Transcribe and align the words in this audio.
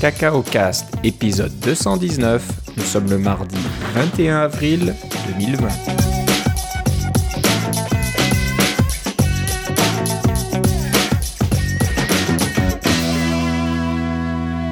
Cacao 0.00 0.40
Cast, 0.40 0.96
épisode 1.04 1.52
219. 1.60 2.42
Nous 2.74 2.82
sommes 2.84 3.10
le 3.10 3.18
mardi 3.18 3.58
21 3.92 4.38
avril 4.38 4.94
2020. 5.38 5.68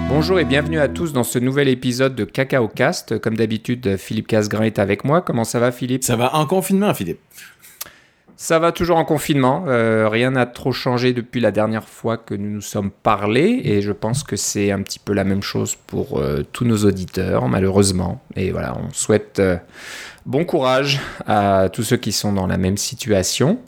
Bonjour 0.09 0.41
et 0.41 0.47
bienvenue 0.47 0.81
à 0.81 0.89
tous 0.89 1.13
dans 1.13 1.23
ce 1.25 1.39
nouvel 1.39 1.69
épisode 1.69 2.15
de 2.15 2.25
Cacao 2.25 2.67
Cast. 2.67 3.19
Comme 3.19 3.37
d'habitude, 3.37 3.99
Philippe 3.99 4.29
Casgrain 4.29 4.65
est 4.65 4.79
avec 4.79 5.05
moi. 5.05 5.21
Comment 5.21 5.45
ça 5.45 5.61
va, 5.61 5.73
Philippe? 5.73 6.05
Ça 6.05 6.17
va 6.17 6.35
en 6.37 6.47
confinement, 6.47 6.95
Philippe. 6.95 7.21
Ça 8.41 8.61
va 8.61 8.71
toujours 8.71 8.99
en 8.99 9.05
confinement. 9.05 9.65
Euh, 9.67 10.09
rien 10.09 10.31
n'a 10.31 10.47
trop 10.47 10.71
changé 10.71 11.13
depuis 11.13 11.41
la 11.41 11.51
dernière 11.51 11.89
fois 11.89 12.17
que 12.17 12.37
nous 12.37 12.51
nous 12.51 12.61
sommes 12.61 12.93
parlé. 12.93 13.63
Et 13.65 13.83
je 13.83 13.91
pense 13.91 14.23
que 14.23 14.37
c'est 14.37 14.71
un 14.71 14.81
petit 14.83 15.01
peu 15.01 15.13
la 15.13 15.25
même 15.25 15.43
chose 15.43 15.75
pour 15.89 16.21
euh, 16.21 16.45
tous 16.53 16.65
nos 16.65 16.85
auditeurs, 16.85 17.49
malheureusement. 17.49 18.23
Et 18.37 18.53
voilà, 18.53 18.77
on 18.79 18.93
souhaite 18.93 19.41
euh, 19.41 19.57
bon 20.25 20.45
courage 20.45 21.01
à 21.27 21.69
tous 21.73 21.83
ceux 21.83 21.97
qui 21.97 22.13
sont 22.13 22.33
dans 22.33 22.47
la 22.47 22.59
même 22.59 22.77
situation. 22.77 23.59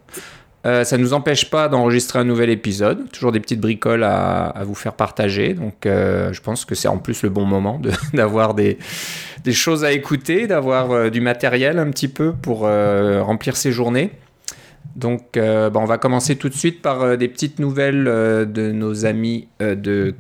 Ça 0.63 0.99
ne 0.99 1.03
nous 1.03 1.15
empêche 1.15 1.49
pas 1.49 1.69
d'enregistrer 1.69 2.19
un 2.19 2.25
nouvel 2.25 2.51
épisode. 2.51 3.11
Toujours 3.11 3.33
des 3.33 3.41
petites 3.41 3.61
bricoles 3.61 4.05
à, 4.05 4.53
vous 4.63 4.75
faire 4.75 4.93
partager. 4.93 5.55
Donc, 5.55 5.75
je 5.85 6.41
pense 6.43 6.67
que 6.67 6.75
c'est 6.75 6.87
en 6.87 6.99
plus 6.99 7.23
le 7.23 7.31
bon 7.31 7.47
moment 7.47 7.81
d'avoir 8.13 8.53
des, 8.53 8.77
des 9.43 9.55
choses 9.55 9.85
à 9.85 9.93
écouter, 9.93 10.47
d'avoir 10.47 11.11
du 11.11 11.23
matériel 11.23 11.79
un 11.79 11.89
petit 11.89 12.09
peu 12.09 12.35
pour 12.35 12.69
remplir 12.69 13.57
ses 13.57 13.73
journées. 13.73 14.13
Donc, 14.97 15.37
euh, 15.37 15.71
bah, 15.71 15.81
on 15.81 15.87
va 15.87 15.99
commencer 15.99 16.37
tout 16.37 16.49
de 16.49 16.55
suite 16.55 16.83
par 16.83 17.03
euh, 17.03 17.17
des 17.17 17.29
petites 17.29 17.59
nouvelles 17.59 18.09
euh, 18.09 18.45
de 18.45 18.73
nos 18.73 19.07
amis 19.07 19.49
de 19.61 20.15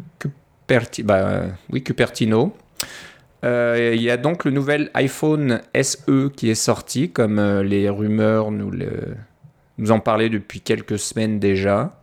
bah, 1.05 1.43
Cupertino. 1.85 2.55
Il 3.43 4.03
y 4.03 4.11
a 4.11 4.17
donc 4.17 4.45
le 4.45 4.51
nouvel 4.51 4.91
iPhone 4.95 5.61
SE 5.75 6.29
qui 6.37 6.51
est 6.51 6.55
sorti, 6.55 7.11
comme 7.11 7.41
les 7.63 7.89
rumeurs 7.89 8.51
nous, 8.51 8.71
nous 9.79 9.91
en 9.91 9.99
parlaient 9.99 10.29
depuis 10.29 10.61
quelques 10.61 10.99
semaines 10.99 11.39
déjà. 11.39 12.01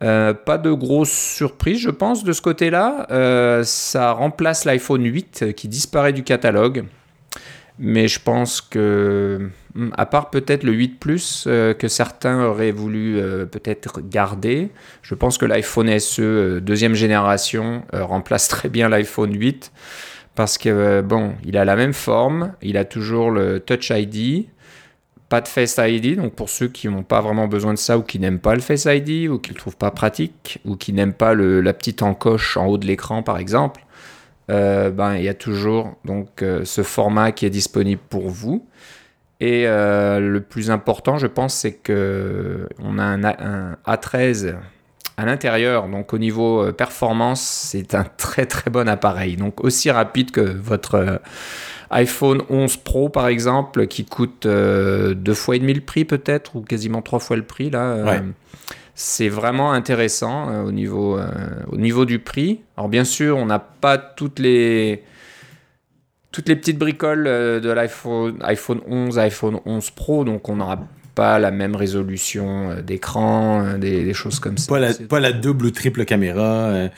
Pas 0.00 0.58
de 0.58 0.70
grosse 0.70 1.10
surprise, 1.10 1.78
je 1.78 1.90
pense, 1.90 2.24
de 2.24 2.32
ce 2.32 2.42
côté-là. 2.42 3.62
Ça 3.64 4.12
remplace 4.12 4.64
l'iPhone 4.64 5.04
8 5.04 5.40
euh, 5.42 5.52
qui 5.52 5.68
disparaît 5.68 6.12
du 6.12 6.22
catalogue. 6.22 6.84
Mais 7.78 8.06
je 8.06 8.20
pense 8.20 8.60
que, 8.60 9.50
hmm, 9.74 9.88
à 9.96 10.06
part 10.06 10.30
peut-être 10.30 10.62
le 10.62 10.72
8 10.72 11.00
Plus 11.00 11.44
euh, 11.46 11.74
que 11.74 11.88
certains 11.88 12.44
auraient 12.44 12.70
voulu 12.70 13.18
euh, 13.18 13.46
peut-être 13.46 14.00
garder, 14.00 14.70
je 15.02 15.14
pense 15.14 15.38
que 15.38 15.44
l'iPhone 15.44 15.98
SE 15.98 16.22
euh, 16.22 16.60
deuxième 16.60 16.94
génération 16.94 17.82
remplace 17.92 18.48
très 18.48 18.68
bien 18.68 18.88
l'iPhone 18.88 19.34
8 19.34 19.72
parce 20.36 20.58
que 20.58 21.00
bon, 21.00 21.34
il 21.44 21.56
a 21.56 21.64
la 21.64 21.76
même 21.76 21.92
forme, 21.92 22.54
il 22.60 22.76
a 22.76 22.84
toujours 22.84 23.30
le 23.30 23.60
Touch 23.60 23.90
ID, 23.90 24.46
pas 25.28 25.40
de 25.40 25.46
Face 25.46 25.78
ID, 25.78 26.16
donc 26.16 26.34
pour 26.34 26.48
ceux 26.48 26.66
qui 26.66 26.88
n'ont 26.88 27.04
pas 27.04 27.20
vraiment 27.20 27.46
besoin 27.46 27.72
de 27.72 27.78
ça 27.78 27.98
ou 27.98 28.02
qui 28.02 28.18
n'aiment 28.18 28.40
pas 28.40 28.56
le 28.56 28.60
Face 28.60 28.86
ID 28.86 29.28
ou 29.28 29.38
qui 29.38 29.50
le 29.50 29.56
trouvent 29.56 29.76
pas 29.76 29.92
pratique 29.92 30.58
ou 30.64 30.74
qui 30.74 30.92
n'aiment 30.92 31.12
pas 31.12 31.34
la 31.34 31.72
petite 31.72 32.02
encoche 32.02 32.56
en 32.56 32.66
haut 32.66 32.78
de 32.78 32.86
l'écran 32.86 33.22
par 33.22 33.38
exemple, 33.38 33.83
euh, 34.50 34.90
ben 34.90 35.14
il 35.16 35.24
y 35.24 35.28
a 35.28 35.34
toujours 35.34 35.94
donc 36.04 36.42
euh, 36.42 36.64
ce 36.64 36.82
format 36.82 37.32
qui 37.32 37.46
est 37.46 37.50
disponible 37.50 38.00
pour 38.08 38.28
vous. 38.28 38.66
Et 39.40 39.64
euh, 39.66 40.20
le 40.20 40.40
plus 40.40 40.70
important, 40.70 41.18
je 41.18 41.26
pense, 41.26 41.54
c'est 41.54 41.72
que 41.72 42.68
on 42.78 42.98
a 42.98 43.02
un, 43.04 43.24
A- 43.24 43.42
un 43.44 43.76
A13 43.86 44.54
à 45.16 45.24
l'intérieur, 45.26 45.88
donc 45.88 46.12
au 46.12 46.18
niveau 46.18 46.72
performance, 46.72 47.40
c'est 47.40 47.94
un 47.94 48.04
très 48.16 48.46
très 48.46 48.70
bon 48.70 48.88
appareil. 48.88 49.36
Donc 49.36 49.62
aussi 49.62 49.90
rapide 49.90 50.30
que 50.30 50.40
votre 50.40 51.20
iPhone 51.90 52.42
11 52.50 52.76
Pro 52.78 53.08
par 53.08 53.28
exemple, 53.28 53.86
qui 53.86 54.04
coûte 54.04 54.46
deux 54.46 55.34
fois 55.34 55.56
et 55.56 55.58
demi 55.58 55.74
le 55.74 55.80
prix 55.82 56.04
peut-être, 56.04 56.56
ou 56.56 56.62
quasiment 56.62 57.02
trois 57.02 57.20
fois 57.20 57.36
le 57.36 57.44
prix 57.44 57.70
là. 57.70 57.96
Ouais. 58.04 58.22
C'est 58.96 59.28
vraiment 59.28 59.72
intéressant 59.72 60.50
euh, 60.50 60.62
au, 60.62 60.72
niveau, 60.72 61.18
euh, 61.18 61.26
au 61.68 61.76
niveau 61.76 62.04
du 62.04 62.20
prix. 62.20 62.60
Alors 62.76 62.88
bien 62.88 63.04
sûr, 63.04 63.36
on 63.36 63.46
n'a 63.46 63.58
pas 63.58 63.98
toutes 63.98 64.38
les, 64.38 65.02
toutes 66.30 66.48
les 66.48 66.56
petites 66.56 66.78
bricoles 66.78 67.26
euh, 67.26 67.58
de 67.60 67.70
l'iPhone 67.70 68.36
iPhone 68.42 68.80
11, 68.86 69.18
iPhone 69.18 69.58
11 69.66 69.90
Pro, 69.90 70.24
donc 70.24 70.48
on 70.48 70.56
n'aura 70.56 70.78
pas 71.16 71.38
la 71.40 71.52
même 71.52 71.76
résolution 71.76 72.76
d'écran, 72.84 73.78
des, 73.78 74.04
des 74.04 74.14
choses 74.14 74.40
comme 74.40 74.58
ça. 74.58 74.66
Pas 74.68 74.80
la, 74.80 74.92
C'est- 74.92 75.06
pas 75.06 75.20
la 75.20 75.32
double 75.32 75.66
ou 75.66 75.70
triple 75.70 76.04
caméra, 76.04 76.88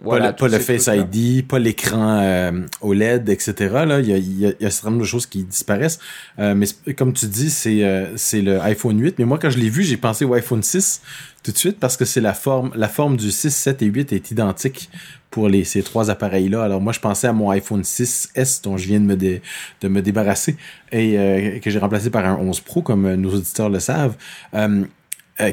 Voilà, 0.00 0.32
pas, 0.32 0.46
le, 0.46 0.52
pas 0.52 0.58
Face. 0.60 0.88
ID, 0.92 1.44
pas 1.46 1.58
l'écran 1.58 2.52
OLED, 2.82 3.28
etc. 3.30 3.54
Là, 3.84 3.98
il 3.98 4.08
y 4.08 4.12
a, 4.12 4.16
y 4.18 4.46
a, 4.46 4.52
y 4.60 4.64
a 4.64 4.66
un 4.68 4.70
certain 4.70 4.90
nombre 4.90 5.02
de 5.02 5.06
choses 5.08 5.26
qui 5.26 5.42
disparaissent. 5.42 5.98
Mais 6.38 6.66
comme 6.96 7.12
tu 7.14 7.26
dis, 7.26 7.50
c'est 7.50 8.12
c'est 8.14 8.42
le 8.42 8.60
iPhone 8.60 9.00
8. 9.00 9.18
Mais 9.18 9.24
moi, 9.24 9.38
quand 9.42 9.50
je 9.50 9.58
l'ai 9.58 9.70
vu, 9.70 9.82
j'ai 9.82 9.96
pensé 9.96 10.24
au 10.24 10.34
iPhone 10.34 10.62
6 10.62 11.02
tout 11.44 11.52
de 11.52 11.58
suite 11.58 11.78
parce 11.78 11.96
que 11.96 12.04
c'est 12.04 12.20
la 12.20 12.34
forme, 12.34 12.72
la 12.74 12.88
forme 12.88 13.16
du 13.16 13.30
6, 13.30 13.54
7 13.54 13.82
et 13.82 13.86
8 13.86 14.12
est 14.12 14.30
identique 14.32 14.90
pour 15.30 15.48
les, 15.48 15.64
ces 15.64 15.82
trois 15.82 16.10
appareils-là. 16.10 16.64
Alors 16.64 16.80
moi, 16.80 16.92
je 16.92 17.00
pensais 17.00 17.26
à 17.26 17.32
mon 17.32 17.50
iPhone 17.50 17.82
6S 17.82 18.64
dont 18.64 18.76
je 18.76 18.86
viens 18.86 19.00
de 19.00 19.04
me, 19.04 19.16
de 19.16 19.88
me 19.88 20.02
débarrasser 20.02 20.56
et 20.90 21.18
euh, 21.18 21.58
que 21.60 21.70
j'ai 21.70 21.78
remplacé 21.78 22.10
par 22.10 22.24
un 22.24 22.36
11 22.36 22.60
Pro, 22.60 22.82
comme 22.82 23.04
euh, 23.04 23.16
nos 23.16 23.34
auditeurs 23.34 23.68
le 23.68 23.78
savent. 23.78 24.16
Euh, 24.54 24.84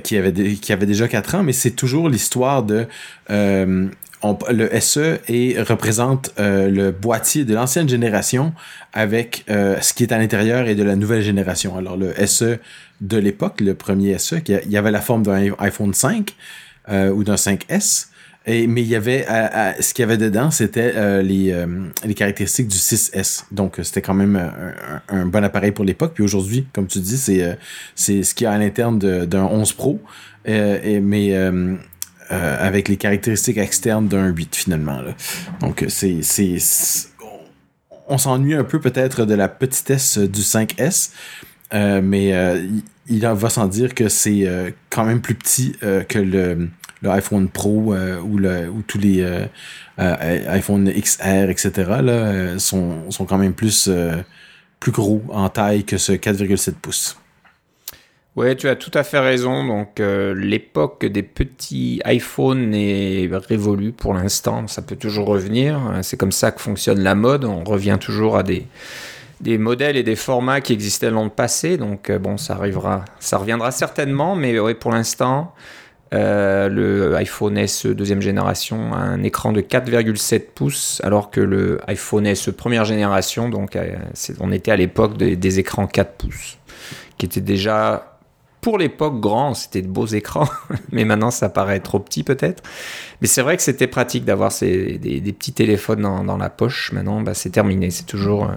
qui 0.03 0.15
avait 0.15 0.31
qui 0.31 0.73
avait 0.73 0.85
déjà 0.85 1.07
4 1.07 1.35
ans, 1.35 1.43
mais 1.43 1.53
c'est 1.53 1.71
toujours 1.71 2.07
l'histoire 2.07 2.61
de 2.61 2.85
le 4.49 4.79
SE 4.79 5.19
et 5.27 5.61
représente 5.61 6.31
euh, 6.39 6.69
le 6.69 6.91
boîtier 6.91 7.43
de 7.45 7.53
l'ancienne 7.55 7.89
génération 7.89 8.53
avec 8.93 9.43
euh, 9.49 9.77
ce 9.81 9.93
qui 9.93 10.03
est 10.03 10.11
à 10.11 10.17
l'intérieur 10.17 10.67
et 10.67 10.75
de 10.75 10.83
la 10.83 10.95
nouvelle 10.95 11.21
génération. 11.23 11.75
Alors 11.77 11.97
le 11.97 12.13
SE 12.27 12.57
de 13.01 13.17
l'époque, 13.17 13.61
le 13.61 13.73
premier 13.73 14.17
SE, 14.19 14.35
il 14.47 14.71
y 14.71 14.77
avait 14.77 14.91
la 14.91 15.01
forme 15.01 15.23
d'un 15.23 15.53
iPhone 15.59 15.93
5 15.93 16.35
euh, 16.89 17.09
ou 17.09 17.23
d'un 17.23 17.35
5S. 17.35 18.07
Et, 18.47 18.65
mais 18.65 18.81
il 18.81 18.87
y 18.87 18.95
avait 18.95 19.23
à- 19.27 19.69
à- 19.69 19.81
ce 19.81 19.93
qu'il 19.93 20.01
y 20.01 20.03
avait 20.03 20.17
dedans, 20.17 20.49
c'était 20.49 20.93
euh, 20.95 21.21
les, 21.21 21.51
euh, 21.51 21.67
les 22.03 22.15
caractéristiques 22.15 22.67
du 22.67 22.77
6S. 22.77 23.45
Donc 23.51 23.79
euh, 23.79 23.83
c'était 23.83 24.01
quand 24.01 24.15
même 24.15 24.51
un, 25.09 25.25
bon 25.27 25.43
appareil 25.43 25.71
pour 25.71 25.85
l'époque. 25.85 26.13
Puis 26.15 26.23
aujourd'hui, 26.23 26.65
comme 26.73 26.87
tu 26.87 26.99
dis, 26.99 27.17
c'est 27.17 27.43
euh, 27.43 27.53
ce 27.95 28.33
qu'il 28.33 28.45
y 28.45 28.47
a 28.47 28.51
à 28.51 28.57
l'interne 28.57 28.97
d'un 28.99 29.43
11 29.43 29.73
Pro, 29.73 29.99
euh, 30.47 30.99
mais 31.03 31.33
euh, 32.31 32.57
avec 32.59 32.87
les 32.87 32.97
caractéristiques 32.97 33.57
externes 33.57 34.07
d'un 34.07 34.27
8 34.27 34.55
finalement. 34.55 35.01
Là. 35.01 35.13
Donc 35.59 35.85
c'est 35.89 36.21
on 38.07 38.17
s'ennuie 38.17 38.55
un 38.55 38.63
peu 38.63 38.79
peut-être 38.79 39.25
de 39.25 39.33
la 39.33 39.47
petitesse 39.47 40.17
du 40.17 40.41
5S, 40.41 41.11
euh, 41.73 42.01
mais 42.03 42.33
euh, 42.33 42.61
il- 43.07 43.21
va 43.25 43.49
sans 43.49 43.67
dire 43.67 43.93
que 43.95 44.09
c'est 44.09 44.45
euh, 44.45 44.71
quand 44.89 45.05
même 45.05 45.21
plus 45.21 45.35
petit 45.35 45.75
euh, 45.83 46.03
que 46.03 46.19
le, 46.19 46.69
le 47.01 47.09
iPhone 47.09 47.47
Pro 47.47 47.93
euh, 47.93 48.19
ou, 48.19 48.37
le, 48.37 48.69
ou 48.69 48.81
tous 48.81 48.97
les 48.97 49.21
euh, 49.21 49.45
iPhone 49.97 50.91
XR, 50.91 51.49
etc. 51.49 51.71
Là, 52.01 52.59
sont, 52.59 53.09
sont 53.11 53.25
quand 53.25 53.37
même 53.37 53.53
plus, 53.53 53.89
plus 54.79 54.91
gros 54.91 55.23
en 55.29 55.47
taille 55.49 55.83
que 55.85 55.97
ce 55.97 56.11
4,7 56.11 56.71
pouces. 56.81 57.17
Ouais, 58.37 58.55
tu 58.55 58.69
as 58.69 58.77
tout 58.77 58.91
à 58.93 59.03
fait 59.03 59.19
raison. 59.19 59.65
Donc, 59.65 59.99
euh, 59.99 60.33
l'époque 60.33 61.05
des 61.05 61.23
petits 61.23 62.01
iPhones 62.05 62.73
est 62.73 63.29
révolue 63.35 63.91
pour 63.91 64.13
l'instant. 64.13 64.67
Ça 64.67 64.81
peut 64.81 64.95
toujours 64.95 65.27
revenir. 65.27 65.99
C'est 66.01 66.15
comme 66.17 66.31
ça 66.31 66.51
que 66.51 66.61
fonctionne 66.61 67.01
la 67.01 67.13
mode. 67.13 67.43
On 67.43 67.65
revient 67.65 67.97
toujours 67.99 68.37
à 68.37 68.43
des, 68.43 68.67
des 69.41 69.57
modèles 69.57 69.97
et 69.97 70.03
des 70.03 70.15
formats 70.15 70.61
qui 70.61 70.73
existaient 70.73 71.11
dans 71.11 71.23
le 71.23 71.29
passé. 71.29 71.77
Donc, 71.77 72.09
euh, 72.09 72.19
bon, 72.19 72.37
ça 72.37 72.53
arrivera, 72.53 73.03
ça 73.19 73.37
reviendra 73.37 73.71
certainement. 73.71 74.35
Mais 74.35 74.57
ouais, 74.59 74.75
pour 74.75 74.91
l'instant, 74.91 75.53
euh, 76.13 76.69
le 76.69 77.15
iPhone 77.15 77.65
SE 77.67 77.89
deuxième 77.89 78.21
génération 78.21 78.93
a 78.93 78.97
un 78.97 79.23
écran 79.23 79.51
de 79.51 79.61
4,7 79.61 80.51
pouces, 80.53 81.01
alors 81.03 81.31
que 81.31 81.41
le 81.41 81.79
iPhone 81.87 82.33
SE 82.35 82.51
première 82.51 82.85
génération, 82.85 83.49
donc, 83.49 83.75
euh, 83.75 83.95
on 84.39 84.51
était 84.51 84.71
à 84.71 84.77
l'époque 84.77 85.17
des, 85.17 85.35
des 85.35 85.59
écrans 85.59 85.87
4 85.87 86.13
pouces, 86.13 86.57
qui 87.17 87.25
étaient 87.25 87.41
déjà 87.41 88.10
pour 88.61 88.77
l'époque 88.77 89.19
grand, 89.19 89.55
c'était 89.55 89.81
de 89.81 89.87
beaux 89.87 90.05
écrans, 90.05 90.47
mais 90.91 91.03
maintenant 91.03 91.31
ça 91.31 91.49
paraît 91.49 91.79
trop 91.79 91.99
petit 91.99 92.23
peut-être. 92.23 92.61
Mais 93.19 93.27
c'est 93.27 93.41
vrai 93.41 93.57
que 93.57 93.63
c'était 93.63 93.87
pratique 93.87 94.23
d'avoir 94.23 94.51
des, 94.61 94.97
des 94.97 95.33
petits 95.33 95.53
téléphones 95.53 96.01
dans, 96.01 96.37
la 96.37 96.49
poche. 96.49 96.91
Maintenant, 96.91 97.21
bah, 97.21 97.33
c'est 97.33 97.49
terminé. 97.49 97.91
C'est 97.91 98.05
toujours 98.05 98.45
euh, 98.45 98.55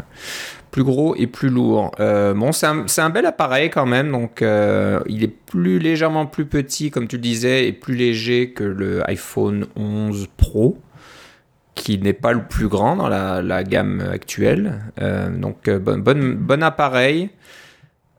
plus 0.70 0.84
gros 0.84 1.14
et 1.16 1.26
plus 1.26 1.48
lourd. 1.48 1.90
Euh, 2.00 2.32
bon, 2.34 2.52
c'est 2.52 2.66
un, 2.66 2.84
un 2.96 3.10
bel 3.10 3.26
appareil 3.26 3.70
quand 3.70 3.86
même. 3.86 4.10
Donc, 4.10 4.42
euh, 4.42 5.00
il 5.06 5.22
est 5.22 5.28
plus 5.28 5.78
légèrement 5.78 6.26
plus 6.26 6.46
petit, 6.46 6.90
comme 6.90 7.08
tu 7.08 7.16
le 7.16 7.22
disais, 7.22 7.66
et 7.66 7.72
plus 7.72 7.94
léger 7.94 8.52
que 8.52 8.64
le 8.64 9.08
iPhone 9.08 9.66
11 9.76 10.28
Pro 10.36 10.78
qui 11.74 11.98
n'est 11.98 12.12
pas 12.12 12.32
le 12.32 12.44
plus 12.44 12.68
grand 12.68 12.94
dans 12.94 13.08
la, 13.08 13.64
gamme 13.64 14.00
actuelle. 14.00 14.80
Donc, 15.36 15.68
bon 15.68 16.62
appareil. 16.62 17.30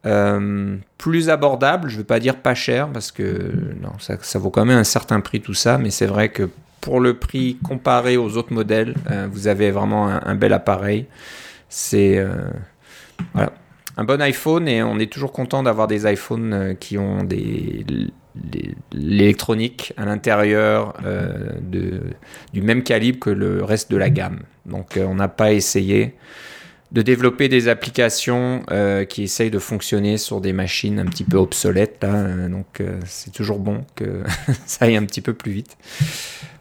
Euh, 0.06 0.78
plus 0.98 1.30
abordable, 1.30 1.90
je 1.90 1.96
ne 1.96 2.00
veux 2.00 2.06
pas 2.06 2.20
dire 2.20 2.38
pas 2.38 2.54
cher, 2.56 2.90
parce 2.90 3.12
que 3.12 3.52
non, 3.82 3.94
ça, 4.00 4.40
vaut 4.40 4.52
quand 4.52 4.66
même 4.66 4.78
un 4.78 4.84
certain 4.84 5.20
prix 5.20 5.42
tout 5.42 5.54
ça, 5.54 5.78
mais 5.78 5.90
c'est 5.90 6.06
vrai 6.06 6.30
que 6.30 6.50
pour 6.82 7.00
le 7.00 7.16
prix 7.16 7.58
comparé 7.64 8.16
aux 8.16 8.38
autres 8.38 8.54
modèles, 8.54 8.94
vous 9.32 9.48
avez 9.48 9.72
vraiment 9.72 10.08
un, 10.08 10.36
bel 10.36 10.54
appareil. 10.54 11.08
C'est 11.68 12.24
voilà, 13.34 13.54
un 13.98 14.04
bon 14.04 14.22
iPhone 14.22 14.68
et 14.68 14.84
on 14.84 15.00
est 15.00 15.12
toujours 15.12 15.32
content 15.32 15.64
d'avoir 15.64 15.88
des 15.88 16.06
iPhones 16.12 16.76
qui 16.80 17.00
ont 17.00 17.24
des 17.24 17.84
l'électronique 18.92 19.94
à 19.98 20.06
l'intérieur 20.06 20.94
euh, 21.06 21.52
du 22.54 22.62
même 22.62 22.84
calibre 22.84 23.20
que 23.20 23.30
le 23.30 23.64
reste 23.64 23.92
de 23.92 23.98
la 23.98 24.10
gamme. 24.10 24.40
Donc 24.66 24.98
euh, 24.98 25.06
on 25.06 25.16
n'a 25.16 25.28
pas 25.28 25.54
essayé 25.54 26.16
de 26.96 27.02
développer 27.04 27.48
des 27.48 27.68
applications 27.68 28.64
euh, 28.72 29.06
qui 29.06 29.22
essayent 29.22 29.52
de 29.52 29.60
fonctionner 29.60 30.18
sur 30.18 30.42
des 30.42 30.54
machines 30.54 30.98
un 30.98 31.06
petit 31.06 31.24
peu 31.24 31.38
obsolètes. 31.38 31.98
Là, 32.02 32.48
donc 32.48 32.82
c'est 33.06 33.32
toujours 33.32 33.60
bon 33.60 33.86
que 33.96 34.24
ça 34.66 34.86
aille 34.86 34.96
un 34.96 35.06
petit 35.06 35.22
peu 35.22 35.34
plus 35.34 35.52
vite. 35.52 35.78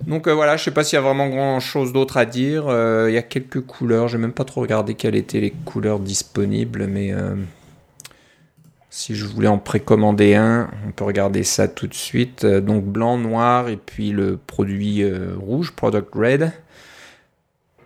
Donc 0.06 0.28
voilà, 0.28 0.56
je 0.56 0.62
ne 0.62 0.64
sais 0.66 0.70
pas 0.72 0.84
s'il 0.84 0.96
y 0.96 0.98
a 0.98 1.02
vraiment 1.02 1.28
grand 1.28 1.60
chose 1.60 1.94
d'autre 1.94 2.18
à 2.18 2.26
dire. 2.26 2.64
Il 3.08 3.14
y 3.14 3.16
a 3.16 3.22
quelques 3.22 3.62
couleurs, 3.62 4.08
je 4.08 4.16
n'ai 4.16 4.22
même 4.22 4.32
pas 4.32 4.44
trop 4.44 4.60
regardé 4.60 4.94
quelles 4.94 5.14
étaient 5.14 5.40
les 5.40 5.52
couleurs 5.64 6.00
disponibles, 6.00 6.86
mais 6.86 7.14
si 8.94 9.16
je 9.16 9.26
voulais 9.26 9.48
en 9.48 9.58
précommander 9.58 10.36
un, 10.36 10.70
on 10.86 10.92
peut 10.92 11.02
regarder 11.02 11.42
ça 11.42 11.66
tout 11.66 11.88
de 11.88 11.94
suite. 11.94 12.44
Euh, 12.44 12.60
donc 12.60 12.84
blanc, 12.84 13.18
noir 13.18 13.68
et 13.68 13.76
puis 13.76 14.12
le 14.12 14.36
produit 14.36 15.02
euh, 15.02 15.34
rouge, 15.36 15.72
Product 15.72 16.14
Red. 16.14 16.52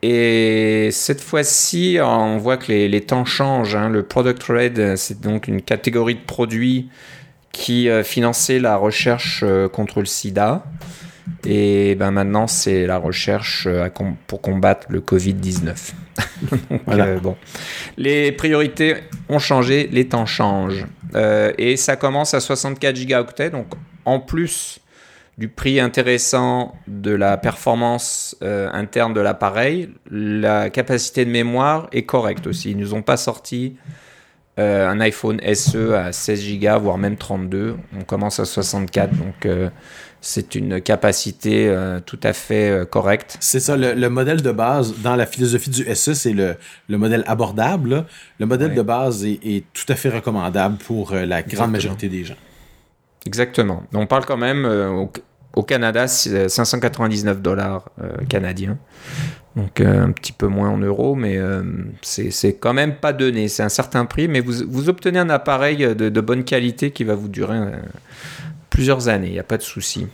Et 0.03 0.91
cette 0.93 1.21
fois-ci, 1.21 1.99
on 2.01 2.39
voit 2.39 2.57
que 2.57 2.73
les, 2.73 3.01
temps 3.01 3.25
changent. 3.25 3.75
Hein. 3.75 3.89
Le 3.89 4.03
Product 4.03 4.43
Red, 4.45 4.97
c'est 4.97 5.21
donc 5.21 5.49
une 5.49 5.63
catégorie 5.63 6.15
de 6.15 6.21
produits 6.21 6.89
qui 7.53 7.89
euh, 7.89 8.05
finançait 8.05 8.59
la 8.59 8.77
recherche 8.77 9.45
contre 9.73 10.01
le 10.01 10.07
sida. 10.07 10.65
Et 11.45 11.95
ben 11.95 12.11
maintenant, 12.11 12.47
c'est 12.47 12.87
la 12.87 12.99
recherche 12.99 13.69
pour 14.27 14.41
combattre 14.41 14.87
le 14.91 15.01
Covid-19. 15.01 15.93
voilà. 16.87 17.17
bon. 17.17 17.37
Les 17.97 18.33
priorités 18.33 18.97
ont 19.29 19.39
changé, 19.39 19.89
les 19.93 20.09
temps 20.09 20.27
changent. 20.27 20.87
Euh, 21.15 21.53
et 21.59 21.77
ça 21.77 21.97
commence 21.97 22.35
à 22.35 22.41
64 22.41 22.97
gigaoctets. 22.97 23.51
Donc, 23.51 23.67
en 24.05 24.21
plus 24.21 24.81
du 25.39 25.49
prix 25.49 25.81
intéressant 25.81 26.75
de 26.87 27.13
la 27.13 27.37
performance 27.37 28.37
euh, 28.43 28.69
interne 28.73 29.15
de 29.15 29.21
l'appareil, 29.21 29.89
la 30.11 30.69
capacité 30.69 31.25
de 31.25 31.31
mémoire 31.31 31.89
est 31.93 32.03
correcte 32.03 32.47
aussi. 32.47 32.73
Ils 32.73 32.77
nous 32.77 32.93
ont 32.93 33.03
pas 33.03 33.17
sorti 33.17 33.77
euh, 34.59 34.89
un 34.89 34.99
iPhone 35.01 35.41
SE 35.55 35.95
à 35.95 36.13
16 36.13 36.59
Go, 36.59 36.81
voire 36.81 36.99
même 36.99 37.17
32. 37.17 37.77
On 37.97 38.03
commence 38.03 38.41
à 38.41 38.45
64, 38.45 39.15
donc 39.17 39.49
c'est 40.21 40.57
une 40.57 40.81
capacité 40.81 41.73
tout 42.05 42.19
à 42.25 42.33
fait 42.33 42.89
correcte. 42.91 43.37
C'est 43.39 43.61
ça, 43.61 43.77
le, 43.77 44.09
modèle 44.09 44.43
de 44.43 44.51
base 44.51 44.95
dans 45.03 45.15
la 45.15 45.27
philosophie 45.27 45.71
du 45.71 45.95
SE, 45.95 46.15
c'est 46.15 46.33
le, 46.33 46.57
modèle 46.89 47.23
abordable. 47.29 48.07
Le 48.41 48.47
modèle 48.47 48.75
de 48.75 48.83
base 48.83 49.25
est, 49.25 49.65
tout 49.73 49.87
à 49.89 49.95
fait 49.95 50.09
recommandable 50.09 50.79
pour 50.79 51.13
euh, 51.13 51.25
la 51.25 51.43
grande 51.43 51.71
majorité 51.71 52.09
des 52.09 52.25
gens. 52.25 52.37
Exactement. 53.27 53.83
On 53.93 54.07
parle 54.07 54.25
quand 54.25 54.37
même 54.37 54.65
euh, 54.65 55.05
au, 55.59 55.63
Canada, 55.63 56.07
599 56.07 57.41
dollars 57.41 57.91
euh, 58.03 58.13
canadiens. 58.29 58.79
Donc 59.57 59.81
un 59.81 60.13
petit 60.13 60.33
peu 60.33 60.47
moins 60.47 60.69
en 60.69 60.79
euros, 60.79 61.17
mais 61.17 61.37
c'est 62.03 62.55
quand 62.55 62.75
même 62.75 62.95
pas 62.95 63.13
donné. 63.13 63.49
C'est 63.49 63.65
un 63.65 63.69
certain 63.69 64.05
prix, 64.05 64.29
mais 64.29 64.39
vous, 64.39 64.89
obtenez 64.89 65.19
un 65.19 65.31
appareil 65.31 65.79
de, 65.79 66.09
de, 66.09 66.21
bonne 66.21 66.45
qualité 66.45 66.93
qui 66.93 67.03
va 67.03 67.17
vous 67.17 67.27
durer 67.27 67.59
plusieurs 68.71 69.09
années. 69.09 69.27
Il 69.27 69.33
n'y 69.33 69.39
a 69.41 69.45
pas 69.45 69.57
de 69.57 69.63
souci. 69.63 70.07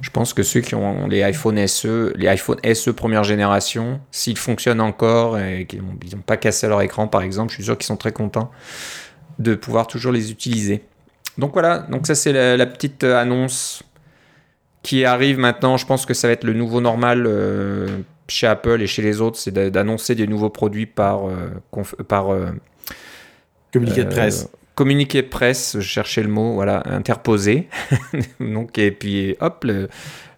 Je 0.00 0.10
pense 0.10 0.32
que 0.32 0.42
ceux 0.42 0.60
qui 0.60 0.74
ont 0.74 1.06
les 1.08 1.22
iPhone 1.22 1.66
SE, 1.66 2.12
les 2.16 2.28
iPhone 2.28 2.58
SE 2.74 2.90
première 2.90 3.24
génération, 3.24 4.00
s'ils 4.10 4.38
fonctionnent 4.38 4.80
encore 4.80 5.38
et 5.38 5.66
qu'ils 5.66 5.82
n'ont 5.82 6.22
pas 6.24 6.36
cassé 6.36 6.68
leur 6.68 6.80
écran 6.80 7.06
par 7.06 7.22
exemple, 7.22 7.50
je 7.50 7.56
suis 7.56 7.64
sûr 7.64 7.76
qu'ils 7.76 7.86
sont 7.86 7.96
très 7.96 8.12
contents 8.12 8.50
de 9.38 9.54
pouvoir 9.54 9.86
toujours 9.86 10.12
les 10.12 10.30
utiliser. 10.30 10.82
Donc 11.38 11.52
voilà, 11.52 11.78
donc 11.90 12.06
ça 12.06 12.14
c'est 12.14 12.32
la, 12.32 12.66
petite 12.66 13.04
annonce 13.04 13.82
qui 14.82 15.04
arrive 15.04 15.38
maintenant. 15.38 15.76
Je 15.76 15.86
pense 15.86 16.06
que 16.06 16.14
ça 16.14 16.28
va 16.28 16.32
être 16.32 16.44
le 16.44 16.54
nouveau 16.54 16.80
normal 16.80 17.24
euh, 17.26 17.86
chez 18.28 18.46
Apple 18.46 18.80
et 18.80 18.86
chez 18.86 19.02
les 19.02 19.20
autres, 19.20 19.38
c'est 19.38 19.52
d'annoncer 19.52 20.14
des 20.14 20.26
nouveaux 20.26 20.50
produits 20.50 20.86
par, 20.86 21.28
euh, 21.28 21.50
par 22.08 22.32
euh, 22.32 22.50
communiqué 23.72 24.04
de 24.04 24.10
presse 24.10 24.48
communiqué 24.80 25.20
de 25.20 25.28
presse, 25.28 25.76
je 25.78 25.86
cherchais 25.86 26.22
le 26.22 26.30
mot, 26.30 26.54
voilà, 26.54 26.82
interposé. 26.86 27.68
Donc, 28.40 28.78
et 28.78 28.90
puis 28.90 29.36
hop, 29.38 29.66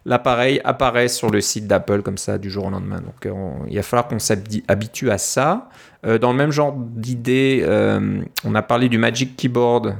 l'appareil 0.05 0.59
apparaît 0.65 1.07
sur 1.07 1.29
le 1.29 1.39
site 1.39 1.65
d'Apple 1.65 2.01
comme 2.01 2.17
ça 2.17 2.37
du 2.37 2.49
jour 2.49 2.65
au 2.65 2.69
lendemain. 2.69 2.99
Donc 2.99 3.33
il 3.69 3.75
va 3.77 3.83
falloir 3.83 4.09
qu'on 4.09 4.19
s'habitue 4.19 5.11
à 5.11 5.17
ça. 5.17 5.69
Euh, 6.05 6.17
dans 6.17 6.33
le 6.33 6.37
même 6.37 6.51
genre 6.51 6.73
d'idée, 6.75 7.63
euh, 7.65 8.21
on 8.43 8.53
a 8.53 8.61
parlé 8.61 8.89
du 8.89 8.97
Magic 8.97 9.37
Keyboard 9.37 9.95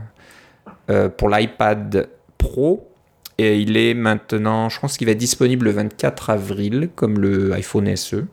pour 1.16 1.30
l'iPad 1.30 2.10
Pro. 2.38 2.93
Et 3.38 3.60
il 3.60 3.78
est 3.78 3.94
maintenant, 3.94 4.70
je 4.70 4.80
pense 4.80 4.98
qu'il 4.98 5.08
va 5.08 5.12
être 5.14 5.18
disponible 5.18 5.66
le 5.66 5.72
24 5.72 6.30
avril, 6.30 6.90
comme 6.96 7.20
le 7.20 7.54
iPhone 7.54 7.96
SE, 7.96 8.26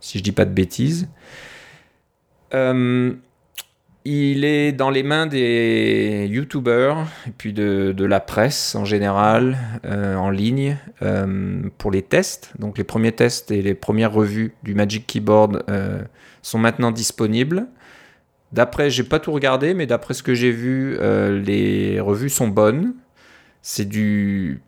si 0.00 0.18
je 0.18 0.22
dis 0.22 0.32
pas 0.32 0.44
de 0.44 0.52
bêtises. 0.52 1.08
Il 4.06 4.44
est 4.44 4.72
dans 4.72 4.90
les 4.90 5.02
mains 5.02 5.26
des 5.26 6.28
youtubeurs 6.30 7.06
et 7.26 7.30
puis 7.30 7.54
de, 7.54 7.94
la 8.04 8.20
presse 8.20 8.74
en 8.74 8.84
général, 8.84 9.56
euh, 9.86 10.14
en 10.16 10.28
ligne, 10.28 10.76
euh, 11.00 11.62
pour 11.78 11.90
les 11.90 12.02
tests. 12.02 12.52
Donc 12.58 12.76
les 12.76 12.84
premiers 12.84 13.12
tests 13.12 13.50
et 13.50 13.62
les 13.62 13.72
premières 13.72 14.12
revues 14.12 14.52
du 14.62 14.74
Magic 14.74 15.06
Keyboard 15.06 15.64
euh, 15.70 16.02
sont 16.42 16.58
maintenant 16.58 16.90
disponibles. 16.90 17.66
D'après, 18.52 18.90
j'ai 18.90 19.04
pas 19.04 19.18
tout 19.18 19.32
regardé, 19.32 19.72
mais 19.72 19.86
d'après 19.86 20.12
ce 20.12 20.22
que 20.22 20.34
j'ai 20.34 20.52
vu, 20.52 20.96
les 21.00 21.98
revues 21.98 22.28
sont 22.28 22.46
bonnes. 22.46 22.94
C'est 23.66 23.88
du. 23.88 24.60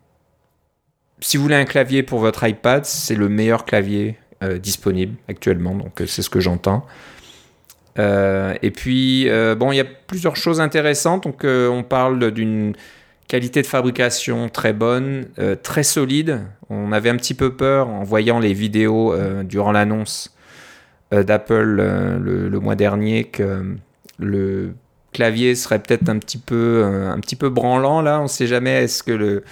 Si 1.19 1.37
vous 1.37 1.43
voulez 1.43 1.55
un 1.55 1.65
clavier 1.65 2.01
pour 2.01 2.19
votre 2.19 2.47
iPad, 2.47 2.83
c'est 2.83 3.15
le 3.15 3.29
meilleur 3.29 3.63
clavier 3.63 4.17
disponible 4.59 5.15
actuellement. 5.27 5.75
Donc 5.75 6.01
c'est 6.07 6.23
ce 6.23 6.29
que 6.29 6.39
j'entends. 6.39 6.85
Euh, 7.99 8.53
et 8.61 8.71
puis, 8.71 9.29
euh, 9.29 9.55
bon, 9.55 9.71
il 9.71 9.77
y 9.77 9.81
a 9.81 9.85
plusieurs 9.85 10.35
choses 10.35 10.61
intéressantes. 10.61 11.23
Donc, 11.23 11.43
euh, 11.43 11.69
on 11.69 11.83
parle 11.83 12.31
d'une 12.31 12.73
qualité 13.27 13.61
de 13.61 13.67
fabrication 13.67 14.49
très 14.49 14.73
bonne, 14.73 15.25
très 15.61 15.83
solide. 15.83 16.43
On 16.69 16.93
avait 16.93 17.09
un 17.09 17.17
petit 17.17 17.33
peu 17.33 17.55
peur 17.55 17.89
en 17.89 18.03
voyant 18.03 18.39
les 18.39 18.53
vidéos 18.53 19.13
durant 19.43 19.73
l'annonce 19.73 20.33
d'Apple 21.11 21.61
le, 21.61 22.59
mois 22.61 22.75
dernier 22.75 23.25
que 23.25 23.75
le 24.17 24.75
clavier 25.17 25.55
serait 25.55 25.79
peut-être 25.79 26.09
un 26.09 26.19
petit 26.19 26.37
peu 26.37 26.83
un 26.85 27.19
petit 27.19 27.35
peu 27.35 27.49
branlant 27.49 28.01
là. 28.01 28.19
On 28.19 28.23
ne 28.23 28.27
sait 28.27 28.47
jamais. 28.47 28.83
Est-ce 28.83 29.03
que 29.03 29.11
le 29.11 29.43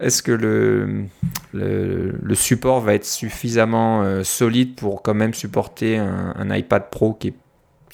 est-ce 0.00 0.24
que 0.24 0.32
le, 0.32 1.04
le, 1.52 2.34
support 2.34 2.80
va 2.80 2.94
être 2.94 3.04
suffisamment 3.04 4.24
solide 4.24 4.74
pour 4.74 5.02
quand 5.02 5.14
même 5.14 5.32
supporter 5.34 5.98
un, 5.98 6.52
iPad 6.52 6.90
Pro 6.90 7.14
qui 7.14 7.28
est 7.28 7.34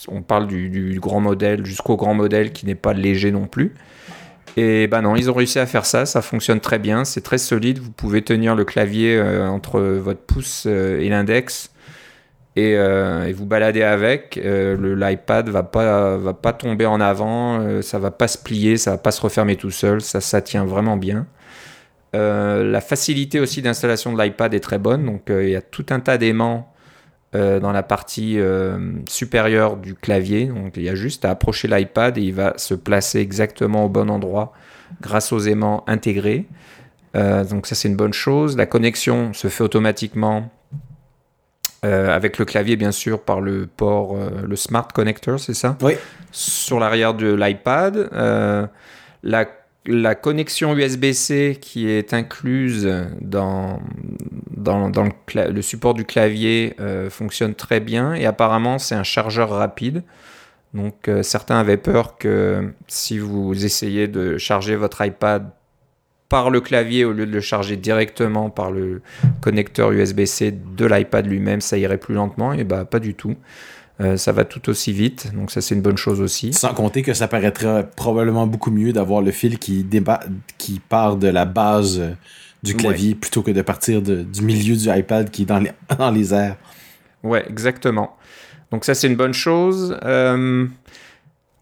on 0.08 0.22
parle 0.22 0.46
du, 0.46 0.98
grand 1.00 1.20
modèle 1.20 1.64
jusqu'au 1.64 1.96
grand 1.96 2.14
modèle 2.14 2.52
qui 2.52 2.66
n'est 2.66 2.74
pas 2.74 2.92
léger 2.92 3.30
non 3.30 3.46
plus. 3.46 3.74
Et 4.56 4.88
ben 4.88 5.02
non, 5.02 5.14
ils 5.14 5.30
ont 5.30 5.34
réussi 5.34 5.58
à 5.58 5.66
faire 5.66 5.86
ça, 5.86 6.06
ça 6.06 6.22
fonctionne 6.22 6.60
très 6.60 6.80
bien, 6.80 7.04
c'est 7.04 7.20
très 7.20 7.38
solide, 7.38 7.78
vous 7.78 7.92
pouvez 7.92 8.22
tenir 8.22 8.56
le 8.56 8.64
clavier 8.64 9.16
euh, 9.16 9.48
entre 9.48 9.80
votre 9.80 10.20
pouce 10.20 10.64
euh, 10.66 11.00
et 11.00 11.08
l'index 11.08 11.70
euh, 12.58 13.24
et, 13.24 13.32
vous 13.32 13.46
balader 13.46 13.82
avec. 13.82 14.38
L'iPad 14.42 15.48
va 15.48 15.62
pas, 15.62 16.16
va 16.16 16.34
pas 16.34 16.52
tomber 16.52 16.86
en 16.86 17.00
avant, 17.00 17.82
ça 17.82 17.98
va 17.98 18.10
pas 18.10 18.28
se 18.28 18.38
plier, 18.38 18.76
ça 18.76 18.92
va 18.92 18.98
pas 18.98 19.12
se 19.12 19.20
refermer 19.20 19.56
tout 19.56 19.70
seul, 19.70 20.00
ça, 20.00 20.20
ça 20.20 20.40
tient 20.42 20.64
vraiment 20.64 20.96
bien. 20.96 21.26
la 22.12 22.80
facilité 22.80 23.40
aussi 23.40 23.62
d'installation 23.62 24.12
de 24.12 24.22
l'iPad 24.22 24.52
est 24.54 24.60
très 24.60 24.78
bonne, 24.78 25.06
donc 25.06 25.22
il 25.28 25.50
y 25.50 25.56
a 25.56 25.62
tout 25.62 25.86
un 25.90 26.00
tas 26.00 26.18
d'aimants 26.18 26.70
euh, 27.36 27.60
dans 27.60 27.70
la 27.70 27.84
partie 27.84 28.40
euh, 28.40 28.76
supérieure 29.06 29.76
du 29.76 29.94
clavier. 29.94 30.46
Donc 30.46 30.72
il 30.76 30.82
y 30.82 30.88
a 30.88 30.96
juste 30.96 31.24
à 31.24 31.30
approcher 31.30 31.68
l'iPad 31.68 32.18
et 32.18 32.22
il 32.22 32.34
va 32.34 32.54
se 32.56 32.74
placer 32.74 33.20
exactement 33.20 33.84
au 33.84 33.88
bon 33.88 34.10
endroit 34.10 34.52
grâce 35.00 35.32
aux 35.32 35.38
aimants 35.38 35.84
intégrés. 35.86 36.48
Euh, 37.14 37.44
donc 37.44 37.68
ça 37.68 37.76
c'est 37.76 37.86
une 37.86 37.94
bonne 37.94 38.12
chose. 38.12 38.56
La 38.56 38.66
connexion 38.66 39.32
se 39.32 39.46
fait 39.46 39.62
automatiquement 39.62 40.50
avec 41.82 42.38
le 42.38 42.44
clavier 42.44 42.76
bien 42.76 42.92
sûr 42.92 43.22
par 43.22 43.40
le 43.40 43.66
port, 43.66 44.16
le 44.16 44.56
Smart 44.56 44.88
Connector, 44.88 45.40
c'est 45.40 45.54
ça 45.54 45.76
Oui. 45.82 45.94
Sur 46.30 46.78
l'arrière 46.78 47.14
de 47.14 47.32
l'iPad. 47.32 48.10
la 49.22 49.46
la 49.86 50.14
connexion 50.14 50.76
USB-C 50.76 51.58
qui 51.60 51.88
est 51.88 52.12
incluse 52.12 52.88
dans, 53.20 53.80
dans, 54.50 55.08
le, 55.34 55.62
support 55.62 55.94
du 55.94 56.04
clavier 56.04 56.74
euh, 56.80 57.08
fonctionne 57.08 57.54
très 57.54 57.80
bien 57.80 58.14
et 58.14 58.26
apparemment 58.26 58.78
c'est 58.78 58.94
un 58.94 59.02
chargeur 59.02 59.50
rapide. 59.50 60.02
Donc 60.74 61.08
euh, 61.08 61.22
certains 61.22 61.58
avaient 61.58 61.78
peur 61.78 62.18
que 62.18 62.72
si 62.86 63.18
vous 63.18 63.64
essayez 63.64 64.06
de 64.06 64.38
charger 64.38 64.76
votre 64.76 65.04
iPad 65.04 65.50
par 66.30 66.48
le 66.48 66.62
clavier 66.62 67.04
au 67.04 67.12
lieu 67.12 67.26
de 67.26 67.32
le 67.32 67.40
charger 67.40 67.76
directement 67.76 68.48
par 68.48 68.70
le 68.70 69.02
connecteur 69.42 69.90
USB-C 69.90 70.52
de 70.76 70.86
l'iPad 70.86 71.26
lui-même, 71.26 71.60
ça 71.60 71.76
irait 71.76 71.98
plus 71.98 72.14
lentement. 72.14 72.54
Et 72.54 72.64
bah, 72.64 72.86
pas 72.86 73.00
du 73.00 73.14
tout. 73.14 73.34
Euh, 74.00 74.16
ça 74.16 74.32
va 74.32 74.44
tout 74.44 74.70
aussi 74.70 74.92
vite, 74.92 75.34
donc 75.34 75.50
ça 75.50 75.60
c'est 75.60 75.74
une 75.74 75.82
bonne 75.82 75.98
chose 75.98 76.22
aussi. 76.22 76.54
Sans 76.54 76.72
compter 76.72 77.02
que 77.02 77.12
ça 77.12 77.28
paraîtra 77.28 77.82
probablement 77.82 78.46
beaucoup 78.46 78.70
mieux 78.70 78.94
d'avoir 78.94 79.20
le 79.20 79.30
fil 79.30 79.58
qui, 79.58 79.86
qui 80.56 80.80
part 80.80 81.16
de 81.16 81.28
la 81.28 81.44
base 81.44 82.00
du 82.62 82.76
clavier 82.76 83.14
plutôt 83.14 83.42
que 83.42 83.50
de 83.50 83.60
partir 83.60 84.00
du 84.00 84.42
milieu 84.42 84.74
du 84.74 84.88
iPad 84.88 85.30
qui 85.30 85.42
est 85.42 85.46
dans 85.46 85.58
les, 85.58 85.72
dans 85.98 86.10
les 86.10 86.32
airs. 86.32 86.56
Ouais, 87.22 87.44
exactement. 87.46 88.16
Donc 88.70 88.86
ça 88.86 88.94
c'est 88.94 89.08
une 89.08 89.16
bonne 89.16 89.34
chose. 89.34 89.98
Euh, 90.04 90.66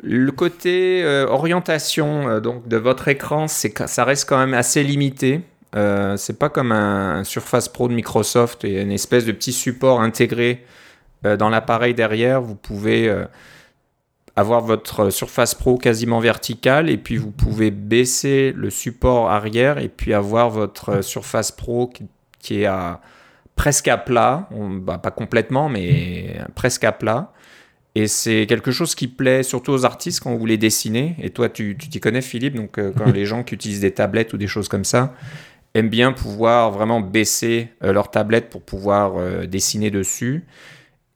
le 0.01 0.31
côté 0.31 1.05
orientation 1.29 2.41
donc 2.41 2.69
de 2.69 2.77
votre 2.77 3.09
écran, 3.09 3.47
ça 3.49 4.05
reste 4.05 4.29
quand 4.29 4.39
même 4.39 4.55
assez 4.55 4.85
limité. 4.85 5.41
c'est 5.73 6.39
pas 6.39 6.49
comme 6.49 6.73
un, 6.73 7.25
Surface 7.25 7.69
Pro 7.69 7.89
de 7.89 7.95
Microsoft 7.95 8.65
et 8.65 8.81
une 8.81 8.93
espèce 8.93 9.25
de 9.25 9.33
petit 9.33 9.53
support 9.53 10.01
intégré 10.01 10.65
euh, 11.25 11.37
dans 11.37 11.49
l'appareil 11.49 11.95
derrière, 11.95 12.41
vous 12.41 12.55
pouvez 12.55 13.09
euh, 13.09 13.25
avoir 14.37 14.61
votre 14.61 15.11
Surface 15.11 15.55
Pro 15.55 15.77
quasiment 15.77 16.21
verticale 16.21 16.91
et 16.91 16.97
puis 16.97 17.17
vous 17.17 17.33
pouvez 17.33 17.71
baisser 17.71 18.53
le 18.57 18.71
support 18.71 19.31
arrière 19.31 19.79
et 19.79 19.89
puis 19.89 20.15
avoir 20.15 20.51
votre 20.51 21.03
Surface 21.03 21.51
Pro 21.51 21.91
qui, 22.41 22.63
est 22.63 22.69
presque 23.57 23.89
à 23.89 23.97
plat, 23.97 24.49
bah, 24.53 24.99
pas 24.99 25.11
complètement 25.11 25.69
mais 25.69 26.39
presque 26.55 26.85
à 26.85 26.93
plat. 26.93 27.33
Et 27.95 28.07
c'est 28.07 28.47
quelque 28.47 28.71
chose 28.71 28.95
qui 28.95 29.09
plaît 29.09 29.43
surtout 29.43 29.73
aux 29.73 29.85
artistes 29.85 30.21
quand 30.21 30.31
vous 30.31 30.39
voulez 30.39 30.59
dessiner. 30.59 31.17
Et 31.21 31.31
toi, 31.31 31.49
tu 31.49 31.77
t'y 31.77 32.01
connais, 32.01 32.23
Philippe. 32.23 32.55
Donc, 32.55 32.79
euh, 32.79 32.93
quand 32.97 33.11
les 33.13 33.27
gens 33.27 33.43
qui 33.43 33.55
utilisent 33.55 33.81
des 33.81 33.93
tablettes 33.93 34.33
ou 34.33 34.37
des 34.37 34.47
choses 34.47 34.69
comme 34.69 34.85
ça 34.85 35.15
aiment 35.75 35.91
bien 35.91 36.13
pouvoir 36.13 36.71
vraiment 36.71 37.01
baisser 37.01 37.69
leur 37.83 38.11
tablette 38.11 38.49
pour 38.49 38.63
pouvoir 38.63 39.47
dessiner 39.47 39.91
dessus. 39.91 40.47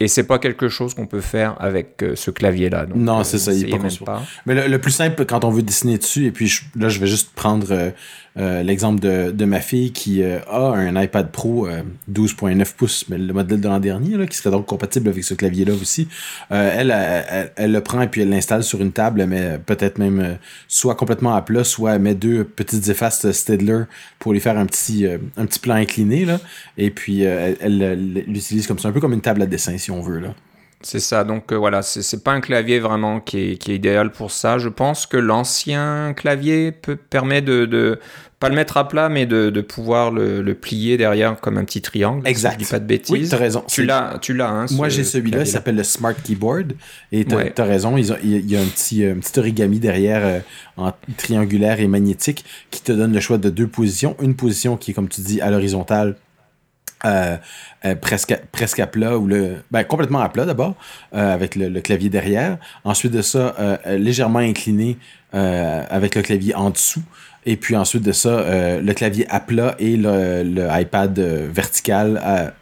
Et 0.03 0.09
c'est 0.09 0.25
pas 0.25 0.41
quelque 0.41 0.69
chose 0.69 0.95
qu'on 0.95 1.07
peut 1.07 1.21
faire 1.21 1.55
avec 1.61 2.03
euh, 2.03 2.17
ce 2.17 2.33
clavier-là. 2.33 2.87
Non, 2.93 3.21
euh, 3.21 3.23
c'est 3.23 3.39
ça, 3.39 3.53
il 3.53 3.73
est 3.73 4.05
pas, 4.05 4.21
Mais 4.47 4.67
le, 4.67 4.81
plus 4.81 4.91
simple, 4.91 5.25
quand 5.27 5.45
on 5.45 5.51
veut 5.51 5.63
dessiner 5.63 5.97
dessus, 5.97 6.27
et 6.27 6.33
puis 6.33 6.53
là, 6.75 6.89
je 6.89 6.99
vais 6.99 7.07
juste 7.07 7.33
prendre 7.37 7.69
euh, 7.71 7.93
euh, 8.39 8.63
l'exemple 8.63 9.01
de, 9.01 9.31
de, 9.31 9.45
ma 9.45 9.61
fille 9.61 9.93
qui 9.93 10.23
euh, 10.23 10.39
a 10.49 10.73
un 10.75 11.01
iPad 11.01 11.31
Pro 11.31 11.69
12.9 12.11 12.61
euh, 12.61 12.65
pouces, 12.77 13.05
mais 13.09 13.19
le 13.19 13.33
modèle 13.33 13.61
de 13.61 13.69
l'an 13.69 13.79
dernier, 13.79 14.17
là, 14.17 14.27
qui 14.27 14.37
serait 14.37 14.51
donc 14.51 14.67
compatible 14.67 15.09
avec 15.11 15.23
ce 15.23 15.35
clavier-là 15.35 15.75
aussi. 15.75 16.09
Elle, 16.51 16.95
elle, 17.57 17.73
le 17.73 17.81
prend 17.81 18.01
et 18.01 18.09
puis 18.09 18.23
elle 18.23 18.31
l'installe 18.31 18.63
sur 18.63 18.81
une 18.81 18.93
table, 18.93 19.27
mais 19.27 19.59
peut-être 19.59 19.99
même 19.99 20.39
soit 20.67 20.95
complètement 20.95 21.35
à 21.35 21.43
plat, 21.43 21.65
soit 21.65 21.95
elle 21.95 22.03
met 22.03 22.15
deux 22.15 22.45
petites 22.45 22.89
effaces 22.89 23.31
Stedler 23.33 23.83
pour 24.19 24.33
lui 24.33 24.41
faire 24.41 24.59
un 24.59 24.67
petit, 24.67 25.07
un 25.07 25.47
petit 25.47 25.59
plan 25.59 25.75
incliné. 25.75 26.25
Là, 26.25 26.41
et 26.79 26.91
puis 26.91 27.23
elle 27.23 28.25
l'utilise 28.27 28.67
comme 28.67 28.79
ça, 28.79 28.89
un 28.89 28.93
peu 28.93 29.01
comme 29.01 29.13
une 29.13 29.21
table 29.21 29.43
à 29.43 29.47
dessin 29.47 29.77
si 29.79 29.91
on 29.91 30.01
veut. 30.01 30.19
Là. 30.19 30.35
C'est 30.83 31.01
ça, 31.01 31.25
donc 31.25 31.53
voilà, 31.53 31.83
c'est 31.83 32.25
pas 32.25 32.33
un 32.33 32.41
clavier 32.41 32.79
vraiment 32.81 33.21
qui 33.21 33.53
est, 33.53 33.57
qui 33.57 33.73
est, 33.73 33.77
idéal 33.77 34.11
pour 34.11 34.31
ça. 34.31 34.59
Je 34.59 34.69
pense 34.69 35.07
que 35.07 35.17
l'ancien 35.17 36.13
clavier 36.15 36.73
peut, 36.73 36.97
permet 36.97 37.43
de, 37.43 37.65
de, 37.67 37.99
pas 38.43 38.49
le 38.49 38.57
mettre 38.57 38.77
à 38.77 38.89
plat, 38.89 39.09
mais 39.09 39.25
de, 39.25 39.51
de 39.51 39.61
pouvoir 39.61 40.11
le, 40.11 40.43
le, 40.43 40.55
plier 40.55 40.97
derrière 40.97 41.39
comme 41.41 41.59
un 41.59 41.65
petit 41.65 41.81
triangle. 41.81 42.27
Exact. 42.27 42.55
Si 42.55 42.59
dis 42.59 42.65
pas 42.65 42.81
de 42.81 42.85
bêtises. 42.85 43.13
Oui, 43.13 43.29
as 43.33 43.37
raison. 43.37 43.63
Tu 43.69 43.85
l'as, 43.85 44.19
tu 44.21 44.35
l'as. 44.35 44.51
Hein, 44.51 44.67
Moi, 44.73 44.89
j'ai 44.89 45.05
celui-là, 45.05 45.43
il 45.43 45.47
s'appelle 45.47 45.77
le 45.77 45.85
Smart 45.85 46.15
Keyboard. 46.15 46.73
Et 47.13 47.25
tu 47.25 47.35
as, 47.37 47.65
raison, 47.65 47.97
il 47.97 48.51
y 48.51 48.57
a 48.57 48.61
un 48.61 48.67
petit, 48.67 49.05
un 49.05 49.15
petit 49.15 49.39
origami 49.39 49.79
derrière 49.79 50.23
euh, 50.25 50.41
en 50.77 50.93
triangulaire 51.17 51.79
et 51.79 51.87
magnétique 51.87 52.45
qui 52.73 52.83
te 52.83 52.91
donne 52.91 53.13
le 53.13 53.21
choix 53.21 53.39
de 53.39 53.49
deux 53.49 53.69
positions. 53.69 54.17
Une 54.21 54.35
position 54.35 54.77
qui 54.77 54.91
est, 54.91 54.95
comme 54.95 55.09
tu 55.09 55.21
dis, 55.21 55.41
à 55.41 55.49
l'horizontale 55.49 56.17
euh, 57.05 57.37
euh, 57.85 57.97
presque, 57.97 58.39
presque 58.53 58.79
à 58.79 58.87
plat 58.87 59.19
ou 59.19 59.27
le 59.27 59.57
ben, 59.73 59.83
complètement 59.83 60.21
à 60.21 60.29
plat 60.29 60.45
d'abord 60.45 60.77
euh, 61.15 61.35
avec 61.35 61.57
le, 61.57 61.81
clavier 61.81 62.11
derrière. 62.11 62.59
Ensuite 62.85 63.13
de 63.13 63.23
ça 63.23 63.57
légèrement 63.87 64.39
incliné 64.39 64.99
avec 65.33 66.15
le 66.15 66.23
clavier 66.23 66.55
en 66.55 66.71
dessous. 66.71 67.03
Et 67.45 67.57
puis 67.57 67.75
ensuite 67.77 68.03
de 68.03 68.13
ça 68.13 68.45
le 68.81 68.93
clavier 68.93 69.27
à 69.29 69.41
plat 69.41 69.75
et 69.79 69.97
le, 69.97 70.45
le 70.45 70.69
iPad 70.71 71.19
vertical 71.19 72.21
à, 72.23 72.53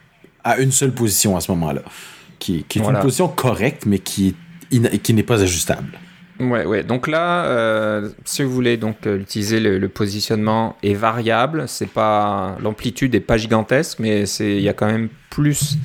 à, 0.42 0.56
une 0.56 0.72
seule 0.72 0.92
position 0.92 1.36
à 1.36 1.40
ce 1.40 1.50
moment-là 1.52 1.82
qui, 2.38 2.64
qui 2.66 2.78
est 2.78 2.82
une 2.82 2.98
position 3.00 3.28
correcte 3.28 3.84
mais 3.84 3.98
qui, 3.98 4.34
qui 5.02 5.12
n'est 5.12 5.22
pas 5.22 5.42
ajustable 5.42 5.98
Ouais, 6.40 6.64
ouais. 6.64 6.82
Donc 6.82 7.06
là, 7.06 7.44
euh, 7.44 8.08
si 8.24 8.42
vous 8.42 8.50
voulez 8.50 8.78
donc 8.78 9.06
euh, 9.06 9.18
utiliser 9.18 9.60
le, 9.60 9.88
positionnement 9.88 10.76
est 10.82 10.94
variable. 10.94 11.64
C'est 11.68 11.90
pas 11.90 12.56
l'amplitude 12.60 13.14
est 13.14 13.20
pas 13.20 13.36
gigantesque, 13.36 13.98
mais 13.98 14.24
c'est 14.24 14.56
il 14.56 14.62
y 14.62 14.68
a 14.68 14.72
quand 14.72 14.86
même 14.86 15.08
plus 15.28 15.76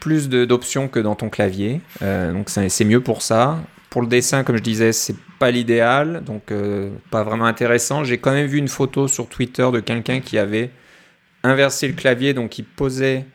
plus 0.00 0.28
d'options 0.28 0.88
que 0.88 0.98
dans 0.98 1.14
ton 1.14 1.28
clavier. 1.28 1.80
Euh, 2.02 2.32
donc 2.32 2.50
c'est 2.50 2.84
mieux 2.84 3.00
pour 3.00 3.22
ça. 3.22 3.58
Pour 3.90 4.00
le 4.02 4.08
dessin, 4.08 4.42
comme 4.42 4.56
je 4.56 4.62
disais, 4.62 4.92
c'est 4.92 5.14
pas 5.38 5.50
l'idéal, 5.50 6.22
donc 6.24 6.50
pas 7.10 7.22
vraiment 7.22 7.44
intéressant. 7.44 8.04
J'ai 8.04 8.16
quand 8.16 8.32
même 8.32 8.46
vu 8.46 8.56
une 8.56 8.68
photo 8.68 9.06
sur 9.06 9.28
Twitter 9.28 9.68
de 9.70 9.80
quelqu'un 9.80 10.20
qui 10.20 10.38
avait 10.38 10.70
inversé 11.42 11.88
le 11.88 11.92
clavier, 11.92 12.32
donc 12.32 12.58
il 12.58 12.64
posait 12.64 13.26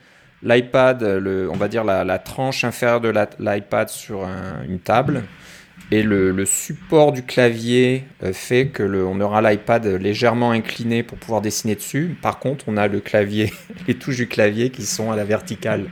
l'iPad, 0.42 1.04
on 1.04 1.56
va 1.58 1.68
dire 1.68 1.84
la, 1.84 2.18
tranche 2.18 2.64
inférieure 2.64 3.02
de 3.02 3.14
l'iPad 3.40 3.90
sur 3.90 4.28
une 4.68 4.80
table 4.80 5.24
et 5.92 6.04
le, 6.04 6.46
support 6.46 7.14
du 7.14 7.24
clavier 7.24 8.04
euh, 8.24 8.34
fait 8.34 8.68
que 8.68 8.84
le, 8.84 9.06
on 9.06 9.22
aura 9.22 9.42
l'iPad 9.42 9.86
légèrement 9.86 10.52
incliné 10.52 11.04
pour 11.04 11.18
pouvoir 11.18 11.42
dessiner 11.42 11.76
dessus. 11.76 12.18
Par 12.22 12.40
contre, 12.40 12.66
on 12.68 12.78
a 12.78 12.88
le 12.88 13.00
clavier, 13.00 13.54
les 13.88 13.96
touches 13.96 14.18
du 14.18 14.28
clavier 14.28 14.70
qui 14.70 14.86
sont 14.86 15.12
à 15.12 15.16
la 15.16 15.24
verticale. 15.24 15.86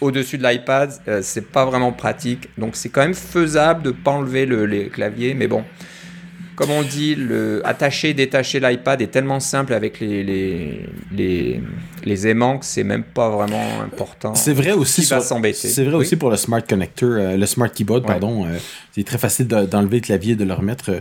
Au-dessus 0.00 0.38
de 0.38 0.46
l'iPad, 0.46 0.92
euh, 1.08 1.20
c'est 1.22 1.50
pas 1.50 1.64
vraiment 1.66 1.92
pratique. 1.92 2.48
Donc 2.56 2.76
c'est 2.76 2.88
quand 2.88 3.02
même 3.02 3.14
faisable 3.14 3.82
de 3.82 3.90
pas 3.90 4.12
enlever 4.12 4.46
le 4.46 4.64
les 4.64 4.88
claviers, 4.88 5.34
mais 5.34 5.48
bon, 5.48 5.64
comme 6.58 6.72
on 6.72 6.82
dit, 6.82 7.14
le 7.14 7.64
attacher, 7.64 8.14
détacher 8.14 8.58
l'iPad 8.58 9.00
est 9.00 9.12
tellement 9.12 9.38
simple 9.38 9.72
avec 9.72 10.00
les, 10.00 10.24
les, 11.12 11.62
les, 12.04 12.26
aimants 12.26 12.58
que 12.58 12.64
c'est 12.64 12.82
même 12.82 13.04
pas 13.04 13.30
vraiment 13.30 13.80
important. 13.80 14.34
C'est 14.34 14.54
vrai 14.54 14.72
aussi. 14.72 15.04
C'est 15.04 15.84
vrai 15.84 15.94
aussi 15.94 16.16
pour 16.16 16.30
le 16.30 16.36
Smart 16.36 16.60
Connector, 16.66 17.10
euh, 17.12 17.36
le 17.36 17.46
Smart 17.46 17.70
Keyboard, 17.70 18.04
pardon. 18.04 18.44
Euh, 18.44 18.58
c'est 18.90 19.04
très 19.04 19.18
facile 19.18 19.46
d'enlever 19.46 19.98
le 19.98 20.02
clavier 20.02 20.32
et 20.32 20.36
de 20.36 20.42
le 20.42 20.52
remettre. 20.52 20.90
Euh, 20.90 21.00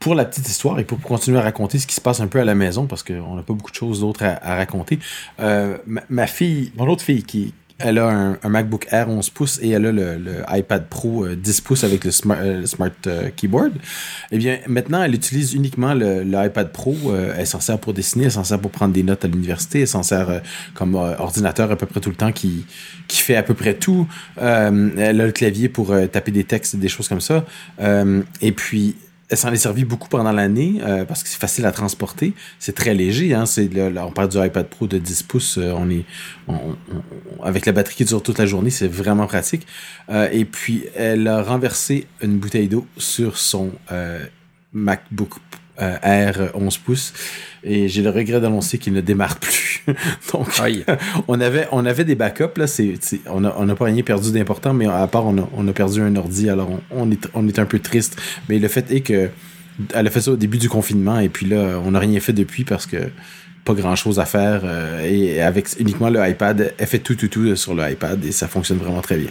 pour 0.00 0.14
la 0.14 0.24
petite 0.24 0.48
histoire 0.48 0.80
et 0.80 0.84
pour 0.84 1.00
continuer 1.00 1.38
à 1.38 1.42
raconter 1.42 1.78
ce 1.78 1.86
qui 1.86 1.94
se 1.94 2.00
passe 2.00 2.20
un 2.20 2.26
peu 2.26 2.40
à 2.40 2.44
la 2.44 2.54
maison, 2.54 2.86
parce 2.86 3.02
qu'on 3.02 3.36
n'a 3.36 3.42
pas 3.42 3.52
beaucoup 3.52 3.70
de 3.70 3.76
choses 3.76 4.00
d'autres 4.00 4.24
à, 4.24 4.56
raconter, 4.56 4.98
ma, 5.38 6.02
ma, 6.08 6.26
fille, 6.26 6.72
mon 6.76 6.88
autre 6.88 7.04
fille 7.04 7.22
qui, 7.22 7.54
elle 7.80 7.98
a 7.98 8.36
un, 8.42 8.48
MacBook 8.48 8.86
Air 8.90 9.08
11 9.08 9.30
pouces 9.30 9.58
et 9.62 9.70
elle 9.70 9.86
a 9.86 9.92
le, 9.92 10.42
iPad 10.50 10.86
Pro 10.88 11.26
10 11.26 11.58
euh, 11.58 11.62
pouces 11.64 11.84
avec 11.84 12.04
le 12.04 12.10
Smart, 12.10 12.38
euh, 12.40 12.64
euh, 13.06 13.28
Keyboard. 13.34 13.72
Eh 14.30 14.38
bien, 14.38 14.58
maintenant, 14.66 15.02
elle 15.02 15.14
utilise 15.14 15.54
uniquement 15.54 15.94
le, 15.94 16.24
iPad 16.24 16.70
Pro. 16.72 16.96
elle 17.36 17.46
s'en 17.46 17.60
sert 17.60 17.78
pour 17.78 17.92
dessiner, 17.92 18.26
elle 18.26 18.32
s'en 18.32 18.44
sert 18.44 18.60
pour 18.60 18.70
prendre 18.70 18.92
des 18.92 19.02
notes 19.02 19.24
à 19.24 19.28
l'université, 19.28 19.80
elle 19.80 19.88
s'en 19.88 20.02
sert 20.02 20.42
comme 20.74 20.94
ordinateur 20.94 21.70
à 21.70 21.76
peu 21.76 21.86
près 21.86 22.00
tout 22.00 22.10
le 22.10 22.16
temps 22.16 22.32
qui, 22.32 22.64
qui 23.08 23.20
fait 23.22 23.36
à 23.36 23.42
peu 23.42 23.54
près 23.54 23.74
tout. 23.74 24.06
elle 24.36 25.20
a 25.20 25.26
le 25.26 25.32
clavier 25.32 25.68
pour 25.68 25.94
taper 26.12 26.30
des 26.30 26.44
textes, 26.44 26.76
des 26.76 26.88
choses 26.88 27.08
comme 27.08 27.20
ça. 27.20 27.44
et 28.40 28.52
puis, 28.52 28.96
elle 29.30 29.36
s'en 29.36 29.52
est 29.52 29.56
servie 29.56 29.84
beaucoup 29.84 30.08
pendant 30.08 30.32
l'année 30.32 30.80
euh, 30.82 31.04
parce 31.04 31.22
que 31.22 31.28
c'est 31.28 31.38
facile 31.38 31.64
à 31.64 31.72
transporter. 31.72 32.34
C'est 32.58 32.74
très 32.74 32.94
léger. 32.94 33.32
Hein? 33.32 33.46
C'est, 33.46 33.70
on 33.98 34.10
parle 34.10 34.28
du 34.28 34.38
iPad 34.38 34.66
Pro 34.66 34.88
de 34.88 34.98
10 34.98 35.22
pouces. 35.22 35.56
Euh, 35.56 35.72
on 35.76 35.88
est, 35.88 36.04
avec 37.42 37.64
la 37.64 37.72
batterie 37.72 37.94
qui 37.94 38.04
dure 38.04 38.22
toute 38.22 38.38
la 38.38 38.46
journée, 38.46 38.70
c'est 38.70 38.88
vraiment 38.88 39.28
pratique. 39.28 39.66
Euh, 40.10 40.28
et 40.32 40.44
puis, 40.44 40.84
elle 40.96 41.28
a 41.28 41.42
renversé 41.42 42.08
une 42.20 42.38
bouteille 42.38 42.68
d'eau 42.68 42.86
sur 42.96 43.38
son 43.38 43.70
MacBook 44.72 45.34
Air 46.02 46.50
11 46.54 46.78
pouces 46.78 47.12
et 47.62 47.88
j'ai 47.88 48.02
le 48.02 48.10
regret 48.10 48.40
d'annoncer 48.40 48.78
qu'il 48.78 48.92
ne 48.92 49.00
démarre 49.00 49.36
plus. 49.36 49.84
Donc, 50.32 50.48
on 51.28 51.40
avait 51.40 51.66
on 51.72 51.84
avait 51.84 52.04
des 52.04 52.14
backups 52.14 52.56
là, 52.56 52.66
c'est 52.66 52.94
on 53.26 53.40
n'a 53.40 53.54
on 53.58 53.68
a 53.68 53.74
pas 53.74 53.86
rien 53.86 54.02
perdu 54.02 54.32
d'important, 54.32 54.72
mais 54.72 54.86
à 54.86 55.06
part 55.06 55.26
on 55.26 55.38
a, 55.38 55.48
on 55.54 55.66
a 55.68 55.72
perdu 55.72 56.00
un 56.00 56.14
ordi, 56.16 56.48
alors 56.48 56.70
on, 56.90 57.10
est 57.10 57.28
on 57.34 57.46
est 57.48 57.58
un 57.58 57.66
peu 57.66 57.78
triste. 57.78 58.20
Mais 58.48 58.58
le 58.58 58.68
fait 58.68 58.90
est 58.90 59.00
que 59.00 59.30
elle 59.94 60.06
a 60.06 60.10
fait 60.10 60.20
ça 60.20 60.32
au 60.32 60.36
début 60.36 60.58
du 60.58 60.68
confinement 60.68 61.20
et 61.20 61.28
puis 61.28 61.46
là 61.46 61.80
on 61.84 61.92
n'a 61.92 61.98
rien 61.98 62.20
fait 62.20 62.32
depuis 62.32 62.64
parce 62.64 62.86
que 62.86 62.98
pas 63.64 63.74
grand 63.74 63.96
chose 63.96 64.18
à 64.18 64.24
faire 64.24 64.62
euh, 64.64 65.04
et 65.04 65.40
avec 65.42 65.68
uniquement 65.78 66.08
le 66.08 66.26
iPad, 66.26 66.74
elle 66.76 66.86
fait 66.86 66.98
tout 66.98 67.14
tout 67.14 67.28
tout 67.28 67.54
sur 67.56 67.74
le 67.74 67.90
iPad 67.90 68.24
et 68.24 68.32
ça 68.32 68.48
fonctionne 68.48 68.78
vraiment 68.78 69.02
très 69.02 69.18
bien. 69.18 69.30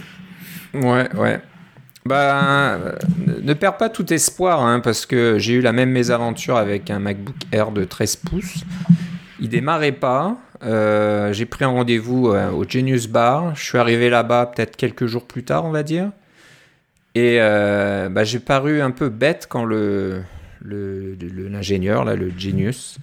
Ouais, 0.72 1.08
ouais. 1.16 1.40
Bah, 2.06 2.78
ne 3.42 3.54
perds 3.54 3.76
pas 3.76 3.88
tout 3.88 4.12
espoir, 4.12 4.62
hein, 4.62 4.80
parce 4.80 5.06
que 5.06 5.38
j'ai 5.38 5.54
eu 5.54 5.60
la 5.60 5.72
même 5.72 5.90
mésaventure 5.90 6.56
avec 6.56 6.90
un 6.90 6.98
MacBook 6.98 7.36
Air 7.52 7.72
de 7.72 7.84
13 7.84 8.16
pouces. 8.16 8.64
Il 9.38 9.48
démarrait 9.48 9.92
pas. 9.92 10.38
Euh, 10.62 11.32
j'ai 11.32 11.46
pris 11.46 11.64
un 11.64 11.68
rendez-vous 11.68 12.28
euh, 12.28 12.50
au 12.50 12.64
Genius 12.68 13.06
Bar. 13.06 13.54
Je 13.54 13.64
suis 13.64 13.78
arrivé 13.78 14.10
là-bas 14.10 14.46
peut-être 14.46 14.76
quelques 14.76 15.06
jours 15.06 15.26
plus 15.26 15.44
tard, 15.44 15.64
on 15.64 15.70
va 15.70 15.82
dire. 15.82 16.10
Et 17.14 17.38
euh, 17.40 18.08
bah, 18.08 18.24
j'ai 18.24 18.38
paru 18.38 18.80
un 18.80 18.90
peu 18.90 19.08
bête 19.08 19.46
quand 19.48 19.64
le, 19.64 20.22
l'ingénieur, 20.64 22.04
le 22.04 22.30
Genius, 22.36 22.98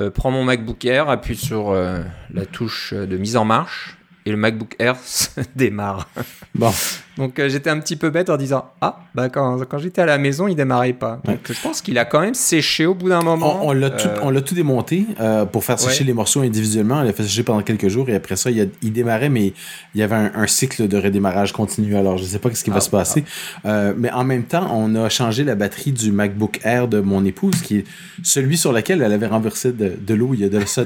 euh, 0.00 0.10
prend 0.10 0.30
mon 0.30 0.44
MacBook 0.44 0.84
Air, 0.84 1.10
appuie 1.10 1.36
sur 1.36 1.70
euh, 1.70 2.00
la 2.32 2.46
touche 2.46 2.94
de 2.94 3.16
mise 3.18 3.36
en 3.36 3.44
marche, 3.44 3.98
et 4.26 4.30
le 4.30 4.36
MacBook 4.36 4.74
Air 4.78 4.96
se 5.04 5.28
démarre. 5.56 6.08
Bon, 6.54 6.72
Donc 7.16 7.38
euh, 7.38 7.48
j'étais 7.48 7.70
un 7.70 7.78
petit 7.78 7.96
peu 7.96 8.10
bête 8.10 8.28
en 8.28 8.36
disant 8.36 8.70
Ah, 8.80 9.00
bah 9.14 9.28
quand, 9.28 9.58
quand 9.68 9.78
j'étais 9.78 10.02
à 10.02 10.06
la 10.06 10.18
maison, 10.18 10.48
il 10.48 10.56
démarrait 10.56 10.92
pas. 10.92 11.20
Donc 11.24 11.38
je 11.48 11.60
pense 11.62 11.80
qu'il 11.80 11.96
a 11.98 12.04
quand 12.04 12.20
même 12.20 12.34
séché 12.34 12.86
au 12.86 12.94
bout 12.94 13.08
d'un 13.08 13.22
moment. 13.22 13.64
on, 13.64 13.68
on 13.68 13.72
l'a 13.72 13.90
tout, 13.90 14.08
Euh, 14.08 14.18
on 14.22 14.30
l'a 14.30 14.40
tout 14.42 14.54
démonté 14.54 15.06
euh, 15.20 15.44
pour 15.44 15.64
faire 15.64 15.78
sécher 15.78 16.00
Ouais. 16.00 16.06
les 16.06 16.12
morceaux 16.12 16.40
individuellement. 16.40 16.96
On 16.96 17.02
l'a 17.02 17.12
fait 17.12 17.22
sécher 17.22 17.44
pendant 17.44 17.62
quelques 17.62 17.88
jours 17.88 18.08
et 18.08 18.14
après 18.16 18.36
ça, 18.36 18.50
il, 18.50 18.60
a- 18.60 18.64
il 18.82 18.92
démarrait, 18.92 19.28
mais 19.28 19.52
il 19.94 20.00
y 20.00 20.02
avait 20.02 20.16
un, 20.16 20.32
un 20.34 20.46
cycle 20.46 20.88
de 20.88 20.96
redémarrage 20.96 21.52
continu. 21.52 21.96
Alors, 21.96 22.18
je 22.18 22.24
sais 22.24 22.38
pas 22.40 22.52
ce 22.52 22.64
qui 22.64 22.70
va 22.70 22.76
Ah, 22.76 22.80
se 22.80 22.90
passer. 22.90 23.24
Euh, 23.64 23.94
mais 23.96 24.10
en 24.10 24.24
même 24.24 24.44
temps, 24.44 24.68
on 24.74 24.94
a 24.96 25.08
changé 25.08 25.44
la 25.44 25.54
batterie 25.54 25.92
du 25.92 26.10
MacBook 26.12 26.60
Air 26.64 26.88
de 26.88 27.00
mon 27.00 27.24
épouse, 27.24 27.62
qui 27.62 27.78
est 27.78 27.84
celui 28.24 28.56
sur 28.58 28.72
lequel 28.72 29.02
elle 29.02 29.12
avait 29.12 29.26
renversé 29.28 29.72
de, 29.72 29.92
de 30.00 30.14
l'eau 30.14 30.30
il 30.34 30.40
y 30.40 30.44
a 30.44 30.48
de 30.48 30.64
ça. 30.66 30.82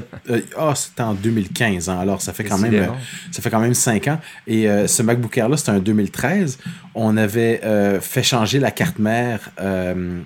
Ah, 0.57 0.73
c'était 0.75 1.01
en 1.03 1.13
2015. 1.15 1.89
hein. 1.89 1.97
alors, 1.99 2.21
ça 2.21 2.33
fait 2.33 2.43
quand 2.43 2.57
même. 2.59 2.87
Ça 3.31 3.41
fait 3.41 3.49
quand 3.49 3.59
même 3.59 3.73
5 3.73 4.07
ans. 4.07 4.19
Et 4.47 4.69
euh, 4.69 4.87
ce 4.87 5.03
MacBook 5.03 5.37
Air-là, 5.37 5.57
c'était 5.57 5.71
un 5.71 5.79
2013. 5.79 6.59
On 6.93 7.17
avait 7.17 7.61
euh, 7.63 7.99
fait 7.99 8.23
changer 8.23 8.59
la 8.59 8.71
carte 8.71 8.99
mère 8.99 9.51
euh, 9.59 10.19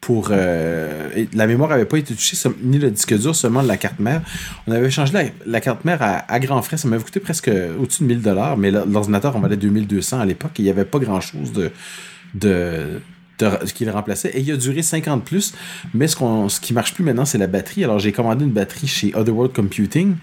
pour... 0.00 0.30
la 0.30 1.46
mémoire 1.46 1.70
n'avait 1.70 1.84
pas 1.84 1.98
été 1.98 2.12
touchée, 2.14 2.36
ni 2.62 2.78
le 2.78 2.90
disque 2.90 3.16
dur, 3.16 3.36
seulement 3.36 3.62
la 3.62 3.76
carte 3.76 4.00
mère. 4.00 4.20
On 4.66 4.72
avait 4.72 4.90
changé 4.90 5.12
la, 5.12 5.24
la 5.46 5.60
carte 5.60 5.84
mère 5.84 5.98
à, 6.00 6.40
grands 6.40 6.60
frais. 6.62 6.76
Ça 6.76 6.88
m'avait 6.88 7.04
coûté 7.04 7.20
presque 7.20 7.48
au-dessus 7.80 8.02
de 8.02 8.08
1000 8.08 8.20
dollars, 8.20 8.56
mais 8.56 8.72
l'ordinateur 8.72 9.36
en 9.36 9.40
valait 9.40 9.56
2200 9.56 10.18
à 10.20 10.26
l'époque. 10.26 10.52
Il 10.58 10.64
n'y 10.64 10.70
avait 10.70 10.84
pas 10.84 10.98
grand-chose 10.98 11.52
de 11.52 11.70
de- 12.34 13.00
qui 13.74 13.84
le 13.84 13.90
remplaçait 13.90 14.30
et 14.34 14.40
il 14.40 14.52
a 14.52 14.56
duré 14.56 14.82
50 14.82 15.24
plus 15.24 15.54
mais 15.94 16.06
ce, 16.06 16.60
qui 16.60 16.72
marche 16.72 16.94
plus 16.94 17.02
maintenant 17.02 17.24
c'est 17.24 17.38
la 17.38 17.48
batterie 17.48 17.82
alors 17.82 17.98
j'ai 17.98 18.12
commandé 18.12 18.44
une 18.44 18.52
batterie 18.52 18.86
chez 18.86 19.12
Otherworld 19.14 19.52
Computing 19.52 20.14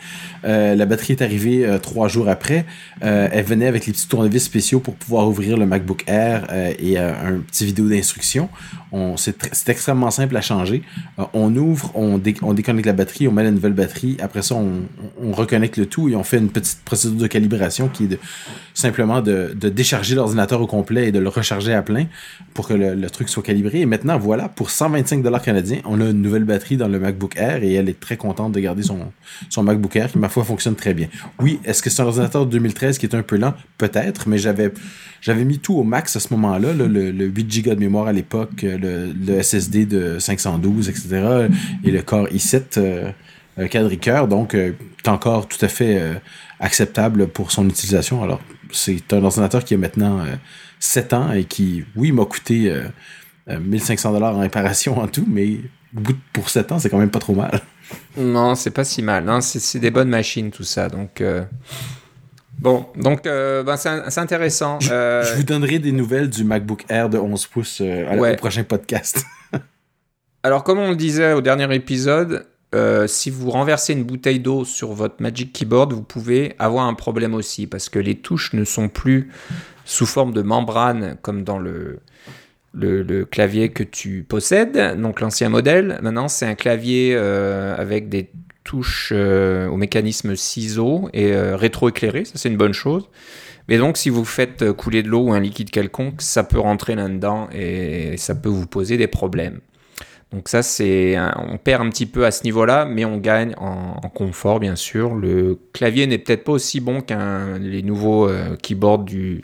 euh, 0.46 0.76
la 0.76 0.86
batterie 0.86 1.14
est 1.14 1.22
arrivée 1.22 1.66
euh, 1.66 1.80
trois 1.80 2.08
jours 2.08 2.30
après. 2.30 2.66
Euh, 3.04 3.28
elle 3.32 3.46
venait 3.46 3.68
avec 3.68 3.86
les 3.86 3.94
petits 3.94 4.08
tournevis 4.08 4.44
spéciaux 4.44 4.80
pour 4.80 4.96
pouvoir 4.96 5.28
ouvrir 5.28 5.58
le 5.58 5.66
MacBook 5.66 6.04
Air 6.08 6.48
et 6.80 6.98
un 6.98 7.40
petit 7.40 7.66
vidéo 7.66 7.88
d'instruction. 7.88 8.50
On, 8.92 9.18
c'est, 9.18 9.38
tr- 9.38 9.50
c'est 9.52 9.70
extrêmement 9.70 10.12
simple 10.12 10.36
à 10.38 10.42
changer. 10.42 10.82
On 11.34 11.56
ouvre, 11.56 11.92
on, 11.96 12.18
dé- 12.18 12.36
on 12.42 12.54
déconnecte 12.54 12.88
la 12.88 12.94
batterie, 12.94 13.28
on 13.28 13.32
met 13.32 13.44
la 13.44 13.52
nouvelle 13.52 13.74
batterie. 13.74 14.18
Après 14.22 14.42
ça, 14.42 14.56
on, 14.56 14.84
on 15.22 15.32
reconnecte 15.32 15.78
le 15.78 15.86
tout 15.86 16.10
et 16.10 16.16
on 16.16 16.24
fait 16.24 16.38
une 16.38 16.50
petite 16.50 16.80
procédure 16.84 17.20
de 17.20 17.28
calibration 17.28 17.88
qui 17.90 18.06
est 18.06 18.20
simplement 18.74 19.22
de, 19.22 19.54
de 19.56 19.70
décharger 19.70 20.16
l'ordinateur 20.16 20.62
au 20.62 20.68
complet 20.68 21.10
et 21.10 21.12
de 21.12 21.20
le 21.20 21.30
recharger 21.30 21.74
à 21.74 21.82
plein 21.82 22.06
pour 22.54 22.68
que 22.68 22.74
le, 22.74 22.96
le 23.00 23.10
truc 23.10 23.30
soit 23.30 23.44
calibré. 23.44 23.82
Et 23.82 23.86
maintenant, 23.86 24.18
voilà, 24.18 24.50
pour 24.50 24.70
125 24.70 25.22
dollars 25.24 25.42
canadiens, 25.42 25.80
on 25.86 26.00
a 26.02 26.06
une 26.06 26.22
nouvelle 26.22 26.44
batterie 26.44 26.78
dans 26.78 26.88
le 26.88 27.00
MacBook 27.00 27.36
Air 27.38 27.64
et 27.64 27.74
elle 27.74 27.90
est 27.90 28.00
très 28.00 28.18
contente 28.18 28.52
de 28.52 28.60
garder 28.60 28.84
son, 28.84 29.00
son 29.50 29.64
MacBook 29.64 29.96
Air 29.96 30.12
qui, 30.12 30.18
ma 30.18 30.30
foi, 30.30 30.44
fonctionne 30.44 30.76
très 30.76 30.94
bien. 30.94 31.08
Oui, 31.40 31.60
est-ce 31.66 31.82
que 31.82 31.90
c'est 31.90 32.02
un 32.02 32.06
ordinateur 32.06 32.46
de 32.46 32.52
2013 32.52 32.98
qui 32.98 33.06
est 33.06 33.16
un 33.16 33.24
peu 33.24 33.38
lent? 33.38 33.54
Peut-être, 33.78 34.28
mais 34.28 34.38
j'avais, 34.38 34.72
j'avais 35.22 35.46
mis 35.46 35.60
tout 35.60 35.76
au 35.76 35.84
max 35.84 36.16
à 36.16 36.20
ce 36.20 36.34
moment-là, 36.34 36.74
là, 36.74 36.88
le, 36.88 37.12
le 37.12 37.26
8 37.26 37.64
Go 37.64 37.76
de 37.76 37.80
mémoire 37.80 38.08
à 38.08 38.14
l'époque, 38.14 38.62
le, 38.62 39.12
le 39.14 39.42
SSD 39.42 39.86
de 39.86 40.20
512, 40.20 40.90
etc., 40.90 41.50
et 41.84 41.92
le 41.92 42.02
Core 42.02 42.28
i7 42.28 42.62
euh, 42.78 43.12
euh, 43.58 43.68
quadricœur, 43.68 44.28
donc 44.28 44.56
euh, 44.56 44.74
est 45.04 45.08
encore 45.08 45.48
tout 45.48 45.64
à 45.64 45.68
fait 45.68 45.98
euh, 46.00 46.14
acceptable 46.60 47.28
pour 47.28 47.52
son 47.52 47.68
utilisation. 47.68 48.24
Alors, 48.24 48.42
c'est 48.72 49.14
un 49.14 49.24
ordinateur 49.24 49.64
qui 49.64 49.74
a 49.74 49.78
maintenant 49.78 50.20
euh, 50.20 50.36
7 50.80 51.14
ans 51.14 51.32
et 51.32 51.44
qui, 51.46 51.84
oui, 51.96 52.12
m'a 52.12 52.26
coûté 52.26 52.70
euh, 52.72 52.84
euh, 53.50 53.60
1500 53.60 54.14
dollars 54.14 54.36
en 54.36 54.40
réparation 54.42 54.98
en 55.00 55.08
tout, 55.08 55.26
mais 55.28 55.58
pour 56.34 56.50
7 56.50 56.72
ans, 56.72 56.80
c'est 56.80 56.90
quand 56.90 56.98
même 57.00 57.12
pas 57.12 57.20
trop 57.20 57.36
mal. 57.36 57.62
Non, 58.18 58.56
c'est 58.56 58.72
pas 58.72 58.84
si 58.84 59.02
mal. 59.02 59.24
Non, 59.26 59.42
c'est, 59.42 59.80
des 59.80 59.92
bonnes 59.92 60.10
machines, 60.10 60.52
tout 60.52 60.64
ça. 60.64 60.90
Donc, 60.90 61.22
euh, 61.22 61.44
bon, 62.60 62.86
donc 62.96 63.26
euh, 63.26 63.64
ben, 63.64 63.78
c'est, 63.78 64.18
intéressant. 64.20 64.78
Euh, 64.92 65.24
Je 65.24 65.36
vous 65.38 65.44
donnerai 65.44 65.80
des 65.80 65.92
nouvelles 65.92 66.30
du 66.30 66.44
MacBook 66.44 66.86
Air 66.90 67.10
de 67.10 67.18
11 67.18 67.48
pouces 67.48 67.82
euh, 67.82 68.12
à- 68.12 68.16
Ouais. 68.16 68.34
au 68.34 68.36
prochain 68.38 68.64
podcast. 68.64 69.26
Alors, 70.44 70.64
comme 70.64 70.80
on 70.80 70.90
le 70.92 70.96
disait 70.96 71.34
au 71.34 71.42
dernier 71.42 71.74
épisode, 71.76 72.46
euh, 72.76 73.08
si 73.08 73.30
vous 73.32 73.50
renversez 73.50 73.94
une 73.94 74.04
bouteille 74.04 74.40
d'eau 74.40 74.64
sur 74.64 74.94
votre 74.94 75.16
Magic 75.22 75.52
Keyboard, 75.52 75.92
vous 75.92 76.04
pouvez 76.04 76.54
avoir 76.60 76.86
un 76.86 76.94
problème 76.94 77.34
aussi, 77.34 77.66
parce 77.68 77.90
que 77.90 77.98
les 78.00 78.16
touches 78.16 78.54
ne 78.54 78.64
sont 78.64 78.88
plus 78.88 79.32
sous 79.90 80.06
forme 80.06 80.34
de 80.34 80.44
membrane 80.44 81.18
comme 81.24 81.44
dans 81.44 81.58
le, 81.58 82.00
clavier 83.32 83.70
que 83.70 83.84
tu 83.84 84.24
possèdes, 84.28 85.02
donc 85.02 85.20
l'ancien 85.20 85.50
modèle. 85.50 86.00
Maintenant, 86.04 86.28
c'est 86.28 86.46
un 86.46 86.54
clavier 86.54 87.16
euh, 87.16 87.76
avec 87.76 88.08
des 88.08 88.30
touches 88.64 89.12
euh, 89.16 89.68
au 89.68 89.78
mécanisme 89.78 90.36
ciseaux 90.36 91.10
et 91.12 91.34
euh, 91.34 91.56
rétroéclairé, 91.56 92.24
ça 92.26 92.34
c'est 92.36 92.50
une 92.50 92.58
bonne 92.58 92.74
chose. 92.74 93.10
Mais 93.68 93.78
donc, 93.78 93.98
si 93.98 94.10
vous 94.10 94.26
faites 94.26 94.72
couler 94.74 95.02
de 95.02 95.10
l'eau 95.10 95.26
ou 95.26 95.34
un 95.34 95.40
liquide 95.40 95.72
quelconque, 95.72 96.22
ça 96.22 96.44
peut 96.44 96.60
rentrer 96.60 96.96
là-dedans 96.96 97.50
et 97.52 98.18
ça 98.18 98.36
peut 98.36 98.50
vous 98.50 98.68
poser 98.68 98.98
des 98.98 99.08
problèmes. 99.08 99.60
Donc 100.32 100.48
ça, 100.48 100.62
c'est, 100.62 101.18
on 101.50 101.58
perd 101.58 101.82
un 101.86 101.90
petit 101.90 102.06
peu 102.06 102.24
à 102.26 102.32
ce 102.32 102.44
niveau-là, 102.44 102.86
mais 102.86 103.04
on 103.04 103.18
gagne 103.18 103.56
en, 103.58 103.96
en 104.04 104.10
confort, 104.10 104.60
bien 104.60 104.76
sûr. 104.76 105.16
Le 105.16 105.58
clavier 105.74 106.06
n'est 106.06 106.20
peut-être 106.20 106.44
pas 106.44 106.52
aussi 106.52 106.80
bon 106.82 107.02
qu'un 107.02 107.58
les 107.58 107.82
nouveaux 107.82 108.28
euh, 108.30 108.56
keyboards 108.62 109.06
du, 109.06 109.44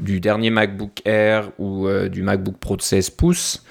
du 0.00 0.20
dernier 0.20 0.50
MacBook 0.50 1.00
Air 1.06 1.50
ou 1.58 1.86
euh, 1.88 2.10
du 2.10 2.22
MacBook 2.22 2.58
Pro 2.58 2.76
de 2.76 2.82
16 2.82 3.08
pouces, 3.10 3.64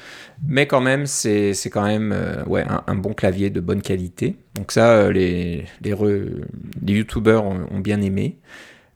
mais 0.47 0.65
quand 0.65 0.81
même, 0.81 1.05
c'est, 1.05 1.53
quand 1.71 1.85
même 1.85 2.11
euh, 2.11 2.43
ouais, 2.45 2.63
un, 2.67 2.83
un 2.87 2.95
bon 2.95 3.13
clavier 3.13 3.51
de 3.51 3.59
bonne 3.59 3.83
qualité. 3.83 4.35
Donc 4.55 4.71
ça, 4.71 5.11
les, 5.11 5.65
les, 5.81 5.93
re- 5.93 6.43
les 6.83 6.93
YouTubers 6.93 7.45
ont, 7.45 7.67
ont 7.69 7.79
bien 7.79 8.01
aimé. 8.01 8.37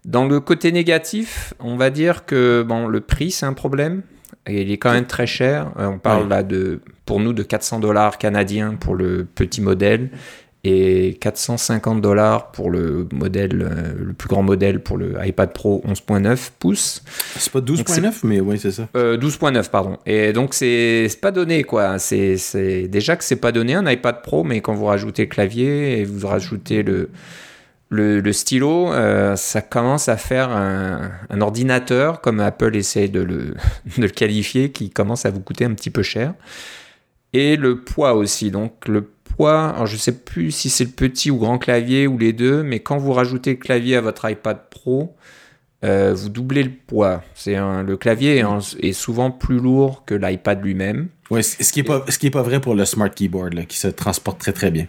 Dans 0.03 0.25
le 0.27 0.39
côté 0.39 0.71
négatif, 0.71 1.53
on 1.59 1.77
va 1.77 1.91
dire 1.91 2.25
que 2.25 2.63
bon, 2.67 2.87
le 2.87 3.01
prix, 3.01 3.29
c'est 3.29 3.45
un 3.45 3.53
problème. 3.53 4.01
Et 4.47 4.61
il 4.63 4.71
est 4.71 4.77
quand 4.77 4.93
même 4.93 5.05
très 5.07 5.25
cher. 5.27 5.71
On 5.77 5.97
parle 5.99 6.23
Ouais. 6.23 6.29
là 6.29 6.43
de, 6.43 6.81
pour 7.05 7.19
nous, 7.19 7.33
de 7.33 7.43
400 7.43 7.79
dollars 7.79 8.17
canadiens 8.17 8.73
pour 8.73 8.95
le 8.95 9.25
petit 9.25 9.61
modèle 9.61 10.09
et 10.65 11.17
450 11.21 12.01
dollars 12.01 12.51
pour 12.51 12.71
le 12.71 13.07
modèle, 13.13 13.61
euh, 13.61 13.93
le 14.03 14.13
plus 14.13 14.27
grand 14.27 14.41
modèle 14.41 14.79
pour 14.81 14.97
le 14.97 15.13
iPad 15.23 15.53
Pro 15.53 15.83
11.9 15.87 16.49
pouces. 16.57 17.03
C'est 17.37 17.53
pas 17.53 17.59
12.9, 17.59 18.21
mais 18.23 18.39
oui, 18.39 18.57
c'est 18.57 18.71
ça. 18.71 18.87
Euh, 18.97 19.15
12.9 19.15 19.69
pardon. 19.69 19.99
Et 20.07 20.33
donc 20.33 20.55
c'est 20.55 21.07
pas 21.21 21.31
donné 21.31 21.63
quoi. 21.63 21.99
C'est 21.99 22.37
c'est 22.37 22.87
déjà 22.87 23.15
que 23.15 23.23
c'est 23.23 23.35
pas 23.35 23.51
donné 23.51 23.75
un 23.75 23.89
iPad 23.89 24.23
Pro, 24.23 24.43
mais 24.43 24.61
quand 24.61 24.73
vous 24.73 24.85
rajoutez 24.85 25.23
le 25.23 25.29
clavier 25.29 25.99
et 25.99 26.03
vous 26.03 26.27
rajoutez 26.27 26.81
le 26.81 27.09
le, 27.89 28.19
le 28.19 28.33
stylo, 28.33 28.91
euh, 28.91 29.35
ça 29.35 29.61
commence 29.61 30.09
à 30.09 30.17
faire 30.17 30.49
un, 30.49 31.11
un 31.29 31.41
ordinateur 31.41 32.19
comme 32.19 32.39
Apple 32.39 32.75
essaie 32.75 33.07
de 33.07 33.21
le 33.21 33.53
de 33.97 34.01
le 34.01 34.07
qualifier, 34.09 34.71
qui 34.71 34.89
commence 34.89 35.27
à 35.27 35.29
vous 35.29 35.41
coûter 35.41 35.65
un 35.65 35.73
petit 35.75 35.91
peu 35.91 36.01
cher. 36.01 36.33
Et 37.37 37.55
le 37.57 37.81
poids 37.81 38.13
aussi. 38.13 38.49
Donc 38.51 38.87
le 38.87 39.01
poids, 39.01 39.75
je 39.85 39.97
sais 39.97 40.13
plus 40.13 40.51
si 40.51 40.69
c'est 40.69 40.85
le 40.85 40.91
petit 40.91 41.29
ou 41.31 41.37
grand 41.37 41.57
clavier 41.57 42.07
ou 42.07 42.17
les 42.17 42.31
deux, 42.33 42.63
mais 42.63 42.79
quand 42.79 42.97
vous 42.97 43.11
rajoutez 43.11 43.51
le 43.51 43.57
clavier 43.57 43.97
à 43.97 44.01
votre 44.01 44.29
iPad 44.29 44.57
Pro, 44.69 45.15
euh, 45.83 46.13
vous 46.15 46.29
doublez 46.29 46.63
le 46.63 46.71
poids. 46.71 47.21
C'est 47.33 47.55
le 47.57 47.97
clavier 47.97 48.37
est, 48.37 48.43
en- 48.43 48.59
est 48.79 48.93
souvent 48.93 49.31
plus 49.31 49.59
lourd 49.59 50.03
que 50.05 50.15
l'iPad 50.15 50.63
lui-même. 50.63 51.09
Ouais, 51.29 51.41
ce 51.43 51.71
qui 51.73 51.79
est 51.81 52.29
pas, 52.31 52.41
vrai 52.43 52.61
pour 52.61 52.75
le 52.75 52.85
Smart 52.85 53.09
Keyboard, 53.13 53.65
qui 53.67 53.77
se 53.77 53.87
transporte 53.89 54.39
très 54.39 54.53
très 54.53 54.71
bien. 54.71 54.87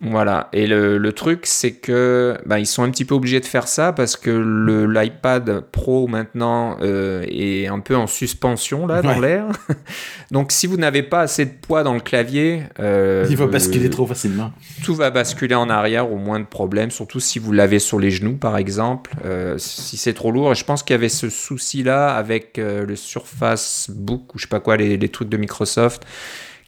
Voilà. 0.00 0.48
Et 0.52 0.68
le, 0.68 0.96
le 0.96 1.12
truc, 1.12 1.40
c'est 1.44 1.72
que 1.72 2.38
ben, 2.46 2.58
ils 2.58 2.66
sont 2.66 2.84
un 2.84 2.90
petit 2.90 3.04
peu 3.04 3.16
obligés 3.16 3.40
de 3.40 3.44
faire 3.46 3.66
ça 3.66 3.92
parce 3.92 4.16
que 4.16 4.30
le 4.30 4.86
l'iPad 4.86 5.64
Pro 5.72 6.06
maintenant 6.06 6.76
euh, 6.82 7.24
est 7.28 7.66
un 7.66 7.80
peu 7.80 7.96
en 7.96 8.06
suspension 8.06 8.86
là 8.86 9.02
dans 9.02 9.08
Ouais. 9.18 9.20
l'air. 9.20 9.46
Donc 10.30 10.52
si 10.52 10.68
vous 10.68 10.76
n'avez 10.76 11.02
pas 11.02 11.22
assez 11.22 11.46
de 11.46 11.50
poids 11.50 11.82
dans 11.82 11.94
le 11.94 12.00
clavier, 12.00 12.62
euh, 12.78 13.26
Il 13.28 13.36
va 13.36 13.46
le- 13.46 13.50
basculer 13.50 13.90
trop 13.90 14.06
facilement. 14.06 14.52
tout 14.84 14.94
va 14.94 15.10
basculer 15.10 15.56
en 15.56 15.68
arrière 15.68 16.12
au 16.12 16.16
moins 16.16 16.38
de 16.38 16.44
problèmes, 16.46 16.92
surtout 16.92 17.18
si 17.18 17.40
vous 17.40 17.50
l'avez 17.50 17.80
sur 17.80 17.98
les 17.98 18.12
genoux 18.12 18.36
par 18.36 18.56
exemple, 18.56 19.10
euh, 19.24 19.58
si 19.58 19.96
c'est 19.96 20.14
trop 20.14 20.30
lourd. 20.30 20.52
Et 20.52 20.54
je 20.54 20.64
pense 20.64 20.84
qu'il 20.84 20.94
y 20.94 20.98
avait 20.98 21.08
ce 21.08 21.28
souci-là 21.28 22.14
avec 22.14 22.60
euh, 22.60 22.86
le 22.86 22.94
Surface 22.94 23.90
Book 23.92 24.32
ou 24.34 24.38
je 24.38 24.42
sais 24.44 24.48
pas 24.48 24.60
quoi, 24.60 24.76
les, 24.76 24.96
les 24.96 25.08
trucs 25.08 25.28
de 25.28 25.36
Microsoft, 25.38 26.04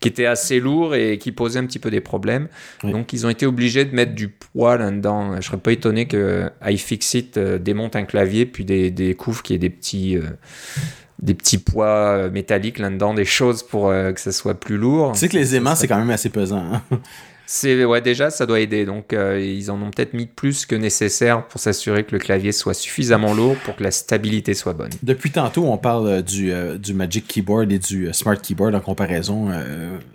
qui 0.00 0.08
était 0.08 0.26
assez 0.26 0.60
lourd 0.60 0.94
et 0.94 1.18
qui 1.18 1.30
posait 1.30 1.58
un 1.58 1.66
petit 1.66 1.78
peu 1.78 1.90
des 1.90 2.00
problèmes. 2.00 2.48
Oui. 2.82 2.92
Donc 2.92 3.12
ils 3.12 3.26
ont 3.26 3.28
été 3.28 3.46
obligés 3.46 3.84
de 3.84 3.94
mettre 3.94 4.14
du 4.14 4.28
poids 4.28 4.76
là-dedans. 4.76 5.36
Je 5.36 5.46
serais 5.46 5.58
pas 5.58 5.72
étonné 5.72 6.06
que 6.06 6.50
iFixit 6.64 7.36
euh, 7.36 7.58
démonte 7.58 7.96
un 7.96 8.04
clavier 8.04 8.46
puis 8.46 8.64
des, 8.64 8.90
découvre 8.90 9.42
qu'il 9.42 9.54
y 9.54 9.56
ait 9.56 9.58
des 9.58 9.70
petits... 9.70 10.16
euh, 10.16 10.22
des 11.20 11.34
petits 11.34 11.58
poids 11.58 12.30
métalliques 12.30 12.78
là-dedans, 12.78 13.12
des 13.12 13.26
choses 13.26 13.62
pour 13.62 13.90
que 13.90 14.14
ça 14.16 14.32
soit 14.32 14.58
plus 14.58 14.78
lourd. 14.78 15.12
Tu 15.12 15.18
sais 15.18 15.28
que 15.28 15.36
les 15.36 15.54
aimants, 15.54 15.74
c'est 15.74 15.86
quand 15.86 15.98
même 15.98 16.08
assez 16.08 16.30
pesant. 16.30 16.64
Hein. 16.72 16.82
C'est 17.52 17.84
ouais 17.84 18.00
déjà 18.00 18.30
ça 18.30 18.46
doit 18.46 18.60
aider 18.60 18.84
donc 18.84 19.12
euh, 19.12 19.40
ils 19.40 19.72
en 19.72 19.82
ont 19.82 19.90
peut-être 19.90 20.14
mis 20.14 20.26
plus 20.26 20.66
que 20.66 20.76
nécessaire 20.76 21.44
pour 21.48 21.60
s'assurer 21.60 22.04
que 22.04 22.12
le 22.12 22.20
clavier 22.20 22.52
soit 22.52 22.74
suffisamment 22.74 23.34
lourd 23.34 23.56
pour 23.64 23.74
que 23.74 23.82
la 23.82 23.90
stabilité 23.90 24.54
soit 24.54 24.72
bonne. 24.72 24.92
Depuis 25.02 25.32
tantôt 25.32 25.64
on 25.64 25.76
parle 25.76 26.06
euh, 26.06 26.22
du, 26.22 26.52
euh, 26.52 26.78
du 26.78 26.94
Magic 26.94 27.26
Keyboard 27.26 27.72
et 27.72 27.80
du 27.80 28.08
Smart 28.12 28.40
Keyboard 28.40 28.76
en 28.76 28.80
comparaison. 28.80 29.48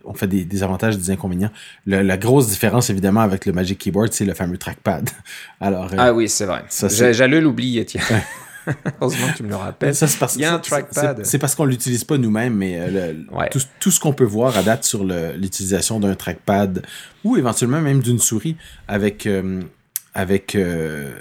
on 0.05 0.13
fait 0.13 0.27
des, 0.27 0.63
avantages 0.63 0.95
et 0.95 0.97
des 0.97 1.11
inconvénients. 1.11 1.51
la 1.85 2.15
grosse 2.15 2.47
différence 2.47 2.89
évidemment 2.89 3.19
avec 3.19 3.45
le 3.45 3.51
Magic 3.51 3.79
Keyboard 3.79 4.13
c'est 4.13 4.23
le 4.23 4.33
fameux 4.33 4.57
trackpad. 4.57 5.09
Alors 5.59 5.89
ah 5.97 6.13
oui 6.13 6.29
c'est 6.29 6.45
vrai. 6.45 6.63
J'allais 7.11 7.41
l'oublier 7.41 7.83
tiens. 7.83 8.01
Heureusement 9.01 9.27
que 9.31 9.37
tu 9.37 9.43
me 9.43 9.49
le 9.49 9.55
rappelles. 9.55 9.95
Ça, 9.95 10.07
parce, 10.19 10.35
Il 10.35 10.41
y 10.41 10.45
a 10.45 10.53
un 10.53 10.59
trackpad. 10.59 11.25
C'est 11.25 11.39
parce 11.39 11.55
qu'on 11.55 11.65
l'utilise 11.65 12.03
pas 12.03 12.17
nous-mêmes, 12.17 12.55
mais 12.55 12.77
euh, 12.79 13.13
tout, 13.79 13.91
ce 13.91 13.99
qu'on 13.99 14.13
peut 14.13 14.25
voir 14.25 14.57
à 14.57 14.63
date 14.63 14.83
sur 14.83 15.03
l'utilisation 15.03 15.99
d'un 15.99 16.15
trackpad 16.15 16.85
ou 17.23 17.37
éventuellement 17.37 17.81
même 17.81 18.01
d'une 18.01 18.19
souris 18.19 18.55
avec, 18.87 19.25
euh, 19.25 19.61
avec 20.13 20.55
euh, 20.55 21.11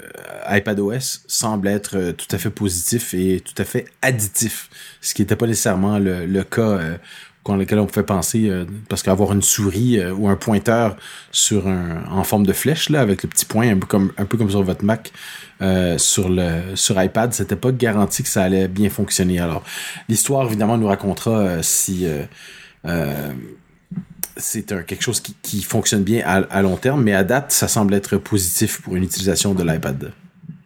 iPadOS 0.49 1.23
semble 1.27 1.67
être 1.67 2.11
tout 2.11 2.27
à 2.31 2.37
fait 2.37 2.49
positif 2.49 3.13
et 3.13 3.41
tout 3.41 3.59
à 3.61 3.65
fait 3.65 3.85
additif, 4.01 4.69
ce 5.01 5.13
qui 5.13 5.21
n'était 5.21 5.35
pas 5.35 5.47
nécessairement 5.47 5.99
le, 5.99 6.25
le 6.25 6.43
cas 6.43 6.79
dans 7.45 7.57
lequel 7.57 7.79
on 7.79 7.85
pouvait 7.85 8.05
penser, 8.05 8.51
parce 8.89 9.03
qu'avoir 9.03 9.31
une 9.33 9.41
souris 9.41 10.03
ou 10.05 10.27
un 10.29 10.35
pointeur 10.35 10.95
en 11.51 12.23
forme 12.23 12.45
de 12.45 12.53
flèche, 12.53 12.89
là, 12.89 13.01
avec 13.01 13.23
le 13.23 13.29
petit 13.29 13.45
point, 13.45 13.69
un 13.69 13.77
peu 13.77 13.85
comme, 14.37 14.49
sur 14.49 14.63
votre 14.63 14.83
Mac, 14.83 15.11
euh, 15.61 15.97
sur 15.97 16.27
le 16.27 16.75
sur 16.75 17.01
iPad, 17.01 17.33
c'était 17.33 17.55
pas 17.55 17.71
garanti 17.71 18.23
que 18.23 18.29
ça 18.29 18.43
allait 18.43 18.67
bien 18.67 18.89
fonctionner. 18.89 19.39
Alors, 19.39 19.63
l'histoire 20.09 20.45
évidemment 20.47 20.77
nous 20.77 20.87
racontera 20.87 21.31
euh, 21.31 21.59
si 21.61 22.05
euh, 22.85 23.33
c'est 24.35 24.65
quelque 24.85 25.01
chose 25.01 25.21
qui, 25.21 25.33
qui, 25.41 25.61
fonctionne 25.61 26.03
bien 26.03 26.23
à, 26.25 26.61
long 26.61 26.75
terme, 26.75 27.03
mais 27.03 27.13
à 27.13 27.23
date, 27.23 27.51
ça 27.51 27.69
semble 27.69 27.93
être 27.93 28.17
positif 28.17 28.81
pour 28.81 28.95
une 28.95 29.03
utilisation 29.03 29.53
de 29.53 29.63
l'iPad. 29.63 30.11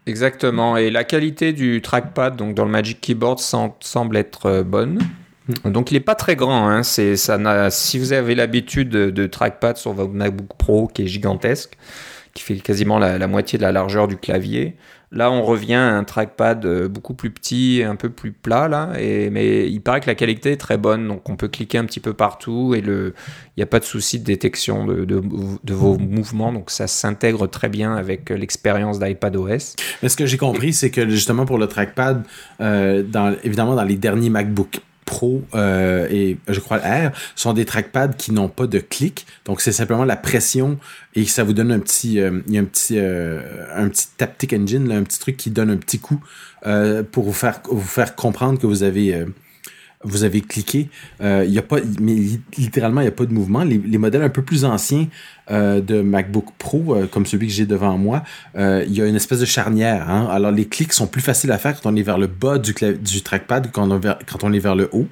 Exactement, 0.08 0.76
et 0.76 0.90
la 0.90 1.04
qualité 1.04 1.54
du 1.54 1.82
trackpad 1.84 2.36
donc 2.36 2.56
dans 2.56 2.66
le 2.66 2.72
Magic 2.72 3.00
Keyboard 3.00 3.40
semble 3.40 4.18
être 4.18 4.64
bonne. 4.64 4.98
Hmm. 5.50 5.72
Donc 5.72 5.92
il 5.92 5.96
n'est 5.96 6.00
pas 6.00 6.16
très 6.16 6.36
grand. 6.36 6.70
Hein. 6.70 6.84
C'est, 6.84 7.16
ça 7.16 7.70
si 7.72 8.00
vous 8.00 8.14
avez 8.14 8.36
l'habitude 8.36 8.90
de, 8.90 9.28
trackpad 9.28 9.78
sur 9.78 9.94
votre 9.94 10.14
MacBook 10.14 10.56
Pro 10.58 10.88
qui 10.88 11.04
est 11.04 11.08
gigantesque, 11.08 11.78
qui 12.34 12.44
fait 12.44 12.56
quasiment 12.56 13.00
la, 13.00 13.28
moitié 13.28 13.58
de 13.58 13.64
la 13.64 13.72
largeur 13.72 14.08
du 14.08 14.18
clavier. 14.18 14.76
Là, 15.12 15.32
on 15.32 15.42
revient 15.42 15.74
à 15.74 15.96
un 15.96 16.04
trackpad 16.04 16.66
euh, 16.66 16.88
beaucoup 16.88 17.16
plus 17.16 17.32
petit, 17.32 17.82
un 17.84 17.96
peu 17.96 18.12
plus 18.12 18.32
plat, 18.32 18.68
là, 18.68 18.92
et, 19.00 19.32
mais 19.32 19.68
il 19.68 19.82
paraît 19.82 20.02
que 20.02 20.06
la 20.06 20.14
qualité 20.14 20.52
est 20.52 20.58
très 20.58 20.78
bonne, 20.78 21.08
donc 21.08 21.28
on 21.28 21.36
peut 21.36 21.48
cliquer 21.48 21.80
un 21.80 21.86
petit 21.86 22.00
peu 22.00 22.14
partout 22.14 22.76
et 22.76 22.84
il 22.86 23.14
n'y 23.58 23.64
a 23.64 23.66
pas 23.66 23.80
de 23.80 23.86
souci 23.86 24.20
de 24.20 24.24
détection 24.24 24.86
de, 24.86 25.74
vos 25.74 25.98
mouvements, 25.98 26.54
donc 26.54 26.70
ça 26.70 26.86
s'intègre 26.86 27.48
très 27.48 27.70
bien 27.70 27.96
avec 27.96 28.30
l'expérience 28.30 29.00
d'iPadOS. 29.00 29.76
Mais 30.04 30.10
ce 30.10 30.16
que 30.16 30.28
j'ai 30.28 30.38
compris, 30.38 30.74
c'est 30.74 30.92
que 30.92 31.10
justement 31.10 31.48
pour 31.48 31.58
le 31.58 31.66
trackpad, 31.66 32.24
euh, 32.62 33.02
évidemment 33.44 33.74
dans 33.74 33.84
les 33.84 33.98
derniers 33.98 34.30
MacBook 34.30 34.80
Pro 35.10 35.42
euh, 35.56 36.08
et 36.12 36.38
je 36.48 36.60
crois 36.60 36.78
R 36.78 37.10
sont 37.36 37.54
des 37.54 37.66
trackpads 37.66 38.14
qui 38.16 38.32
n'ont 38.32 38.48
pas 38.48 38.68
de 38.68 38.78
clic. 38.78 39.26
Donc 39.46 39.60
c'est 39.60 39.72
simplement 39.72 40.06
la 40.06 40.16
pression 40.16 40.78
et 41.16 41.26
ça 41.26 41.44
vous 41.44 41.54
donne 41.54 41.72
un 41.72 41.80
petit, 41.80 42.20
euh, 42.20 42.42
un 42.54 42.64
petit, 42.64 43.00
euh, 43.00 43.42
un 43.76 43.90
petit 43.90 44.06
taptic 44.18 44.54
engine, 44.54 44.92
un 44.92 45.02
petit 45.02 45.18
truc 45.18 45.36
qui 45.36 45.50
donne 45.50 45.72
un 45.72 45.78
petit 45.78 45.98
coup 45.98 46.22
pour 47.12 47.24
vous 47.24 47.34
faire, 47.34 47.62
vous 47.72 47.82
faire 47.82 48.16
comprendre 48.16 48.60
que 48.60 48.68
vous 48.68 48.84
avez 48.84 49.26
vous 50.06 50.24
avez 50.24 50.40
cliqué, 50.40 50.90
euh, 51.22 51.44
il 51.46 51.54
y 51.54 51.60
a 51.60 51.62
pas, 51.62 51.78
mais 52.00 52.16
littéralement, 52.58 53.02
il 53.02 53.06
n'y 53.06 53.10
a 53.10 53.14
pas 53.14 53.26
de 53.26 53.34
mouvement. 53.34 53.64
Les, 53.66 53.98
modèles 53.98 54.22
un 54.22 54.30
peu 54.30 54.42
plus 54.42 54.64
anciens 54.64 55.08
euh, 55.52 55.82
de 55.82 56.02
MacBook 56.02 56.46
Pro, 56.58 56.96
euh, 56.96 57.06
comme 57.06 57.26
celui 57.26 57.48
que 57.48 57.54
j'ai 57.54 57.66
devant 57.66 57.98
moi, 57.98 58.24
il 58.56 58.94
y 58.94 59.02
a 59.02 59.06
une 59.06 59.18
espèce 59.18 59.40
de 59.40 59.46
charnière. 59.46 60.10
Hein. 60.10 60.30
Alors, 60.32 60.52
les 60.52 60.66
clics 60.66 60.94
sont 60.94 61.08
plus 61.08 61.22
faciles 61.22 61.52
à 61.52 61.58
faire 61.58 61.80
quand 61.82 61.92
on 61.92 61.98
est 61.98 62.02
vers 62.02 62.18
le 62.18 62.28
bas 62.28 62.58
du, 62.58 62.74
trackpad 62.74 63.72
quand 63.72 63.92
on, 63.92 64.00
quand 64.00 64.44
on 64.44 64.54
est 64.54 64.60
vers 64.60 64.76
le 64.76 64.90
haut. 64.94 65.08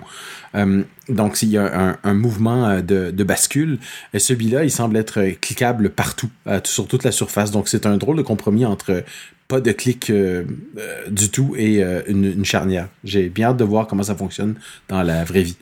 donc, 1.10 1.41
il 1.41 1.50
y 1.50 1.58
a 1.58 1.97
un, 2.02 2.13
mouvement 2.13 2.80
de, 2.80 3.12
de, 3.12 3.23
bascule. 3.26 3.80
Et 4.13 4.19
celui-là, 4.19 4.63
il 4.63 4.71
semble 4.71 4.95
être 4.95 5.21
cliquable 5.41 5.89
partout, 5.89 6.30
sur 6.63 6.88
toute 6.88 7.04
la 7.04 7.12
surface. 7.12 7.52
Donc, 7.52 7.67
c'est 7.67 7.86
un 7.86 7.97
drôle 7.97 8.15
de 8.15 8.21
compromis 8.21 8.65
entre 8.65 9.04
pas 9.48 9.62
de 9.62 9.72
clic 9.72 10.10
euh, 10.10 10.44
euh, 10.78 11.10
du 11.10 11.30
tout 11.30 11.56
et 11.58 11.84
euh, 11.84 12.02
une, 12.08 12.44
charnière. 12.44 12.90
J'ai 13.04 13.30
bien 13.30 13.50
hâte 13.50 13.58
de 13.58 13.64
voir 13.64 13.88
comment 13.88 14.04
ça 14.04 14.16
fonctionne 14.16 14.56
dans 14.90 15.04
la 15.04 15.24
vraie 15.24 15.44
vie. 15.44 15.58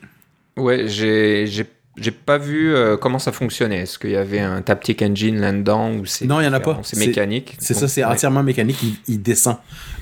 Ouais, 0.56 0.88
j'ai 0.88 1.46
j'ai 1.46 2.10
pas 2.10 2.36
vu 2.36 2.74
comment 3.00 3.18
ça 3.18 3.32
fonctionnait. 3.32 3.78
Est-ce 3.78 3.98
qu'il 3.98 4.10
y 4.10 4.16
avait 4.16 4.40
un 4.40 4.60
Taptic 4.60 5.00
Engine 5.00 5.40
là-dedans 5.40 5.94
ou 5.94 6.04
c'est 6.04 6.26
Non, 6.26 6.42
il 6.42 6.44
y 6.44 6.46
en 6.46 6.52
a 6.52 6.60
pas. 6.60 6.78
C'est 6.82 6.98
mécanique. 6.98 7.56
C'est 7.58 7.72
ça, 7.72 7.88
c'est 7.88 8.04
entièrement 8.04 8.42
mécanique. 8.42 8.76
Il, 9.08 9.22
descend, 9.22 9.56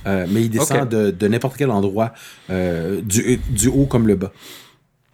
mais 0.05 0.42
il 0.42 0.51
descend 0.51 0.88
de, 0.88 1.12
de 1.12 1.29
n'importe 1.29 1.57
quel 1.57 1.70
endroit, 1.70 2.12
du, 2.49 3.40
du, 3.49 3.68
haut 3.68 3.87
comme 3.87 4.09
le 4.09 4.16
bas. 4.16 4.33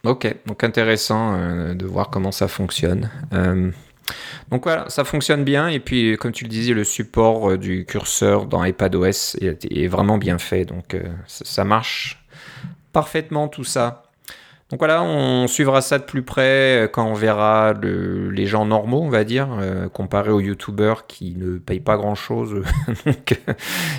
Ok, 0.04 0.34
donc 0.46 0.64
intéressant 0.64 1.74
de 1.74 1.84
voir 1.84 2.08
comment 2.08 2.32
ça 2.32 2.48
fonctionne. 2.48 3.10
Donc 4.50 4.64
voilà, 4.64 4.88
ça 4.88 5.04
fonctionne 5.04 5.44
bien. 5.44 5.68
Et 5.68 5.80
puis, 5.80 6.16
comme 6.18 6.32
tu 6.32 6.44
le 6.44 6.50
disais, 6.50 6.74
le 6.74 6.84
support 6.84 7.50
euh, 7.50 7.58
du 7.58 7.84
curseur 7.84 8.46
dans 8.46 8.64
iPadOS 8.64 9.36
est, 9.40 9.86
vraiment 9.86 10.18
bien 10.18 10.38
fait. 10.38 10.64
Donc 10.64 10.94
euh, 10.94 11.02
ça 11.26 11.64
marche 11.64 12.24
parfaitement 12.92 13.48
tout 13.48 13.64
ça. 13.64 14.02
Donc 14.70 14.78
voilà, 14.78 15.02
on 15.02 15.48
suivra 15.48 15.80
ça 15.82 15.98
de 15.98 16.04
plus 16.04 16.22
près 16.22 16.84
euh, 16.84 16.86
quand 16.86 17.04
on 17.04 17.14
verra 17.14 17.74
les 17.82 18.46
gens 18.46 18.64
normaux, 18.66 19.02
on 19.02 19.08
va 19.08 19.24
dire, 19.24 19.48
comparé 19.92 20.30
aux 20.30 20.40
youtubeurs 20.40 21.08
qui 21.08 21.34
ne 21.36 21.58
payent 21.58 21.80
pas 21.80 21.96
grand-chose. 21.96 22.62
Donc 23.06 23.40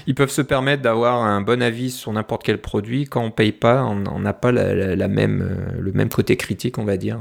ils 0.08 0.16
peuvent 0.16 0.32
se 0.32 0.42
permettre 0.42 0.82
d'avoir 0.82 1.24
un 1.24 1.42
bon 1.42 1.62
avis 1.62 1.92
sur 1.92 2.12
n'importe 2.14 2.44
quel 2.44 2.58
produit. 2.58 3.06
Quand 3.06 3.22
on 3.22 3.32
paye 3.32 3.52
pas, 3.52 3.84
on 3.84 4.20
n'a 4.20 4.34
pas 4.34 4.52
même, 4.52 5.76
le 5.78 5.92
même 5.92 6.10
côté 6.10 6.38
critique, 6.38 6.78
on 6.78 6.86
va 6.86 6.98
dire, 6.98 7.20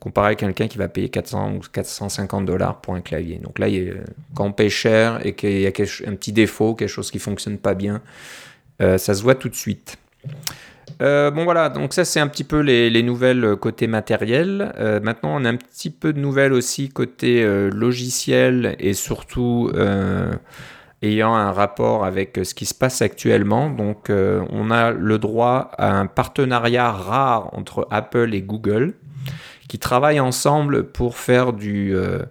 comparé 0.00 0.32
à 0.32 0.34
quelqu'un 0.34 0.68
qui 0.68 0.78
va 0.78 0.88
payer 0.88 1.08
400 1.08 1.54
ou 1.54 1.60
450 1.72 2.46
dollars 2.46 2.80
pour 2.80 2.94
un 2.94 3.00
clavier. 3.00 3.38
Donc 3.42 3.58
là, 3.58 3.66
quand 4.34 4.44
on 4.46 4.52
paye 4.52 4.70
cher 4.70 5.24
et 5.24 5.34
qu'il 5.34 5.60
y 5.60 5.66
a 5.66 5.70
un 5.70 6.14
petit 6.14 6.32
défaut, 6.32 6.74
quelque 6.74 6.88
chose 6.88 7.10
qui 7.10 7.18
fonctionne 7.18 7.58
pas 7.58 7.74
bien, 7.74 8.02
euh, 8.82 8.98
ça 8.98 9.14
se 9.14 9.22
voit 9.22 9.34
tout 9.34 9.48
de 9.48 9.54
suite. 9.54 9.96
Euh, 11.02 11.30
bon 11.30 11.44
voilà, 11.44 11.68
donc 11.68 11.92
ça 11.92 12.04
c'est 12.04 12.20
un 12.20 12.28
petit 12.28 12.44
peu 12.44 12.60
les, 12.60 13.02
nouvelles 13.02 13.56
côté 13.56 13.86
matériel. 13.86 14.72
Euh, 14.78 15.00
maintenant 15.00 15.40
on 15.40 15.44
a 15.44 15.48
un 15.48 15.56
petit 15.56 15.90
peu 15.90 16.12
de 16.12 16.20
nouvelles 16.20 16.52
aussi 16.52 16.88
côté 16.88 17.44
logiciel 17.70 18.76
et 18.78 18.94
surtout 18.94 19.70
ayant 21.02 21.34
un 21.34 21.52
rapport 21.52 22.04
avec 22.04 22.40
ce 22.42 22.54
qui 22.54 22.66
se 22.66 22.74
passe 22.74 23.02
actuellement. 23.02 23.70
Donc 23.70 24.10
on 24.10 24.70
a 24.70 24.92
le 24.92 25.18
droit 25.18 25.70
à 25.78 25.98
un 25.98 26.06
partenariat 26.06 26.92
rare 26.92 27.50
entre 27.54 27.88
Apple 27.90 28.34
et 28.34 28.42
Google 28.42 28.94
qui 29.68 29.78
travaillent 29.78 30.20
ensemble 30.20 30.84
pour 30.84 31.16
faire 31.16 31.52
du 31.52 31.94
euh, 31.94 32.22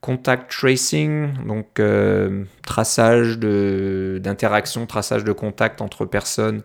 contact 0.00 0.50
tracing, 0.50 1.28
donc 1.46 1.80
euh, 1.80 2.44
traçage 2.66 3.38
d'interaction, 3.38 4.86
traçage 4.86 5.24
de 5.24 5.32
contact 5.32 5.80
entre 5.80 6.04
personnes 6.04 6.62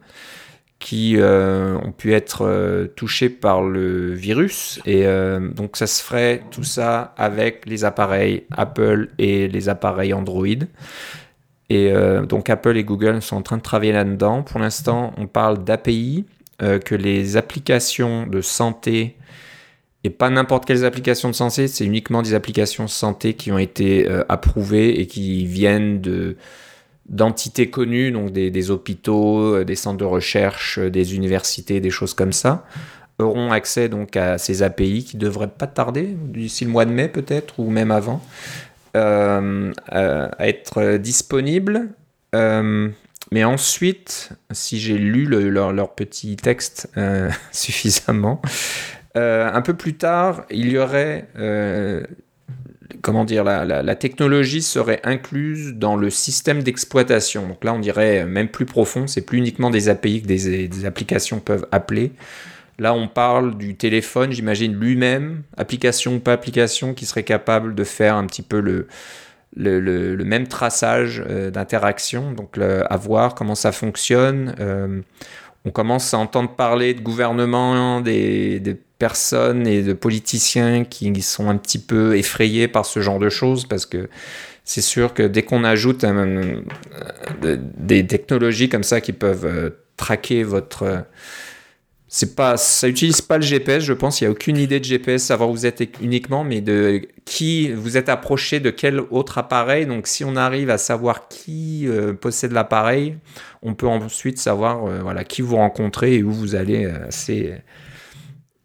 qui 0.80 1.16
euh, 1.18 1.76
ont 1.78 1.92
pu 1.92 2.14
être 2.14 2.88
touchées 2.96 3.30
par 3.30 3.62
le 3.64 4.14
virus. 4.14 4.80
Et 4.86 5.06
donc 5.56 5.76
ça 5.76 5.88
se 5.88 6.04
ferait 6.04 6.44
tout 6.52 6.64
ça 6.64 7.16
avec 7.18 7.66
les 7.66 7.84
appareils 7.84 8.44
Apple 8.56 9.10
et 9.18 9.48
les 9.48 9.70
appareils 9.70 10.14
Android. 10.14 10.46
Et 11.70 11.92
donc 12.30 12.52
Apple 12.52 12.78
et 12.78 12.84
Google 12.84 13.24
sont 13.24 13.38
en 13.38 13.42
train 13.42 13.58
de 13.58 13.64
travailler 13.64 13.92
là-dedans. 13.92 14.44
Pour 14.44 14.60
l'instant, 14.60 15.14
on 15.18 15.26
parle 15.26 15.64
d'API, 15.64 16.26
que 16.60 16.96
les 16.96 17.38
applications 17.38 18.28
de 18.28 18.42
santé 18.42 19.18
et 20.04 20.10
pas 20.10 20.30
n'importe 20.30 20.66
quelles 20.66 20.86
applications 20.86 21.30
de 21.30 21.36
santé, 21.36 21.68
c'est 21.68 21.86
uniquement 21.86 22.22
des 22.22 22.34
applications 22.34 22.88
santé 22.88 23.34
qui 23.34 23.52
ont 23.52 23.58
été 23.58 24.08
euh, 24.08 24.24
approuvées 24.30 25.00
et 25.00 25.08
qui 25.08 25.46
viennent 25.46 26.02
de 26.02 26.38
d'entités 27.10 27.70
connues, 27.70 28.12
donc 28.12 28.34
des, 28.34 28.70
hôpitaux, 28.70 29.56
euh, 29.56 29.64
des 29.64 29.76
centres 29.76 29.98
de 29.98 30.04
recherche, 30.04 30.78
euh, 30.78 30.90
des 30.90 31.16
universités, 31.16 31.80
des 31.80 31.90
choses 31.90 32.14
comme 32.14 32.34
ça, 32.34 32.66
auront 33.18 33.54
accès 33.54 33.88
donc 33.88 34.18
à 34.18 34.38
ces 34.38 34.62
API 34.62 35.06
qui 35.06 35.16
devraient 35.16 35.48
pas 35.48 35.68
tarder, 35.68 36.04
d'ici 36.04 36.66
le 36.66 36.72
mois 36.72 36.84
de 36.84 36.92
mai 36.92 37.08
peut-être, 37.08 37.62
ou 37.62 37.70
même 37.70 37.92
avant, 37.92 38.22
à 38.94 39.40
être 40.40 40.98
disponibles. 40.98 41.88
mais 42.34 43.44
ensuite, 43.46 44.32
si 44.52 44.78
j'ai 44.78 44.98
lu 44.98 45.26
leur, 45.26 45.96
petit 45.96 46.36
texte 46.36 46.90
suffisamment, 47.54 48.42
euh, 49.18 49.50
un 49.52 49.62
peu 49.62 49.74
plus 49.74 49.96
tard, 49.96 50.46
il 50.52 50.70
y 50.70 50.78
aurait, 50.78 51.28
euh, 51.40 52.04
comment 53.02 53.26
dire, 53.26 53.44
la, 53.44 53.96
technologie 53.96 54.62
serait 54.62 55.02
incluse 55.04 55.74
dans 55.74 55.96
le 55.96 56.12
système 56.12 56.62
d'exploitation. 56.62 57.48
Donc 57.48 57.64
là, 57.64 57.74
on 57.74 57.80
dirait 57.80 58.26
même 58.26 58.50
plus 58.50 58.66
profond, 58.66 59.08
c'est 59.08 59.26
plus 59.26 59.40
uniquement 59.40 59.72
des 59.72 59.90
API 59.90 60.22
que 60.22 60.28
des, 60.28 60.86
applications 60.86 61.40
peuvent 61.40 61.66
appeler. 61.72 62.12
Là, 62.78 62.94
on 62.94 63.08
parle 63.08 63.58
du 63.58 63.76
téléphone, 63.76 64.32
j'imagine 64.32 64.76
lui-même, 64.76 65.42
application 65.58 66.18
ou 66.18 66.20
pas 66.20 66.34
application, 66.34 66.94
qui 66.94 67.08
serait 67.08 67.24
capable 67.24 67.74
de 67.74 67.84
faire 67.84 68.16
un 68.16 68.28
petit 68.28 68.44
peu 68.44 68.60
le, 68.60 68.88
même 69.56 70.48
traçage 70.48 71.24
euh, 71.28 71.50
d'interaction, 71.50 72.34
donc 72.34 72.60
à 72.60 72.98
voir 72.98 73.34
comment 73.34 73.56
ça 73.56 73.72
fonctionne. 73.72 74.54
On 75.68 75.72
commence 75.72 76.14
à 76.14 76.18
entendre 76.18 76.56
parler 76.56 76.94
de 76.94 77.02
gouvernement, 77.02 78.00
des, 78.00 78.62
personnes 79.00 79.68
et 79.68 79.84
de 79.84 79.94
politiciens 79.94 80.84
qui 80.84 81.22
sont 81.22 81.50
un 81.50 81.58
petit 81.58 81.80
peu 81.80 82.18
effrayés 82.18 82.68
par 82.68 82.86
ce 82.86 83.00
genre 83.00 83.20
de 83.20 83.30
choses 83.30 83.66
parce 83.66 83.86
que 83.86 84.10
c'est 84.64 84.82
sûr 84.82 85.14
que 85.14 85.24
dès 85.24 85.44
qu'on 85.44 85.64
ajoute 85.64 86.06
des 87.42 88.06
technologies 88.08 88.70
comme 88.70 88.84
ça 88.84 89.00
qui 89.00 89.14
peuvent 89.14 89.46
euh, 89.46 89.70
traquer 89.96 90.44
votre 90.44 91.06
c'est 92.10 92.36
pas 92.36 92.58
ça 92.58 92.88
utilise 92.88 93.22
pas 93.22 93.38
le 93.38 93.44
GPS 93.44 93.84
je 93.84 93.94
pense 93.94 94.20
il 94.20 94.26
y 94.26 94.28
a 94.28 94.32
aucune 94.32 94.58
idée 94.58 94.80
de 94.80 94.86
GPS 94.86 95.24
savoir 95.24 95.50
où 95.50 95.54
vous 95.54 95.66
êtes 95.66 95.84
uniquement 96.02 96.44
mais 96.44 96.62
de 96.62 97.02
qui 97.26 97.72
vous 97.72 97.98
êtes 97.98 98.10
approché 98.10 98.60
de 98.60 98.70
quel 98.70 99.00
autre 99.00 99.38
appareil. 99.38 99.86
Donc 99.86 100.08
si 100.08 100.24
on 100.24 100.36
arrive 100.36 100.70
à 100.70 100.78
savoir 100.78 101.28
qui 101.28 101.86
euh, 101.88 102.14
possède 102.14 102.52
l'appareil 102.52 103.18
on 103.62 103.74
peut 103.74 103.88
ensuite 103.88 104.38
savoir 104.38 104.86
euh, 104.86 105.00
voilà 105.02 105.24
qui 105.24 105.42
vous 105.42 105.58
rencontrez 105.58 106.16
et 106.16 106.24
où 106.24 106.32
vous 106.32 106.56
allez 106.56 106.86
assez 106.86 107.54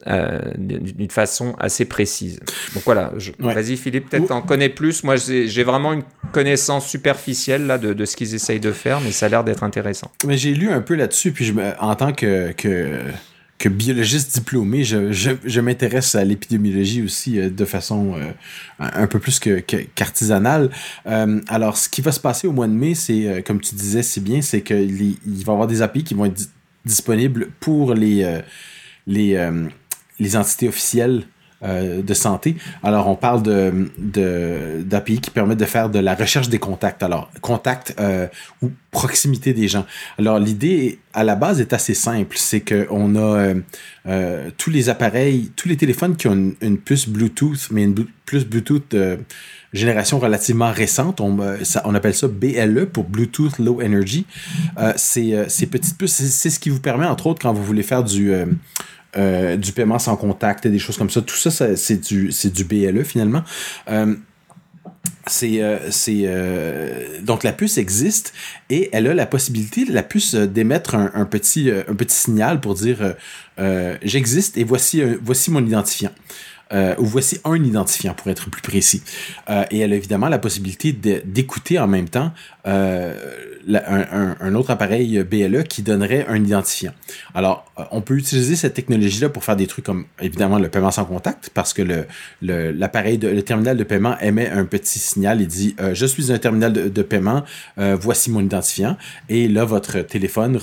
euh, 0.08 0.40
d'une 0.58 1.10
façon 1.10 1.54
assez 1.60 1.84
précise. 1.84 2.40
Donc 2.74 2.82
voilà, 2.84 3.12
vas-y 3.38 3.76
Philippe, 3.76 4.10
peut-être 4.10 4.32
en 4.32 4.42
connais 4.42 4.68
plus. 4.68 5.04
Moi, 5.04 5.14
j'ai 5.14 5.62
vraiment 5.62 5.92
une 5.92 6.02
connaissance 6.32 6.88
superficielle 6.88 7.68
là, 7.68 7.78
de, 7.78 7.92
de 7.92 8.04
ce 8.04 8.16
qu'ils 8.16 8.34
essayent 8.34 8.58
de 8.58 8.72
faire, 8.72 9.00
mais 9.00 9.12
ça 9.12 9.26
a 9.26 9.28
l'air 9.28 9.44
d'être 9.44 9.62
intéressant. 9.62 10.10
Mais 10.26 10.36
j'ai 10.36 10.54
lu 10.54 10.70
un 10.70 10.80
peu 10.80 10.96
là-dessus, 10.96 11.30
puis 11.30 11.44
je 11.44 11.52
en 11.78 11.94
tant 11.94 12.12
que, 12.12 12.50
que, 12.50 12.98
que 13.58 13.68
biologiste 13.68 14.34
diplômé, 14.34 14.82
je, 14.82 15.12
je, 15.12 15.30
je 15.44 15.60
m'intéresse 15.60 16.16
à 16.16 16.24
l'épidémiologie 16.24 17.02
aussi 17.02 17.38
euh, 17.38 17.48
de 17.48 17.64
façon 17.64 18.16
euh, 18.16 18.32
un 18.80 19.06
peu 19.06 19.20
plus 19.20 19.38
que, 19.38 19.60
qu'artisanale. 19.60 20.70
alors, 21.04 21.76
ce 21.76 21.88
qui 21.88 22.00
va 22.00 22.10
se 22.10 22.18
passer 22.18 22.48
au 22.48 22.52
mois 22.52 22.66
de 22.66 22.72
mai, 22.72 22.96
c'est, 22.96 23.44
comme 23.46 23.60
tu 23.60 23.76
disais 23.76 24.02
si 24.02 24.18
bien, 24.18 24.42
c'est 24.42 24.62
qu'il 24.62 25.16
il 25.24 25.44
va 25.44 25.52
y 25.52 25.54
avoir 25.54 25.68
des 25.68 25.80
API 25.80 26.02
qui 26.02 26.14
vont 26.14 26.24
être 26.24 26.48
disponibles 26.84 27.50
pour 27.60 27.94
les... 27.94 28.40
les 29.06 29.38
les 30.22 30.36
entités 30.36 30.68
officielles 30.68 31.24
euh, 31.64 32.02
de 32.02 32.12
santé. 32.12 32.56
Alors, 32.82 33.06
on 33.06 33.14
parle 33.14 33.40
de, 33.40 33.88
d'API 34.82 35.20
qui 35.20 35.30
permettent 35.30 35.60
de 35.60 35.64
faire 35.64 35.90
de 35.90 36.00
la 36.00 36.16
recherche 36.16 36.48
des 36.48 36.58
contacts. 36.58 37.04
Alors, 37.04 37.30
contact 37.40 37.94
euh, 38.00 38.26
ou 38.62 38.72
proximité 38.90 39.52
des 39.52 39.68
gens. 39.68 39.86
Alors, 40.18 40.40
l'idée 40.40 40.98
à 41.12 41.22
la 41.22 41.36
base 41.36 41.60
est 41.60 41.72
assez 41.72 41.94
simple. 41.94 42.36
C'est 42.36 42.62
qu'on 42.62 43.14
a 43.14 43.54
euh, 44.08 44.50
tous 44.58 44.70
les 44.70 44.88
appareils, 44.88 45.52
tous 45.54 45.68
les 45.68 45.76
téléphones 45.76 46.16
qui 46.16 46.26
ont 46.26 46.52
une, 46.60 46.78
puce 46.78 47.08
Bluetooth, 47.08 47.68
mais 47.70 47.84
une 47.84 48.06
puce 48.26 48.44
Bluetooth 48.44 48.90
de 48.90 49.20
génération 49.72 50.18
relativement 50.18 50.72
récente. 50.72 51.20
On, 51.20 51.38
on 51.84 51.94
appelle 51.94 52.14
ça 52.14 52.26
BLE 52.26 52.86
pour 52.86 53.04
Bluetooth 53.04 53.60
Low 53.60 53.80
Energy. 53.80 54.26
ces 54.96 55.46
petites 55.70 55.96
puces, 55.96 56.14
c'est, 56.14 56.50
ce 56.50 56.58
qui 56.58 56.70
vous 56.70 56.80
permet, 56.80 57.06
entre 57.06 57.28
autres, 57.28 57.40
quand 57.40 57.52
vous 57.52 57.62
voulez 57.62 57.84
faire 57.84 58.02
du 58.02 58.34
euh, 59.16 59.58
du 59.58 59.72
paiement 59.72 59.98
sans 59.98 60.16
contact 60.16 60.64
et 60.64 60.70
des 60.70 60.78
choses 60.78 60.96
comme 60.96 61.10
ça. 61.10 61.20
Tout 61.20 61.36
ça, 61.36 61.50
c'est 61.76 62.00
du, 62.00 62.64
BLE 62.64 63.04
finalement. 63.04 63.42
Euh, 63.90 64.14
c'est 65.26 65.58
euh, 65.60 67.20
donc 67.20 67.44
la 67.44 67.52
puce 67.52 67.76
existe 67.76 68.32
et 68.70 68.88
elle 68.92 69.06
a 69.06 69.14
la 69.14 69.26
possibilité 69.26 69.84
la 69.84 70.02
puce 70.02 70.34
d'émettre 70.34 70.94
un, 70.96 71.24
petit 71.26 71.70
un 71.70 71.94
petit 71.94 72.16
signal 72.16 72.60
pour 72.60 72.74
dire 72.74 73.14
j'existe 74.02 74.58
et 74.58 74.64
voici 74.64 75.00
voici 75.22 75.52
mon 75.52 75.64
identifiant 75.64 76.10
ou 76.72 77.04
voici 77.04 77.38
un 77.44 77.62
identifiant 77.62 78.14
pour 78.14 78.28
être 78.32 78.50
plus 78.50 78.62
précis 78.62 79.02
et 79.70 79.78
elle 79.78 79.92
a 79.92 79.96
évidemment 79.96 80.28
la 80.28 80.40
possibilité 80.40 80.92
d'écouter 80.92 81.78
en 81.78 81.86
même 81.86 82.08
temps 82.08 82.32
un, 82.64 84.54
autre 84.54 84.70
appareil 84.70 85.22
BLE 85.22 85.64
qui 85.64 85.82
donnerait 85.82 86.26
un 86.28 86.42
identifiant. 86.42 86.92
Alors, 87.34 87.64
euh, 87.78 87.84
on 87.90 88.00
peut 88.00 88.16
utiliser 88.16 88.56
cette 88.56 88.74
technologie-là 88.74 89.28
pour 89.28 89.44
faire 89.44 89.56
des 89.56 89.66
trucs 89.66 89.84
comme, 89.84 90.04
évidemment, 90.20 90.58
le 90.58 90.68
paiement 90.68 90.90
sans 90.90 91.04
contact, 91.04 91.50
parce 91.54 91.72
que 91.72 91.82
le, 91.82 92.06
le, 92.42 93.40
terminal 93.42 93.76
de 93.76 93.84
paiement 93.84 94.18
émet 94.20 94.48
un 94.48 94.64
petit 94.64 94.98
signal 94.98 95.40
et 95.40 95.46
dit 95.46 95.74
euh, 95.80 95.94
Je 95.94 96.06
suis 96.06 96.32
un 96.32 96.38
terminal 96.38 96.72
de, 96.72 97.02
paiement, 97.02 97.44
euh, 97.78 97.96
voici 97.98 98.30
mon 98.30 98.40
identifiant. 98.40 98.96
Et 99.28 99.48
là, 99.48 99.64
votre 99.64 100.00
téléphone 100.00 100.58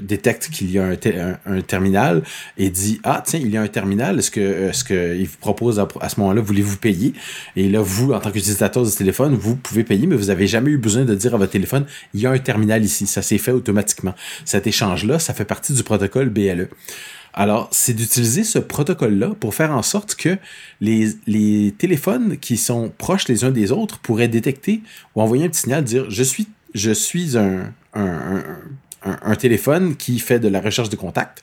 détecte 0.00 0.50
qu'il 0.50 0.70
y 0.70 0.78
a 0.78 0.84
un, 0.84 1.60
terminal 1.62 2.22
et 2.58 2.70
dit 2.70 3.00
Ah, 3.04 3.22
tiens, 3.24 3.40
il 3.42 3.50
y 3.50 3.56
a 3.56 3.62
un 3.62 3.68
terminal, 3.68 4.18
est-ce 4.18 4.30
que 4.30 4.70
ce 4.72 4.84
qu'il 4.84 5.26
vous 5.26 5.38
propose 5.38 5.80
à, 5.80 6.08
ce 6.08 6.20
moment-là, 6.20 6.40
voulez-vous 6.40 6.76
payer? 6.76 7.14
Et 7.56 7.68
là, 7.68 7.80
vous, 7.80 8.12
en 8.12 8.20
tant 8.20 8.30
qu'utilisateur 8.30 8.84
du 8.84 8.90
téléphone, 8.90 9.34
vous 9.34 9.56
pouvez 9.56 9.84
payer, 9.84 10.06
mais 10.06 10.16
vous 10.16 10.26
n'avez 10.26 10.46
jamais 10.46 10.70
eu 10.70 10.78
besoin 10.78 11.04
de 11.04 11.14
dire 11.14 11.31
à 11.34 11.38
votre 11.38 11.52
téléphone 11.52 11.86
Il 12.14 12.20
y 12.20 12.26
a 12.26 12.30
un 12.30 12.38
terminal 12.38 12.84
ici. 12.84 13.06
Ça 13.06 13.22
s'est 13.22 13.38
fait 13.38 13.52
automatiquement. 13.52 14.14
Cet 14.44 14.66
échange-là, 14.66 15.18
ça 15.18 15.34
fait 15.34 15.44
partie 15.44 15.72
du 15.72 15.82
protocole 15.82 16.28
BLE. 16.28 16.68
Alors, 17.34 17.68
c'est 17.70 17.94
d'utiliser 17.94 18.44
ce 18.44 18.58
protocole-là 18.58 19.34
pour 19.40 19.54
faire 19.54 19.72
en 19.72 19.82
sorte 19.82 20.14
que 20.16 20.36
les, 20.80 21.74
téléphones 21.78 22.36
qui 22.36 22.56
sont 22.56 22.92
proches 22.98 23.28
les 23.28 23.44
uns 23.44 23.50
des 23.50 23.72
autres 23.72 23.98
pourraient 24.00 24.28
détecter 24.28 24.82
ou 25.14 25.22
envoyer 25.22 25.46
un 25.46 25.48
petit 25.48 25.62
signal, 25.62 25.84
dire 25.84 26.10
je 26.10 26.22
suis, 26.22 26.48
je 26.74 26.90
suis 26.90 27.38
un 27.94 29.34
téléphone 29.36 29.96
qui 29.96 30.18
fait 30.18 30.38
de 30.38 30.48
la 30.48 30.60
recherche 30.60 30.90
de 30.90 30.96
contact. 30.96 31.42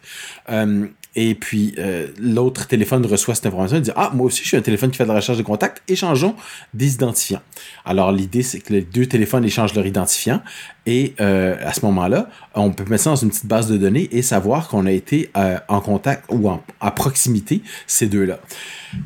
Euh, 0.49 0.87
et 1.21 1.35
puis 1.35 1.75
euh, 1.77 2.07
l'autre 2.17 2.65
téléphone 2.65 3.05
reçoit 3.05 3.35
cette 3.35 3.45
information 3.45 3.75
et 3.75 3.81
dit 3.81 3.91
Ah, 3.93 4.09
moi 4.13 4.27
aussi, 4.27 4.41
je 4.41 4.47
suis 4.47 4.55
un 4.55 4.61
téléphone 4.61 4.89
qui 4.89 4.95
fait 4.95 5.03
de 5.03 5.09
la 5.09 5.15
recherche 5.15 5.37
de 5.37 5.43
contact, 5.43 5.83
échangeons 5.89 6.33
des 6.73 6.93
identifiants. 6.93 7.41
Alors 7.83 8.13
l'idée, 8.13 8.41
c'est 8.41 8.61
que 8.61 8.71
les 8.71 8.83
deux 8.83 9.05
téléphones 9.05 9.43
échangent 9.43 9.73
leur 9.73 9.85
identifiant 9.85 10.41
et 10.85 11.15
euh, 11.19 11.57
à 11.61 11.73
ce 11.73 11.85
moment-là, 11.87 12.29
on 12.55 12.71
peut 12.71 12.85
mettre 12.89 13.03
ça 13.03 13.09
dans 13.09 13.17
une 13.17 13.31
petite 13.31 13.47
base 13.47 13.67
de 13.67 13.75
données 13.75 14.07
et 14.13 14.21
savoir 14.21 14.69
qu'on 14.69 14.85
a 14.85 14.93
été 14.93 15.29
euh, 15.35 15.59
en 15.67 15.81
contact 15.81 16.23
ou 16.29 16.47
en, 16.47 16.63
à 16.79 16.91
proximité 16.91 17.63
ces 17.85 18.07
deux-là. 18.07 18.39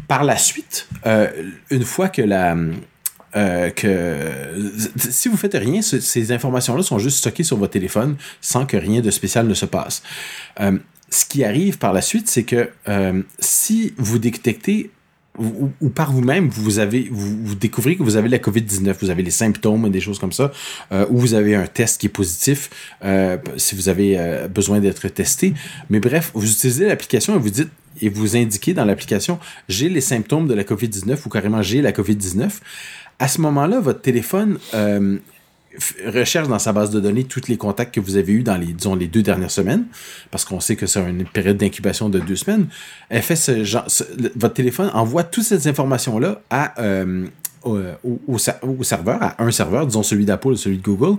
Par 0.08 0.24
la 0.24 0.38
suite, 0.38 0.88
une 1.72 1.84
fois 1.84 2.10
que 2.10 2.22
la 2.22 2.56
que 3.34 4.30
si 4.96 5.28
vous 5.28 5.36
faites 5.38 5.56
rien, 5.56 5.82
ces 5.82 6.32
informations-là 6.32 6.84
sont 6.84 7.00
juste 7.00 7.18
stockées 7.18 7.44
sur 7.44 7.58
votre 7.58 7.74
téléphone 7.74 8.18
sans 8.40 8.68
que 8.68 8.78
rien 8.78 9.02
de 9.02 9.10
spécial 9.10 9.48
ne 9.48 9.56
se 9.56 9.66
passe 9.66 10.04
ce 11.14 11.26
qui 11.26 11.44
arrive 11.44 11.78
par 11.78 11.94
la 11.94 12.02
suite, 12.02 12.28
c'est 12.28 12.44
que 12.44 12.70
euh, 12.90 13.22
si 13.40 13.94
vous 13.98 14.18
détectez 14.18 14.90
ou, 15.40 15.90
par 15.90 16.12
vous-même, 16.12 16.48
vous 16.50 16.78
avez, 16.78 17.10
vous, 17.12 17.56
découvrez 17.56 17.96
que 17.96 18.04
vous 18.04 18.18
avez 18.18 18.30
la 18.30 18.38
COVID-19, 18.38 18.94
vous 19.02 19.10
avez 19.10 19.24
les 19.24 19.32
symptômes, 19.32 19.90
des 19.90 20.00
choses 20.00 20.20
comme 20.20 20.32
ça, 20.32 20.52
euh, 20.92 21.08
ou 21.10 21.18
vous 21.18 21.34
avez 21.34 21.56
un 21.56 21.66
test 21.66 22.00
qui 22.00 22.06
est 22.06 22.10
positif, 22.10 22.70
euh, 23.04 23.38
si 23.58 23.74
vous 23.74 23.90
avez 23.90 24.46
besoin 24.54 24.80
d'être 24.80 25.08
testé. 25.08 25.56
Mais 25.90 26.00
bref, 26.00 26.30
vous 26.36 26.52
utilisez 26.52 26.86
l'application 26.86 27.36
et 27.36 27.40
vous 27.40 27.50
dites 27.50 27.70
et 28.02 28.10
vous 28.10 28.36
indiquez 28.36 28.74
dans 28.74 28.86
l'application 28.86 29.40
j'ai 29.70 29.88
les 29.88 30.02
symptômes 30.02 30.48
de 30.48 30.56
la 30.56 30.64
COVID-19 30.64 31.18
ou 31.26 31.30
carrément 31.30 31.64
j'ai 31.64 31.82
la 31.82 31.92
COVID-19. 31.92 32.50
À 33.18 33.28
ce 33.28 33.42
moment-là, 33.42 33.80
votre 33.80 34.02
téléphone 34.02 34.60
recherche 36.06 36.48
dans 36.48 36.60
sa 36.60 36.74
base 36.74 36.90
de 36.92 37.00
données 37.00 37.24
tous 37.24 37.48
les 37.48 37.58
contacts 37.58 37.94
que 37.94 38.00
vous 38.00 38.16
avez 38.18 38.34
eus 38.34 38.44
dans 38.44 38.58
les, 38.58 38.68
disons, 38.68 38.96
les 38.96 39.08
deux 39.08 39.22
dernières 39.24 39.52
semaines, 39.52 39.86
parce 40.32 40.46
qu'on 40.46 40.60
sait 40.60 40.76
que 40.76 40.86
c'est 40.86 41.02
une 41.02 41.26
période 41.26 41.58
d'incubation 41.58 42.10
de 42.10 42.20
deux 42.20 42.36
semaines. 42.36 42.68
Elle 43.10 43.22
fait 43.22 43.52
votre 44.36 44.54
téléphone 44.54 44.92
envoie 44.94 45.24
toutes 45.24 45.44
ces 45.44 45.68
informations-là 45.68 46.42
à, 46.50 46.82
euh, 46.82 47.28
au, 47.66 48.38
serveur, 48.84 49.24
à 49.24 49.42
un 49.42 49.52
serveur, 49.52 49.88
disons 49.88 50.04
celui 50.04 50.26
d'Apple 50.26 50.58
celui 50.58 50.78
de 50.78 50.84
Google, 50.84 51.18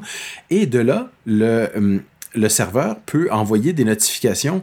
et 0.51 0.67
de 0.67 0.79
là, 0.79 1.11
le, 1.25 1.69
euh, 1.77 2.49
serveur 2.49 2.97
peut 3.07 3.29
envoyer 3.33 3.73
des 3.73 3.85
notifications 3.85 4.63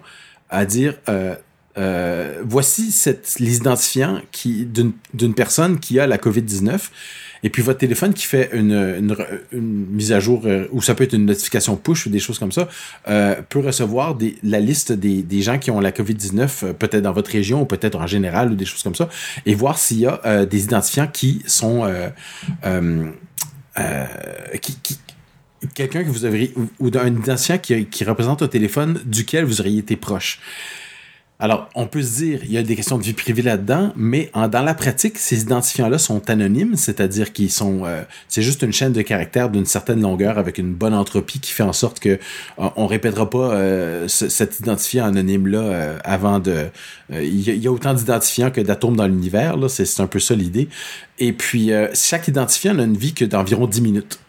à 0.49 0.65
dire 0.65 0.95
euh, 1.09 1.35
euh 1.77 2.41
voici 2.43 2.91
cette, 2.91 3.39
l'identifiant 3.39 4.21
qui, 4.31 4.65
d'une 4.65 5.33
personne 5.33 5.79
qui 5.79 5.99
a 5.99 6.07
la 6.07 6.17
COVID-19 6.17 6.79
et 7.43 7.49
puis 7.49 7.61
votre 7.61 7.79
téléphone 7.79 8.13
qui 8.13 8.25
fait 8.25 8.49
une, 8.53 9.15
mise 9.51 10.11
à 10.11 10.19
jour, 10.19 10.43
euh, 10.45 10.67
ou 10.71 10.81
ça 10.81 10.93
peut 10.93 11.03
être 11.03 11.13
une 11.13 11.25
notification 11.25 11.75
push 11.75 12.05
ou 12.05 12.09
des 12.09 12.19
choses 12.19 12.39
comme 12.39 12.51
ça, 12.51 12.67
euh, 13.07 13.35
peut 13.49 13.59
recevoir 13.59 14.17
la 14.43 14.59
liste 14.59 14.91
des, 14.91 15.41
gens 15.41 15.57
qui 15.57 15.71
ont 15.71 15.79
la 15.79 15.91
COVID-19, 15.91 16.65
euh, 16.65 16.73
peut-être 16.73 17.01
dans 17.01 17.13
votre 17.13 17.31
région 17.31 17.61
ou 17.61 17.65
peut-être 17.65 17.99
en 17.99 18.07
général 18.07 18.51
ou 18.51 18.55
des 18.55 18.65
choses 18.65 18.83
comme 18.83 18.95
ça, 18.95 19.09
et 19.45 19.55
voir 19.55 19.77
s'il 19.77 19.99
y 19.99 20.05
a 20.07 20.45
des 20.45 20.63
identifiants 20.63 21.07
qui 21.07 21.41
sont... 21.47 21.91
quelqu'un 25.73 26.03
que 26.03 26.09
vous 26.09 26.25
avez 26.25 26.53
ou, 26.55 26.87
ou 26.87 26.91
un 26.97 27.07
identifiant 27.07 27.57
qui, 27.57 27.85
qui 27.85 28.03
représente 28.03 28.41
un 28.41 28.47
téléphone 28.47 28.99
duquel 29.05 29.45
vous 29.45 29.61
auriez 29.61 29.79
été 29.79 29.95
proche. 29.95 30.39
Alors, 31.41 31.67
on 31.73 31.87
peut 31.87 32.03
se 32.03 32.17
dire, 32.17 32.41
il 32.43 32.51
y 32.51 32.57
a 32.59 32.61
des 32.61 32.75
questions 32.75 32.99
de 32.99 33.03
vie 33.03 33.13
privée 33.13 33.41
là-dedans, 33.41 33.93
mais 33.95 34.29
dans 34.35 34.61
la 34.61 34.75
pratique, 34.75 35.17
ces 35.17 35.41
identifiants-là 35.41 35.97
sont 35.97 36.29
anonymes, 36.29 36.75
c'est-à-dire 36.75 37.33
qu'ils 37.33 37.49
sont, 37.49 37.81
euh, 37.83 38.03
c'est 38.27 38.43
juste 38.43 38.61
une 38.61 38.71
chaîne 38.71 38.93
de 38.93 39.01
caractères 39.01 39.49
d'une 39.49 39.65
certaine 39.65 40.01
longueur 40.01 40.37
avec 40.37 40.59
une 40.59 40.71
bonne 40.71 40.93
entropie 40.93 41.39
qui 41.39 41.51
fait 41.51 41.63
en 41.63 41.73
sorte 41.73 41.99
que 41.99 42.09
euh, 42.09 42.17
on 42.75 42.85
répétera 42.85 43.27
pas 43.27 43.53
euh, 43.53 44.07
cet 44.07 44.59
identifiant 44.59 45.05
anonyme-là 45.05 45.95
avant 46.03 46.37
de. 46.37 46.67
Il 47.09 47.41
y, 47.41 47.67
a 47.67 47.71
autant 47.71 47.95
d'identifiants 47.95 48.51
que 48.51 48.61
d'atomes 48.61 48.95
dans 48.95 49.07
l'univers, 49.07 49.57
c'est 49.67 49.99
un 49.99 50.07
peu 50.07 50.19
ça 50.19 50.35
l'idée. 50.35 50.69
Et 51.17 51.33
puis, 51.33 51.71
chaque 51.95 52.27
identifiant 52.27 52.75
n'a 52.75 52.83
une 52.83 52.95
vie 52.95 53.13
que 53.13 53.25
d'environ 53.25 53.65
10 53.65 53.81
minutes. 53.81 54.19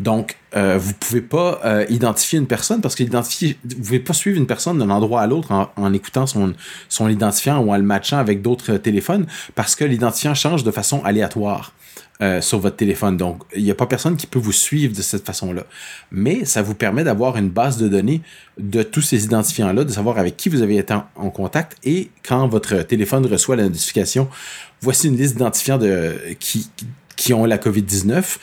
Donc, 0.00 0.36
euh, 0.56 0.76
vous 0.78 0.92
pouvez 0.94 1.20
pas 1.20 1.60
euh, 1.64 1.84
identifier 1.88 2.38
une 2.38 2.46
personne 2.46 2.80
parce 2.80 2.94
que 2.94 3.04
vous 3.04 3.76
pouvez 3.76 4.00
pas 4.00 4.12
suivre 4.12 4.38
une 4.38 4.46
personne 4.46 4.78
d'un 4.78 4.90
endroit 4.90 5.22
à 5.22 5.26
l'autre 5.26 5.68
en, 5.76 5.92
écoutant 5.92 6.26
son, 6.26 6.54
son 6.88 7.08
identifiant 7.08 7.58
ou 7.58 7.72
en 7.72 7.76
le 7.76 7.82
matchant 7.82 8.18
avec 8.18 8.42
d'autres 8.42 8.76
téléphones 8.76 9.26
parce 9.54 9.76
que 9.76 9.84
l'identifiant 9.84 10.34
change 10.34 10.64
de 10.64 10.70
façon 10.70 11.02
aléatoire. 11.04 11.72
Euh, 12.22 12.40
sur 12.40 12.60
votre 12.60 12.76
téléphone. 12.76 13.16
Donc, 13.16 13.42
il 13.56 13.64
n'y 13.64 13.72
a 13.72 13.74
pas 13.74 13.86
personne 13.86 14.16
qui 14.16 14.28
peut 14.28 14.38
vous 14.38 14.52
suivre 14.52 14.96
de 14.96 15.02
cette 15.02 15.26
façon-là. 15.26 15.64
Mais 16.12 16.44
ça 16.44 16.62
vous 16.62 16.76
permet 16.76 17.02
d'avoir 17.02 17.36
une 17.36 17.48
base 17.48 17.76
de 17.76 17.88
données 17.88 18.22
de 18.56 18.84
tous 18.84 19.02
ces 19.02 19.24
identifiants-là, 19.24 19.82
de 19.82 19.90
savoir 19.90 20.18
avec 20.18 20.36
qui 20.36 20.48
vous 20.48 20.62
avez 20.62 20.78
été 20.78 20.94
en, 20.94 21.06
en, 21.16 21.30
contact 21.30 21.76
et 21.82 22.10
quand 22.26 22.46
votre 22.46 22.82
téléphone 22.82 23.26
reçoit 23.26 23.56
la 23.56 23.64
notification, 23.64 24.28
voici 24.80 25.08
une 25.08 25.16
liste 25.16 25.34
d'identifiants 25.34 25.76
de, 25.76 26.14
qui, 26.38 26.70
qui 27.16 27.34
ont 27.34 27.46
la 27.46 27.58
COVID-19 27.58 28.38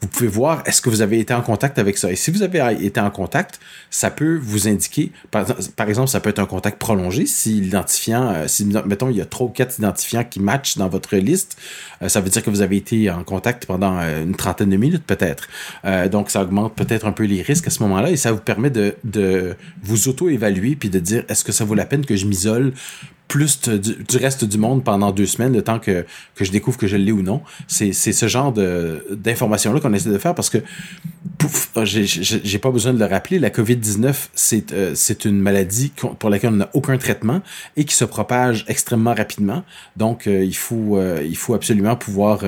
vous 0.00 0.08
pouvez 0.08 0.28
voir 0.28 0.62
est-ce 0.66 0.80
que 0.80 0.88
vous 0.88 1.02
avez 1.02 1.18
été 1.20 1.34
en 1.34 1.42
contact 1.42 1.78
avec 1.78 1.98
ça? 1.98 2.10
Et 2.10 2.16
si 2.16 2.30
vous 2.30 2.42
avez 2.42 2.84
été 2.84 3.00
en 3.00 3.10
contact, 3.10 3.60
ça 3.90 4.10
peut 4.10 4.38
vous 4.42 4.66
indiquer, 4.66 5.12
par, 5.30 5.46
exemple, 5.88 6.08
ça 6.08 6.20
peut 6.20 6.30
être 6.30 6.38
un 6.38 6.46
contact 6.46 6.78
prolongé. 6.78 7.26
Si 7.26 7.60
l'identifiant, 7.60 8.30
euh, 8.30 8.48
si 8.48 8.64
mettons, 8.64 9.10
il 9.10 9.16
y 9.16 9.20
a 9.20 9.26
trois 9.26 9.48
ou 9.48 9.50
quatre 9.50 9.78
identifiants 9.78 10.24
qui 10.24 10.40
matchent 10.40 10.78
dans 10.78 10.88
votre 10.88 11.16
liste, 11.16 11.58
euh, 12.02 12.08
ça 12.08 12.20
veut 12.20 12.30
dire 12.30 12.42
que 12.42 12.50
vous 12.50 12.62
avez 12.62 12.76
été 12.76 13.10
en 13.10 13.24
contact 13.24 13.66
pendant 13.66 13.98
euh, 13.98 14.22
une 14.22 14.36
trentaine 14.36 14.70
de 14.70 14.76
minutes 14.76 15.04
peut-être. 15.04 15.48
donc, 16.10 16.30
ça 16.30 16.42
augmente 16.42 16.74
peut-être 16.74 17.06
un 17.06 17.12
peu 17.12 17.24
les 17.24 17.42
risques 17.42 17.66
à 17.66 17.70
ce 17.70 17.82
moment-là 17.82 18.10
et 18.10 18.16
ça 18.16 18.32
vous 18.32 18.38
permet 18.38 18.70
de, 18.70 18.94
de 19.04 19.56
vous 19.82 20.08
auto-évaluer 20.08 20.76
puis 20.76 20.88
de 20.88 20.98
dire 20.98 21.24
est-ce 21.28 21.44
que 21.44 21.52
ça 21.52 21.64
vaut 21.64 21.74
la 21.74 21.84
peine 21.84 22.06
que 22.06 22.16
je 22.16 22.26
m'isole 22.26 22.72
plus 23.30 23.60
du, 23.60 24.16
reste 24.16 24.44
du 24.44 24.58
monde 24.58 24.82
pendant 24.82 25.12
deux 25.12 25.24
semaines, 25.24 25.52
le 25.52 25.62
temps 25.62 25.78
que, 25.78 26.04
je 26.38 26.50
découvre 26.50 26.76
que 26.76 26.88
je 26.88 26.96
l'ai 26.96 27.12
ou 27.12 27.22
non. 27.22 27.42
C'est 27.68 27.92
ce 27.92 28.26
genre 28.26 28.52
d'informations-là 28.52 29.78
qu'on 29.78 29.94
essaie 29.94 30.10
de 30.10 30.18
faire 30.18 30.34
parce 30.34 30.50
que, 30.50 30.58
pouf, 31.38 31.70
ah, 31.76 31.84
j'ai 31.84 32.58
pas 32.58 32.72
besoin 32.72 32.92
de 32.92 32.98
le 32.98 33.04
rappeler, 33.04 33.38
la 33.38 33.50
COVID-19, 33.50 34.14
c'est 34.34 34.72
euh, 34.72 34.92
c'est 34.96 35.24
une 35.24 35.38
maladie 35.38 35.92
pour 36.18 36.28
laquelle 36.28 36.50
on 36.50 36.56
n'a 36.56 36.70
aucun 36.74 36.98
traitement 36.98 37.40
et 37.76 37.84
qui 37.84 37.94
se 37.94 38.04
propage 38.04 38.64
extrêmement 38.66 39.14
rapidement. 39.14 39.62
Donc, 39.96 40.26
euh, 40.26 40.44
il, 40.44 40.56
faut, 40.56 40.98
euh, 40.98 41.24
il 41.24 41.36
faut 41.36 41.54
absolument 41.54 41.94
pouvoir 41.94 42.44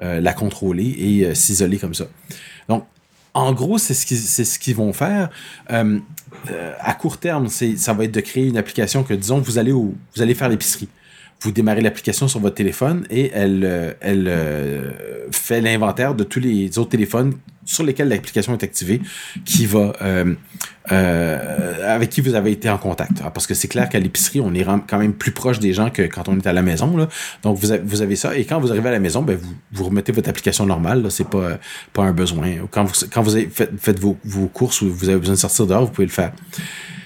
la 0.00 0.32
contrôler 0.32 0.86
et 0.86 1.34
s'isoler 1.34 1.76
comme 1.76 1.94
ça. 1.94 2.06
Donc, 2.68 2.86
en 3.34 3.52
gros, 3.52 3.76
c'est 3.76 3.94
ce 3.94 4.58
qu'ils 4.58 4.76
vont 4.76 4.94
faire. 4.94 5.28
Euh, 6.50 6.52
euh, 6.52 6.72
à 6.80 6.94
court 6.94 7.18
terme, 7.18 7.48
ça 7.48 7.92
va 7.92 8.04
être 8.04 8.12
de 8.12 8.20
créer 8.20 8.46
une 8.46 8.56
application 8.56 9.02
que 9.02 9.14
disons 9.14 9.38
vous 9.38 9.58
allez 9.58 9.72
vous 9.72 9.94
allez 10.18 10.34
faire 10.34 10.48
l'épicerie. 10.48 10.88
Vous 11.40 11.52
démarrez 11.52 11.80
l'application 11.80 12.28
sur 12.28 12.40
votre 12.40 12.54
téléphone 12.54 13.06
et 13.10 13.30
elle 13.34 13.64
euh, 13.64 13.92
elle 14.00 15.30
fait 15.32 15.60
l'inventaire 15.60 16.14
de 16.14 16.24
tous 16.24 16.40
les 16.40 16.78
autres 16.78 16.90
téléphones 16.90 17.34
sur 17.64 17.84
lesquels 17.84 18.08
l'application 18.08 18.52
est 18.52 18.62
activée, 18.62 19.00
qui 19.44 19.66
va 19.66 19.92
avec 20.90 22.10
qui 22.10 22.20
vous 22.20 22.34
avez 22.34 22.52
été 22.52 22.68
en 22.68 22.78
contact. 22.78 23.22
Parce 23.32 23.46
que 23.46 23.54
c'est 23.54 23.68
clair 23.68 23.88
qu'à 23.88 23.98
l'épicerie, 23.98 24.40
on 24.40 24.52
est 24.54 24.64
quand 24.86 24.98
même 24.98 25.14
plus 25.14 25.32
proche 25.32 25.58
des 25.58 25.72
gens 25.72 25.90
que 25.90 26.02
quand 26.02 26.28
on 26.28 26.38
est 26.38 26.46
à 26.46 26.52
la 26.52 26.62
maison. 26.62 27.08
Donc 27.42 27.58
vous 27.58 27.72
avez, 27.72 27.82
vous 27.84 28.02
avez 28.02 28.16
ça. 28.16 28.36
Et 28.36 28.44
quand 28.44 28.60
vous 28.60 28.70
arrivez 28.70 28.88
à 28.88 28.92
la 28.92 29.00
maison, 29.00 29.22
ben, 29.22 29.36
vous, 29.36 29.54
vous 29.72 29.84
remettez 29.84 30.12
votre 30.12 30.28
application 30.28 30.66
normale. 30.66 31.06
C'est 31.10 31.28
pas, 31.28 31.58
pas 31.92 32.02
un 32.02 32.12
besoin. 32.12 32.48
Quand 32.70 32.84
vous, 32.84 32.94
quand 33.10 33.22
vous 33.22 33.36
faites 33.78 33.98
vos, 33.98 34.16
vos 34.24 34.46
courses 34.46 34.82
ou 34.82 34.92
vous 34.92 35.08
avez 35.08 35.18
besoin 35.18 35.34
de 35.34 35.40
sortir 35.40 35.66
dehors, 35.66 35.86
vous 35.86 35.92
pouvez 35.92 36.06
le 36.06 36.12
faire. 36.12 36.32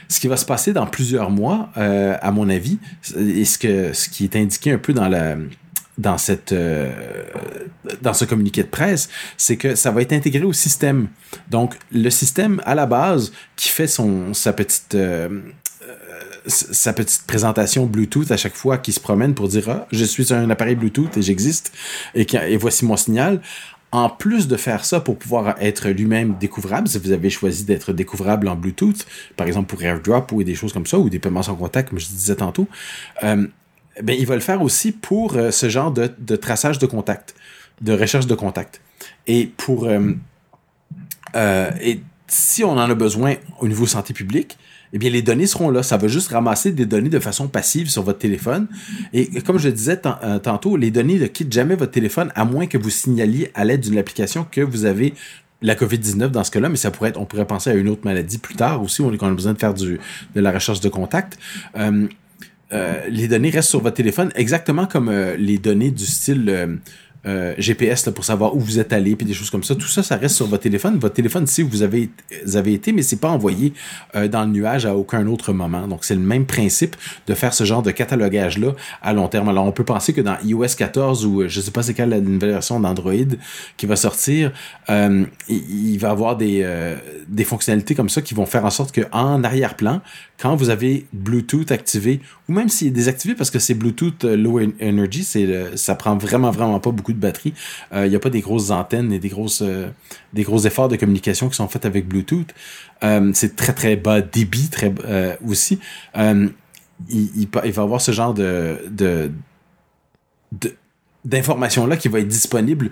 Ce 0.08 0.20
qui 0.20 0.28
va 0.28 0.38
se 0.38 0.46
passer 0.46 0.72
dans 0.72 0.86
plusieurs 0.86 1.30
mois, 1.30 1.70
euh, 1.76 2.16
à 2.22 2.30
mon 2.30 2.48
avis, 2.48 2.78
et 3.18 3.44
ce, 3.44 3.58
que, 3.58 3.92
ce 3.92 4.08
qui 4.08 4.24
est 4.24 4.36
indiqué 4.36 4.72
un 4.72 4.78
peu 4.78 4.94
dans 4.94 5.06
la 5.06 5.36
dans 5.98 6.16
cette 6.16 6.52
euh, 6.52 6.90
dans 8.00 8.14
ce 8.14 8.24
communiqué 8.24 8.62
de 8.62 8.68
presse, 8.68 9.08
c'est 9.36 9.56
que 9.56 9.74
ça 9.74 9.90
va 9.90 10.02
être 10.02 10.12
intégré 10.12 10.44
au 10.44 10.52
système. 10.52 11.08
Donc 11.50 11.74
le 11.92 12.08
système 12.10 12.62
à 12.64 12.74
la 12.74 12.86
base 12.86 13.32
qui 13.56 13.68
fait 13.68 13.88
son 13.88 14.32
sa 14.32 14.52
petite 14.52 14.94
euh, 14.94 15.28
euh, 15.82 15.94
sa 16.46 16.92
petite 16.92 17.24
présentation 17.26 17.84
Bluetooth 17.86 18.30
à 18.30 18.36
chaque 18.36 18.54
fois 18.54 18.78
qui 18.78 18.92
se 18.92 19.00
promène 19.00 19.34
pour 19.34 19.48
dire 19.48 19.68
ah, 19.68 19.86
je 19.92 20.04
suis 20.04 20.32
un 20.32 20.48
appareil 20.48 20.76
Bluetooth 20.76 21.16
et 21.16 21.22
j'existe 21.22 21.72
et, 22.14 22.26
et 22.32 22.56
voici 22.56 22.84
mon 22.84 22.96
signal. 22.96 23.40
En 23.90 24.10
plus 24.10 24.48
de 24.48 24.56
faire 24.58 24.84
ça 24.84 25.00
pour 25.00 25.16
pouvoir 25.16 25.56
être 25.60 25.88
lui-même 25.88 26.36
découvrable, 26.38 26.88
si 26.88 26.98
vous 26.98 27.10
avez 27.10 27.30
choisi 27.30 27.64
d'être 27.64 27.94
découvrable 27.94 28.46
en 28.48 28.54
Bluetooth, 28.54 29.06
par 29.34 29.46
exemple 29.46 29.68
pour 29.68 29.82
AirDrop 29.82 30.30
ou 30.32 30.42
des 30.42 30.54
choses 30.54 30.74
comme 30.74 30.84
ça, 30.84 30.98
ou 30.98 31.08
des 31.08 31.18
paiements 31.18 31.42
sans 31.42 31.54
contact, 31.54 31.88
comme 31.88 31.98
je 31.98 32.06
disais 32.06 32.36
tantôt, 32.36 32.68
euh, 33.22 33.46
ben, 34.02 34.16
il 34.18 34.26
va 34.26 34.34
le 34.34 34.40
faire 34.40 34.62
aussi 34.62 34.92
pour 34.92 35.36
euh, 35.36 35.50
ce 35.50 35.68
genre 35.68 35.90
de, 35.90 36.10
de, 36.18 36.36
traçage 36.36 36.78
de 36.78 36.86
contact, 36.86 37.34
de 37.80 37.92
recherche 37.92 38.26
de 38.26 38.34
contact. 38.34 38.80
Et 39.26 39.50
pour 39.56 39.84
euh, 39.86 40.12
euh, 41.36 41.70
et 41.80 42.00
si 42.26 42.64
on 42.64 42.72
en 42.72 42.78
a 42.90 42.94
besoin 42.94 43.36
au 43.60 43.68
niveau 43.68 43.86
santé 43.86 44.12
publique, 44.12 44.58
eh 44.92 44.98
bien 44.98 45.10
les 45.10 45.22
données 45.22 45.46
seront 45.46 45.70
là. 45.70 45.82
Ça 45.82 45.96
va 45.96 46.08
juste 46.08 46.30
ramasser 46.30 46.72
des 46.72 46.86
données 46.86 47.08
de 47.08 47.18
façon 47.18 47.48
passive 47.48 47.90
sur 47.90 48.02
votre 48.02 48.18
téléphone. 48.18 48.68
Et 49.12 49.42
comme 49.42 49.58
je 49.58 49.68
le 49.68 49.74
disais 49.74 50.00
tantôt, 50.42 50.76
les 50.76 50.90
données 50.90 51.18
ne 51.18 51.26
quittent 51.26 51.52
jamais 51.52 51.74
votre 51.74 51.92
téléphone 51.92 52.32
à 52.34 52.44
moins 52.44 52.66
que 52.66 52.78
vous 52.78 52.90
signaliez 52.90 53.50
à 53.54 53.64
l'aide 53.64 53.80
d'une 53.80 53.98
application 53.98 54.46
que 54.50 54.62
vous 54.62 54.86
avez 54.86 55.14
la 55.60 55.74
COVID-19 55.74 56.28
dans 56.28 56.44
ce 56.44 56.50
cas-là, 56.52 56.68
mais 56.68 56.76
ça 56.76 56.90
pourrait 56.90 57.10
être, 57.10 57.20
on 57.20 57.24
pourrait 57.24 57.46
penser 57.46 57.70
à 57.70 57.74
une 57.74 57.88
autre 57.88 58.02
maladie 58.04 58.38
plus 58.38 58.54
tard 58.54 58.80
aussi, 58.80 59.00
on 59.02 59.12
a 59.12 59.30
besoin 59.30 59.54
de 59.54 59.58
faire 59.58 59.74
du, 59.74 59.98
de 60.34 60.40
la 60.40 60.52
recherche 60.52 60.80
de 60.80 60.88
contact. 60.88 61.38
Euh, 62.72 63.00
les 63.08 63.28
données 63.28 63.50
restent 63.50 63.70
sur 63.70 63.80
votre 63.80 63.96
téléphone 63.96 64.30
exactement 64.34 64.86
comme 64.86 65.08
euh, 65.08 65.36
les 65.38 65.56
données 65.56 65.90
du 65.90 66.04
style 66.04 66.78
euh, 67.26 67.54
GPS 67.56 68.08
pour 68.14 68.24
savoir 68.24 68.54
où 68.54 68.60
vous 68.60 68.78
êtes 68.78 68.92
allé, 68.92 69.16
puis 69.16 69.26
des 69.26 69.34
choses 69.34 69.50
comme 69.50 69.64
ça. 69.64 69.74
Tout 69.74 69.86
ça, 69.86 70.02
ça 70.02 70.16
reste 70.16 70.36
sur 70.36 70.46
votre 70.46 70.62
téléphone. 70.62 70.98
Votre 70.98 71.14
téléphone 71.14 71.46
sait 71.46 71.62
où 71.62 71.68
vous 71.68 71.82
avez, 71.82 72.10
été, 72.72 72.92
mais 72.92 73.02
c'est 73.02 73.20
pas 73.20 73.28
envoyé 73.28 73.74
dans 74.14 74.44
le 74.44 74.50
nuage 74.50 74.86
à 74.86 74.94
aucun 74.94 75.26
autre 75.26 75.52
moment. 75.52 75.86
Donc, 75.88 76.04
c'est 76.04 76.14
le 76.14 76.22
même 76.22 76.46
principe 76.46 76.96
de 77.26 77.34
faire 77.34 77.52
ce 77.52 77.64
genre 77.64 77.82
de 77.82 77.90
catalogage-là 77.90 78.72
à 79.02 79.12
long 79.12 79.28
terme. 79.28 79.48
Alors, 79.50 79.66
on 79.66 79.72
peut 79.72 79.84
penser 79.84 80.14
que 80.14 80.22
dans 80.22 80.38
iOS 80.42 80.76
14 80.78 81.26
ou 81.26 81.48
je 81.48 81.60
sais 81.60 81.70
pas 81.70 81.82
c'est 81.82 81.92
quelle 81.92 82.10
la 82.10 82.20
nouvelle 82.20 82.52
version 82.52 82.80
d'Android 82.80 83.12
qui 83.76 83.84
va 83.84 83.96
sortir, 83.96 84.52
il, 84.88 85.26
il, 85.48 85.98
va 85.98 86.10
avoir 86.10 86.36
des, 86.36 86.66
des 87.26 87.44
fonctionnalités 87.44 87.94
comme 87.94 88.08
ça 88.08 88.22
qui 88.22 88.32
vont 88.32 88.46
faire 88.46 88.64
en 88.64 88.70
sorte 88.70 88.98
qu'en 88.98 89.44
arrière-plan, 89.44 90.00
quand 90.40 90.54
vous 90.56 90.70
avez 90.70 91.06
Bluetooth 91.12 91.72
activé, 91.72 92.20
ou 92.48 92.52
même 92.52 92.68
s'il 92.68 92.88
est 92.88 92.92
désactivé 92.92 93.34
parce 93.34 93.50
que 93.50 93.58
c'est 93.58 93.74
Bluetooth 93.74 94.24
Low 94.24 94.60
Energy, 94.80 95.22
c'est 95.22 95.76
ça 95.76 95.94
prend 95.94 96.16
vraiment, 96.16 96.50
vraiment 96.50 96.80
pas 96.80 96.90
beaucoup 96.90 97.12
de 97.12 97.18
batterie. 97.18 97.52
Il 97.92 97.98
euh, 97.98 98.08
n'y 98.08 98.16
a 98.16 98.18
pas 98.18 98.30
des 98.30 98.40
grosses 98.40 98.70
antennes 98.70 99.12
et 99.12 99.18
des 99.18 99.28
grosses 99.28 99.62
euh, 99.62 99.88
des 100.32 100.44
gros 100.44 100.58
efforts 100.60 100.88
de 100.88 100.96
communication 100.96 101.48
qui 101.48 101.56
sont 101.56 101.68
faits 101.68 101.84
avec 101.84 102.08
Bluetooth. 102.08 102.54
Euh, 103.04 103.30
c'est 103.34 103.54
très 103.54 103.74
très 103.74 103.96
bas 103.96 104.22
débit 104.22 104.68
très 104.68 104.92
aussi. 105.46 105.78
Il, 106.16 106.52
il, 107.10 107.48
va 107.50 107.82
avoir 107.82 108.00
ce 108.00 108.10
genre 108.10 108.34
de, 108.34 108.78
de, 108.90 109.30
d'informations-là 111.24 111.96
qui 111.96 112.08
va 112.08 112.18
être 112.18 112.26
disponible, 112.26 112.90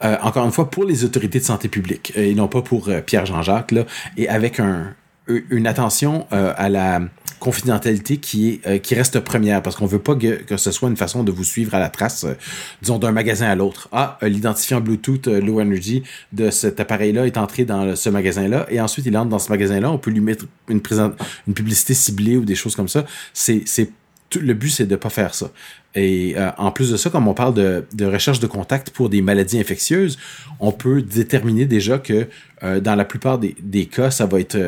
encore 0.00 0.44
une 0.44 0.50
fois, 0.50 0.70
pour 0.70 0.84
les 0.84 1.04
autorités 1.04 1.38
de 1.38 1.44
santé 1.44 1.68
publique 1.68 2.12
et 2.16 2.34
non 2.34 2.48
pas 2.48 2.62
pour 2.62 2.90
Pierre-Jean-Jacques, 3.06 3.70
là, 3.70 3.84
et 4.16 4.28
avec 4.28 4.58
un, 4.58 4.94
une 5.28 5.68
attention 5.68 6.26
à 6.32 6.68
la 6.68 7.02
confidentialité 7.38 8.18
qui 8.18 8.48
est 8.48 8.66
euh, 8.66 8.78
qui 8.78 8.94
reste 8.94 9.20
première 9.20 9.62
parce 9.62 9.76
qu'on 9.76 9.86
veut 9.86 9.98
pas 9.98 10.14
que, 10.14 10.42
que, 10.42 10.56
ce 10.56 10.70
soit 10.70 10.88
une 10.88 10.96
façon 10.96 11.22
de 11.22 11.32
vous 11.32 11.44
suivre 11.44 11.74
à 11.74 11.78
la 11.78 11.88
trace, 11.88 12.24
euh, 12.24 12.34
disons 12.82 12.98
d'un 12.98 13.12
magasin 13.12 13.46
à 13.46 13.54
l'autre. 13.54 13.88
Ah, 13.92 14.18
euh, 14.22 14.28
l'identifiant 14.28 14.80
Bluetooth 14.80 15.26
Low 15.26 15.60
Energy 15.60 16.02
de 16.32 16.50
cet 16.50 16.80
appareil-là 16.80 17.26
est 17.26 17.36
entré 17.36 17.64
dans 17.64 17.96
ce 17.96 18.10
magasin-là 18.10 18.66
et 18.70 18.80
ensuite 18.80 19.06
il 19.06 19.16
entre 19.16 19.30
dans 19.30 19.38
ce 19.38 19.50
magasin-là. 19.50 19.90
On 19.90 19.98
peut 19.98 20.10
lui 20.10 20.20
mettre 20.20 20.46
une 20.68 20.80
une 21.46 21.54
publicité 21.54 21.94
ciblée 21.94 22.36
ou 22.36 22.44
des 22.44 22.54
choses 22.54 22.76
comme 22.76 22.88
ça. 22.88 23.04
C'est 23.32 23.64
le 24.36 24.54
but 24.54 24.70
c'est 24.70 24.86
de 24.86 24.96
pas 24.96 25.10
faire 25.10 25.34
ça. 25.34 25.50
Et 25.94 26.34
en 26.58 26.72
plus 26.72 26.90
de 26.90 26.96
ça, 26.96 27.08
comme 27.08 27.28
on 27.28 27.34
parle 27.34 27.54
de, 27.54 27.84
de, 27.94 28.04
recherche 28.04 28.40
de 28.40 28.48
contact 28.48 28.90
pour 28.90 29.08
des 29.08 29.22
maladies 29.22 29.60
infectieuses, 29.60 30.18
on 30.58 30.72
peut 30.72 31.02
déterminer 31.02 31.66
déjà 31.66 31.98
que 31.98 32.26
dans 32.60 32.96
la 32.96 33.04
plupart 33.04 33.38
des, 33.38 33.54
des 33.62 33.86
cas, 33.86 34.10
ça 34.10 34.26
va 34.26 34.40
être 34.40 34.58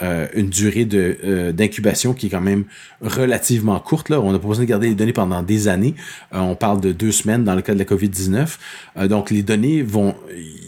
une 0.00 0.48
durée 0.48 0.88
euh, 0.94 1.52
d'incubation 1.52 2.14
qui 2.14 2.26
est 2.26 2.30
quand 2.30 2.40
même 2.40 2.64
relativement 3.00 3.78
courte. 3.78 4.08
Là. 4.08 4.20
On 4.20 4.32
n'a 4.32 4.38
pas 4.38 4.48
besoin 4.48 4.64
de 4.64 4.68
garder 4.68 4.88
les 4.88 4.94
données 4.94 5.12
pendant 5.12 5.42
des 5.42 5.68
années. 5.68 5.94
Euh, 6.34 6.38
on 6.38 6.54
parle 6.54 6.80
de 6.80 6.92
deux 6.92 7.12
semaines 7.12 7.44
dans 7.44 7.54
le 7.54 7.62
cas 7.62 7.74
de 7.74 7.78
la 7.78 7.84
COVID-19. 7.84 9.08
donc 9.08 9.30
les 9.30 9.42
données 9.42 9.82
vont... 9.82 10.14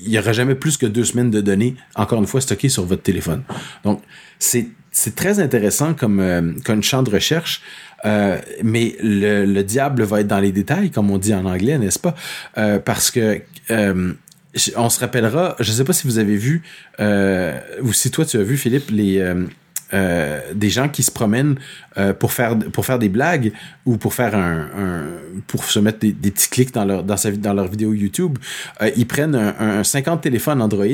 Il 0.05 0.11
n'y 0.11 0.19
aura 0.19 0.33
jamais 0.33 0.55
plus 0.55 0.77
que 0.77 0.87
deux 0.87 1.05
semaines 1.05 1.31
de 1.31 1.41
données, 1.41 1.77
encore 1.95 2.21
une 2.21 2.27
fois, 2.27 2.41
stockées 2.41 2.69
sur 2.69 2.85
votre 2.85 3.03
téléphone. 3.03 3.43
Donc 3.85 4.03
c'est 4.39 4.69
c'est 4.97 5.17
très 5.17 5.41
intéressant 5.41 5.93
comme 5.95 6.83
champ 6.83 7.03
de 7.03 7.11
recherche. 7.11 7.63
mais 8.05 8.97
le, 9.03 9.63
diable 9.63 10.05
va 10.05 10.21
être 10.21 10.29
dans 10.29 10.39
les 10.39 10.53
détails, 10.53 10.91
comme 10.91 11.11
on 11.11 11.19
dit 11.19 11.35
en 11.35 11.47
anglais, 11.47 11.79
n'est-ce 11.79 11.99
pas? 11.99 12.15
parce 12.85 13.11
que 13.11 13.41
on 14.77 14.91
se 14.91 15.01
rappellera, 15.01 15.57
je 15.61 15.71
ne 15.71 15.77
sais 15.77 15.85
pas 15.85 15.93
si 15.93 16.07
vous 16.07 16.19
avez 16.19 16.37
vu, 16.37 16.63
ou 17.01 17.93
si 17.93 18.11
toi 18.11 18.25
tu 18.25 18.37
as 18.39 18.43
vu, 18.43 18.57
Philippe, 18.57 18.91
les, 18.91 19.21
euh, 19.95 20.41
des 20.55 20.71
gens 20.71 20.89
qui 20.89 21.03
se 21.03 21.11
promènent 21.11 21.57
euh, 21.99 22.13
pour 22.15 22.33
faire 22.33 22.99
des 22.99 23.09
blagues 23.09 23.53
ou 23.85 23.97
pour 23.97 24.13
faire 24.13 24.35
un, 24.35 24.67
pour 25.47 25.65
se 25.65 25.79
mettre 25.79 26.01
des, 26.01 26.13
petits 26.13 26.49
clics 26.49 26.75
dans 26.75 26.85
leur 26.85 27.05
dans 27.05 27.65
vidéo 27.67 27.93
YouTube. 27.93 28.39
Euh, 28.83 28.91
ils 28.97 29.07
prennent 29.07 29.37
un, 29.37 29.55
un, 29.61 29.85
50 29.85 30.23
téléphones 30.23 30.63
Android 30.63 30.85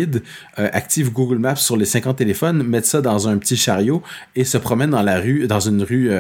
activent 0.57 1.13
Google 1.13 1.39
Maps 1.39 1.57
sur 1.57 1.77
les 1.77 1.87
50 1.87 2.19
téléphones 2.19 2.63
mettent 2.63 2.85
ça 2.85 3.01
dans 3.01 3.29
un 3.29 3.39
petit 3.39 3.57
chariot 3.57 4.03
et 4.37 4.45
se 4.45 4.59
promènent 4.59 4.91
dans 4.91 5.03
la 5.03 5.19
rue 5.19 5.47
dans 5.47 5.61
une 5.61 5.83
rue 5.83 6.11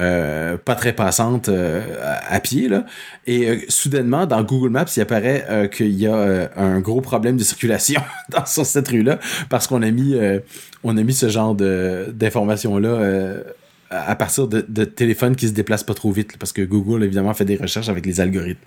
euh, 0.00 0.56
pas 0.56 0.76
très 0.76 0.92
passante 0.92 1.48
euh, 1.48 1.82
à 2.28 2.38
pied. 2.40 2.68
Là. 2.68 2.84
Et 3.26 3.48
euh, 3.48 3.56
soudainement, 3.68 4.26
dans 4.26 4.42
Google 4.44 4.70
Maps, 4.70 4.84
il 4.96 5.00
apparaît 5.00 5.68
qu'il 5.72 5.94
y 5.94 6.06
a 6.06 6.50
un 6.56 6.80
gros 6.80 7.00
problème 7.00 7.36
de 7.36 7.42
circulation 7.42 8.00
dans, 8.28 8.46
sur 8.46 8.64
cette 8.64 8.88
rue-là 8.88 9.18
parce 9.48 9.66
qu'on 9.66 9.82
a 9.82 9.90
mis 9.90 10.16
a 10.18 10.92
mis 10.92 11.14
ce 11.14 11.28
genre 11.28 11.54
d'informations-là 11.54 13.42
à 13.90 14.14
partir 14.16 14.46
de, 14.48 14.64
de, 14.68 14.84
téléphones 14.84 15.34
qui 15.34 15.48
se 15.48 15.52
déplacent 15.54 15.84
pas 15.84 15.94
trop 15.94 16.12
vite, 16.12 16.36
parce 16.38 16.52
que 16.52 16.60
Google, 16.60 17.04
évidemment, 17.04 17.32
fait 17.32 17.46
des 17.46 17.56
recherches 17.56 17.88
avec 17.88 18.04
les 18.04 18.20
algorithmes. 18.20 18.60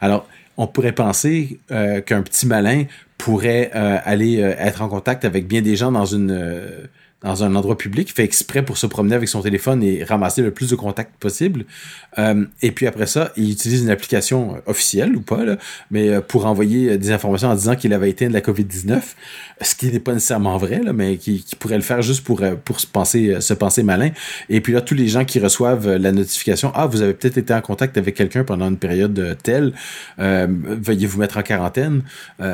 Alors, 0.00 0.28
on 0.56 0.68
pourrait 0.68 0.92
penser 0.92 1.58
qu'un 1.68 2.22
petit 2.22 2.46
malin 2.46 2.84
pourrait 3.18 3.70
aller 3.72 4.36
être 4.36 4.82
en 4.82 4.88
contact 4.88 5.24
avec 5.24 5.46
bien 5.48 5.60
des 5.60 5.76
gens 5.76 5.90
dans 5.92 6.06
une 6.06 6.88
dans 7.22 7.44
un 7.44 7.54
endroit 7.54 7.76
public, 7.76 8.12
fait 8.14 8.24
exprès 8.24 8.62
pour 8.62 8.78
se 8.78 8.86
promener 8.86 9.14
avec 9.14 9.28
son 9.28 9.42
téléphone 9.42 9.82
et 9.82 10.04
ramasser 10.04 10.40
le 10.40 10.52
plus 10.52 10.70
de 10.70 10.76
contacts 10.76 11.14
possible. 11.18 11.66
Euh, 12.18 12.46
et 12.62 12.70
puis 12.70 12.86
après 12.86 13.06
ça, 13.06 13.32
il 13.36 13.50
utilise 13.50 13.82
une 13.82 13.90
application 13.90 14.56
officielle 14.66 15.14
ou 15.16 15.20
pas, 15.20 15.44
là, 15.44 15.58
mais 15.90 16.08
euh, 16.08 16.20
pour 16.22 16.46
envoyer 16.46 16.96
des 16.96 17.10
informations 17.10 17.48
en 17.48 17.54
disant 17.54 17.76
qu'il 17.76 17.92
avait 17.92 18.08
été 18.08 18.26
de 18.26 18.32
la 18.32 18.40
COVID-19, 18.40 19.00
ce 19.60 19.74
qui 19.74 19.92
n'est 19.92 20.00
pas 20.00 20.14
nécessairement 20.14 20.56
vrai, 20.56 20.80
là, 20.82 20.94
mais 20.94 21.18
qui, 21.18 21.44
pourrait 21.58 21.76
le 21.76 21.82
faire 21.82 22.00
juste 22.00 22.24
pour, 22.24 22.42
euh, 22.42 22.54
pour 22.64 22.80
se, 22.80 22.86
penser, 22.86 23.38
se 23.40 23.52
penser 23.52 23.82
malin. 23.82 24.10
Et 24.48 24.62
puis 24.62 24.72
là, 24.72 24.80
tous 24.80 24.94
les 24.94 25.08
gens 25.08 25.26
qui 25.26 25.40
reçoivent 25.40 25.96
la 25.96 26.12
notification, 26.12 26.72
ah, 26.74 26.86
vous 26.86 27.02
avez 27.02 27.12
peut-être 27.12 27.36
été 27.36 27.52
en 27.52 27.60
contact 27.60 27.98
avec 27.98 28.14
quelqu'un 28.14 28.44
pendant 28.44 28.68
une 28.68 28.78
période 28.78 29.36
telle, 29.42 29.74
euh, 30.18 30.46
veuillez 30.48 31.06
vous 31.06 31.18
mettre 31.18 31.36
en 31.36 31.42
quarantaine. 31.42 32.02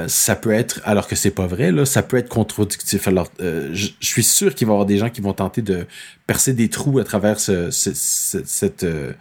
ça 0.09 0.35
peut 0.35 0.51
être, 0.51 0.81
alors 0.85 1.07
que 1.07 1.15
c'est 1.15 1.31
pas 1.31 1.47
vrai, 1.47 1.71
là, 1.71 1.85
ça 1.85 2.03
peut 2.03 2.17
être 2.17 2.29
contre-productif. 2.29 3.07
Alors, 3.07 3.31
je 3.39 3.91
suis 4.01 4.25
sûr 4.25 4.56
qu'il 4.57 4.67
va 4.67 4.73
y 4.73 4.75
avoir 4.75 4.87
des 4.87 4.99
gens 4.99 5.11
qui 5.11 5.21
vont 5.21 5.33
tenter 5.33 5.63
de 5.63 5.87
percer 6.27 6.53
des 6.53 6.69
trous 6.69 6.99
à 6.99 7.05
travers 7.05 7.39
ce, 7.39 7.71
cette, 7.71 8.83
euh, 8.85 9.13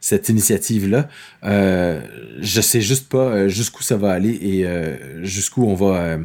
cette 0.00 0.28
initiative-là. 0.28 1.08
Euh, 1.44 2.00
je 2.40 2.60
sais 2.60 2.80
juste 2.80 3.08
pas 3.08 3.18
euh, 3.18 3.48
jusqu'où 3.48 3.82
ça 3.82 3.96
va 3.96 4.12
aller 4.12 4.30
et 4.30 4.66
jusqu'où 5.22 5.64
on 5.64 5.74
va, 5.74 6.18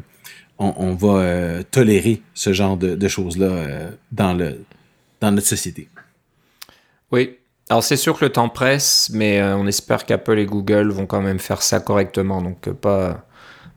on, 0.57 0.93
va 0.93 1.63
tolérer 1.71 2.21
ce 2.33 2.53
genre 2.53 2.77
de, 2.77 2.95
de 2.95 3.07
choses-là 3.07 3.91
dans, 4.11 4.37
dans 5.19 5.31
notre 5.31 5.47
société. 5.47 5.89
Oui, 7.11 7.37
alors 7.69 7.83
c'est 7.83 7.97
sûr 7.97 8.17
que 8.17 8.25
le 8.25 8.31
temps 8.31 8.49
presse, 8.49 9.09
mais 9.13 9.41
on 9.43 9.67
espère 9.67 10.05
qu'Apple 10.05 10.39
et 10.39 10.45
Google 10.45 10.91
vont 10.91 11.05
quand 11.05 11.21
même 11.21 11.39
faire 11.39 11.61
ça 11.61 11.79
correctement. 11.79 12.41
Donc 12.41 12.69
pas 12.69 13.25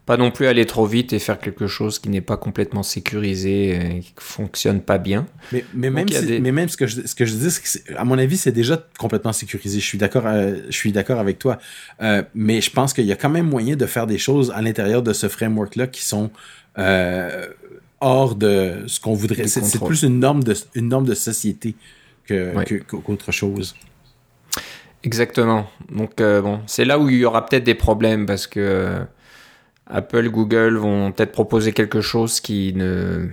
pas 0.05 0.17
non 0.17 0.31
plus 0.31 0.47
aller 0.47 0.65
trop 0.65 0.85
vite 0.85 1.13
et 1.13 1.19
faire 1.19 1.39
quelque 1.39 1.65
chose 1.65 1.97
qui 1.97 2.09
n'est 2.09 2.21
pas 2.21 2.35
complètement 2.35 2.83
sécurisé 2.83 3.69
et 3.69 3.99
qui 4.01 4.13
fonctionne 4.17 4.81
pas 4.81 4.97
bien. 4.97 5.25
Mais, 5.53 5.63
mais 5.73 5.89
même, 5.89 6.07
mais 6.41 6.51
même 6.51 6.67
ce 6.67 6.75
que 6.75 6.87
je, 6.87 7.07
ce 7.07 7.15
que 7.15 7.25
je 7.25 7.33
dis, 7.33 7.47
que 7.47 7.95
à 7.95 8.03
mon 8.03 8.17
avis, 8.17 8.35
c'est 8.35 8.51
déjà 8.51 8.85
complètement 8.99 9.31
sécurisé. 9.31 9.79
Je 9.79 9.85
suis 9.85 9.97
d'accord, 9.97 10.23
euh, 10.25 10.57
je 10.67 10.75
suis 10.75 10.91
d'accord 10.91 11.19
avec 11.19 11.39
toi. 11.39 11.57
Euh, 12.01 12.21
mais 12.35 12.59
je 12.59 12.69
pense 12.69 12.93
qu'il 12.93 13.05
y 13.05 13.13
a 13.13 13.15
quand 13.15 13.29
même 13.29 13.47
moyen 13.47 13.77
de 13.77 13.85
faire 13.85 14.05
des 14.05 14.17
choses 14.17 14.51
à 14.51 14.61
l'intérieur 14.61 15.03
de 15.03 15.13
ce 15.13 15.29
framework-là 15.29 15.87
qui 15.87 16.03
sont 16.03 16.31
euh, 16.77 17.47
hors 18.01 18.35
de 18.35 18.83
ce 18.87 18.99
qu'on 18.99 19.13
voudrait. 19.13 19.47
C'est 19.47 19.81
plus 19.81 20.03
une 20.03 20.19
norme 20.19 20.43
de, 20.43 20.53
une 20.75 20.89
norme 20.89 21.05
de 21.05 21.15
société 21.15 21.75
qu'autre 22.27 23.31
chose. 23.31 23.73
Exactement. 25.01 25.69
Donc 25.89 26.17
bon, 26.17 26.59
c'est 26.67 26.83
là 26.83 26.99
où 26.99 27.09
il 27.09 27.19
y 27.19 27.25
aura 27.25 27.45
peut-être 27.45 27.63
des 27.63 27.75
problèmes 27.75 28.25
parce 28.25 28.47
que 28.47 29.05
Apple, 29.87 30.29
Google 30.29 30.75
vont 30.75 31.11
peut-être 31.11 31.31
proposer 31.31 31.73
quelque 31.73 32.01
chose 32.01 32.39
qui 32.39 32.73
ne, 32.73 33.27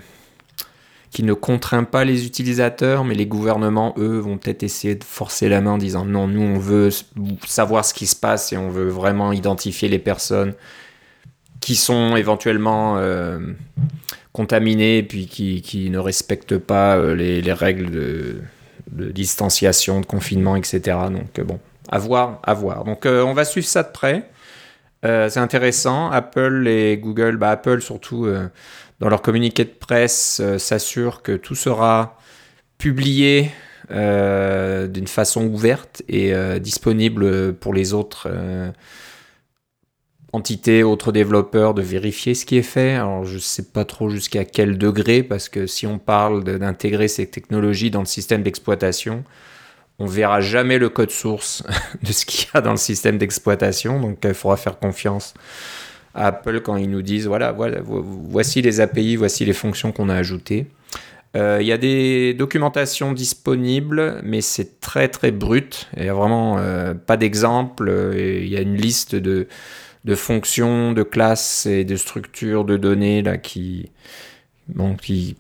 qui 1.10 1.22
ne 1.22 1.32
contraint 1.32 1.84
pas 1.84 2.04
les 2.04 2.26
utilisateurs, 2.26 3.04
mais 3.04 3.14
les 3.14 3.26
gouvernements, 3.26 3.94
eux, 3.98 4.18
vont 4.18 4.38
peut-être 4.38 4.62
essayer 4.62 4.94
de 4.94 5.04
forcer 5.04 5.48
la 5.48 5.60
main 5.60 5.72
en 5.72 5.78
disant 5.78 6.04
non, 6.04 6.26
nous, 6.26 6.42
on 6.42 6.58
veut 6.58 6.90
savoir 7.46 7.84
ce 7.84 7.94
qui 7.94 8.06
se 8.06 8.16
passe 8.16 8.52
et 8.52 8.56
on 8.56 8.68
veut 8.68 8.88
vraiment 8.88 9.32
identifier 9.32 9.88
les 9.88 9.98
personnes 9.98 10.54
qui 11.60 11.76
sont 11.76 12.16
éventuellement 12.16 12.96
euh, 12.96 13.38
contaminées 14.32 15.02
puis 15.02 15.26
qui, 15.26 15.62
qui, 15.62 15.90
ne 15.90 15.98
respectent 15.98 16.58
pas 16.58 16.96
euh, 16.96 17.14
les, 17.14 17.42
les 17.42 17.52
règles 17.52 17.90
de, 17.90 18.40
de, 18.92 19.10
distanciation, 19.10 20.00
de 20.00 20.06
confinement, 20.06 20.56
etc. 20.56 20.80
Donc, 21.10 21.38
euh, 21.38 21.44
bon, 21.44 21.60
à 21.90 21.98
voir, 21.98 22.40
à 22.44 22.54
voir. 22.54 22.84
Donc, 22.84 23.04
on 23.04 23.34
va 23.34 23.44
suivre 23.44 23.66
ça 23.66 23.82
de 23.82 23.90
près. 23.90 24.30
Euh, 25.04 25.28
c'est 25.30 25.40
intéressant. 25.40 26.10
Apple 26.10 26.68
et 26.68 26.98
Google, 26.98 27.36
bah 27.36 27.50
Apple 27.50 27.80
surtout, 27.80 28.26
euh, 28.26 28.48
dans 29.00 29.08
leur 29.08 29.22
communiqué 29.22 29.64
de 29.64 29.70
presse, 29.70 30.40
euh, 30.42 30.58
s'assure 30.58 31.22
que 31.22 31.32
tout 31.32 31.54
sera 31.54 32.18
publié 32.78 33.50
d'une 33.90 35.08
façon 35.08 35.46
ouverte 35.46 36.02
et 36.08 36.32
disponible 36.60 37.52
pour 37.54 37.74
les 37.74 37.92
autres 37.92 38.30
entités, 40.32 40.84
autres 40.84 41.10
développeurs 41.10 41.74
de 41.74 41.82
vérifier 41.82 42.34
ce 42.34 42.46
qui 42.46 42.56
est 42.56 42.62
fait. 42.62 42.92
Alors 42.92 43.24
je 43.24 43.34
ne 43.34 43.40
sais 43.40 43.64
pas 43.64 43.84
trop 43.84 44.08
jusqu'à 44.08 44.44
quel 44.44 44.78
degré, 44.78 45.24
parce 45.24 45.48
que 45.48 45.66
si 45.66 45.88
on 45.88 45.98
parle 45.98 46.44
d'intégrer 46.44 47.08
ces 47.08 47.26
technologies 47.26 47.90
dans 47.90 47.98
le 47.98 48.06
système 48.06 48.44
d'exploitation, 48.44 49.24
on 50.00 50.06
verra 50.06 50.40
jamais 50.40 50.78
le 50.78 50.88
code 50.88 51.10
source 51.10 51.62
de 52.02 52.10
ce 52.10 52.24
qu'il 52.24 52.48
y 52.52 52.56
a 52.56 52.60
dans 52.60 52.72
le 52.72 52.78
système 52.78 53.18
d'exploitation, 53.18 54.00
donc 54.00 54.18
il 54.24 54.34
faudra 54.34 54.56
faire 54.56 54.78
confiance 54.78 55.34
à 56.14 56.28
Apple 56.28 56.60
quand 56.62 56.76
ils 56.76 56.90
nous 56.90 57.02
disent 57.02 57.26
voilà, 57.26 57.52
voilà 57.52 57.78
voici 57.84 58.62
les 58.62 58.80
API, 58.80 59.14
voici 59.16 59.44
les 59.44 59.52
fonctions 59.52 59.92
qu'on 59.92 60.08
a 60.08 60.16
ajoutées. 60.16 60.66
Euh, 61.36 61.58
il 61.60 61.66
y 61.66 61.72
a 61.72 61.78
des 61.78 62.34
documentations 62.34 63.12
disponibles, 63.12 64.20
mais 64.24 64.40
c'est 64.40 64.80
très 64.80 65.06
très 65.06 65.30
brut. 65.30 65.88
Il 65.96 66.02
n'y 66.02 66.08
a 66.08 66.14
vraiment 66.14 66.56
euh, 66.58 66.94
pas 66.94 67.16
d'exemple. 67.16 68.12
Il 68.16 68.48
y 68.48 68.56
a 68.56 68.60
une 68.60 68.76
liste 68.76 69.14
de, 69.14 69.46
fonctions, 70.16 70.92
de 70.92 71.04
classes 71.04 71.66
et 71.66 71.84
de 71.84 71.94
structures 71.94 72.64
de 72.64 72.76
données 72.76 73.22
là, 73.22 73.36
qui, 73.36 73.90
qui 75.00 75.36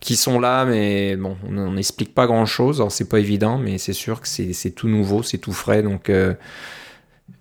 qui 0.00 0.16
sont 0.16 0.40
là, 0.40 0.64
mais 0.64 1.14
bon, 1.16 1.36
on 1.46 1.72
n'explique 1.72 2.14
pas 2.14 2.26
grand 2.26 2.46
chose. 2.46 2.80
Alors, 2.80 2.90
c'est 2.90 3.08
pas 3.08 3.20
évident, 3.20 3.58
mais 3.58 3.76
c'est 3.78 3.92
sûr 3.92 4.20
que 4.20 4.28
c'est 4.28 4.70
tout 4.70 4.88
nouveau, 4.88 5.22
c'est 5.22 5.38
tout 5.38 5.52
frais. 5.52 5.82
Donc, 5.82 6.08
euh, 6.08 6.34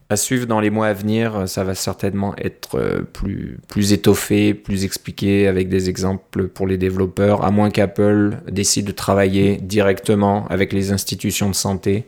à 0.09 0.17
suivre 0.17 0.45
dans 0.45 0.59
les 0.59 0.69
mois 0.69 0.87
à 0.87 0.93
venir, 0.93 1.47
ça 1.47 1.63
va 1.63 1.73
certainement 1.73 2.35
être 2.37 2.75
euh, 2.77 3.01
plus, 3.01 3.59
plus 3.67 3.93
étoffé, 3.93 4.53
plus 4.53 4.83
expliqué 4.83 5.47
avec 5.47 5.69
des 5.69 5.89
exemples 5.89 6.47
pour 6.47 6.67
les 6.67 6.77
développeurs, 6.77 7.45
à 7.45 7.51
moins 7.51 7.69
qu'Apple 7.69 8.39
décide 8.51 8.85
de 8.85 8.91
travailler 8.91 9.57
directement 9.57 10.45
avec 10.49 10.73
les 10.73 10.91
institutions 10.91 11.49
de 11.49 11.55
santé. 11.55 12.07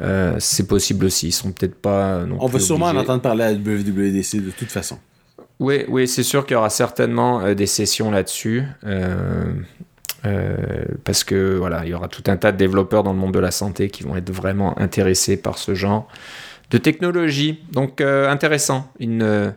Euh, 0.00 0.36
c'est 0.38 0.66
possible 0.66 1.04
aussi, 1.04 1.28
ils 1.28 1.32
sont 1.32 1.52
peut-être 1.52 1.74
pas. 1.74 2.24
on 2.40 2.46
va 2.46 2.58
sûrement 2.58 2.86
en 2.86 2.96
entendre 2.96 3.22
parler 3.22 3.44
à 3.44 3.52
WWDC 3.52 4.42
de 4.42 4.50
toute 4.50 4.70
façon. 4.70 4.98
Oui, 5.60 5.84
oui 5.88 6.08
c'est 6.08 6.22
sûr 6.22 6.46
qu'il 6.46 6.54
y 6.54 6.56
aura 6.56 6.70
certainement 6.70 7.42
euh, 7.42 7.54
des 7.54 7.66
sessions 7.66 8.10
là-dessus. 8.10 8.64
Euh, 8.84 9.52
euh, 10.24 10.56
parce 11.04 11.22
que 11.22 11.56
voilà, 11.56 11.82
il 11.84 11.90
y 11.90 11.94
aura 11.94 12.08
tout 12.08 12.24
un 12.26 12.36
tas 12.36 12.50
de 12.50 12.56
développeurs 12.56 13.02
dans 13.02 13.12
le 13.12 13.18
monde 13.18 13.34
de 13.34 13.38
la 13.38 13.50
santé 13.50 13.90
qui 13.90 14.02
vont 14.02 14.16
être 14.16 14.30
vraiment 14.30 14.78
intéressés 14.78 15.36
par 15.36 15.58
ce 15.58 15.74
genre 15.74 16.08
de 16.70 16.78
technologie. 16.78 17.62
Donc 17.72 18.00
intéressant, 18.00 18.90
une, 19.00 19.54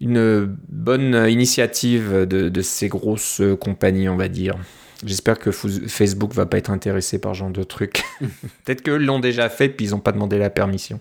une 0.00 0.56
bonne 0.68 1.26
initiative 1.28 2.26
de, 2.26 2.62
ces 2.62 2.88
grosses 2.88 3.40
compagnies, 3.60 4.10
on 4.10 4.16
va 4.16 4.28
dire. 4.28 4.56
J'espère 5.04 5.38
que 5.38 5.50
Facebook 5.50 6.32
va 6.34 6.46
pas 6.46 6.58
être 6.58 6.70
intéressé 6.70 7.18
par 7.18 7.34
ce 7.34 7.40
genre 7.40 7.50
de 7.50 7.64
trucs. 7.64 8.04
Peut-être 8.20 8.82
qu'eux 8.82 8.98
l'ont 8.98 9.20
déjà 9.20 9.48
fait 9.48 9.70
puis 9.70 9.86
ils 9.86 9.90
n'ont 9.92 10.00
pas 10.00 10.12
demandé 10.12 10.38
la 10.38 10.50
permission. 10.50 11.00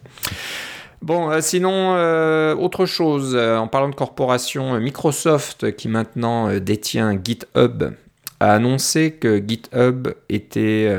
Bon, 1.02 1.32
euh, 1.32 1.42
sinon, 1.42 1.96
euh, 1.96 2.56
autre 2.56 2.86
chose, 2.86 3.34
euh, 3.36 3.58
en 3.58 3.68
parlant 3.68 3.90
de 3.90 3.96
corporation, 3.96 4.80
Microsoft, 4.80 5.76
qui 5.76 5.88
maintenant 5.88 6.60
détient 6.60 7.20
GitHub, 7.22 7.96
a 8.40 8.54
annoncé 8.54 9.14
que 9.14 9.42
GitHub 9.46 10.10
était 10.30 10.92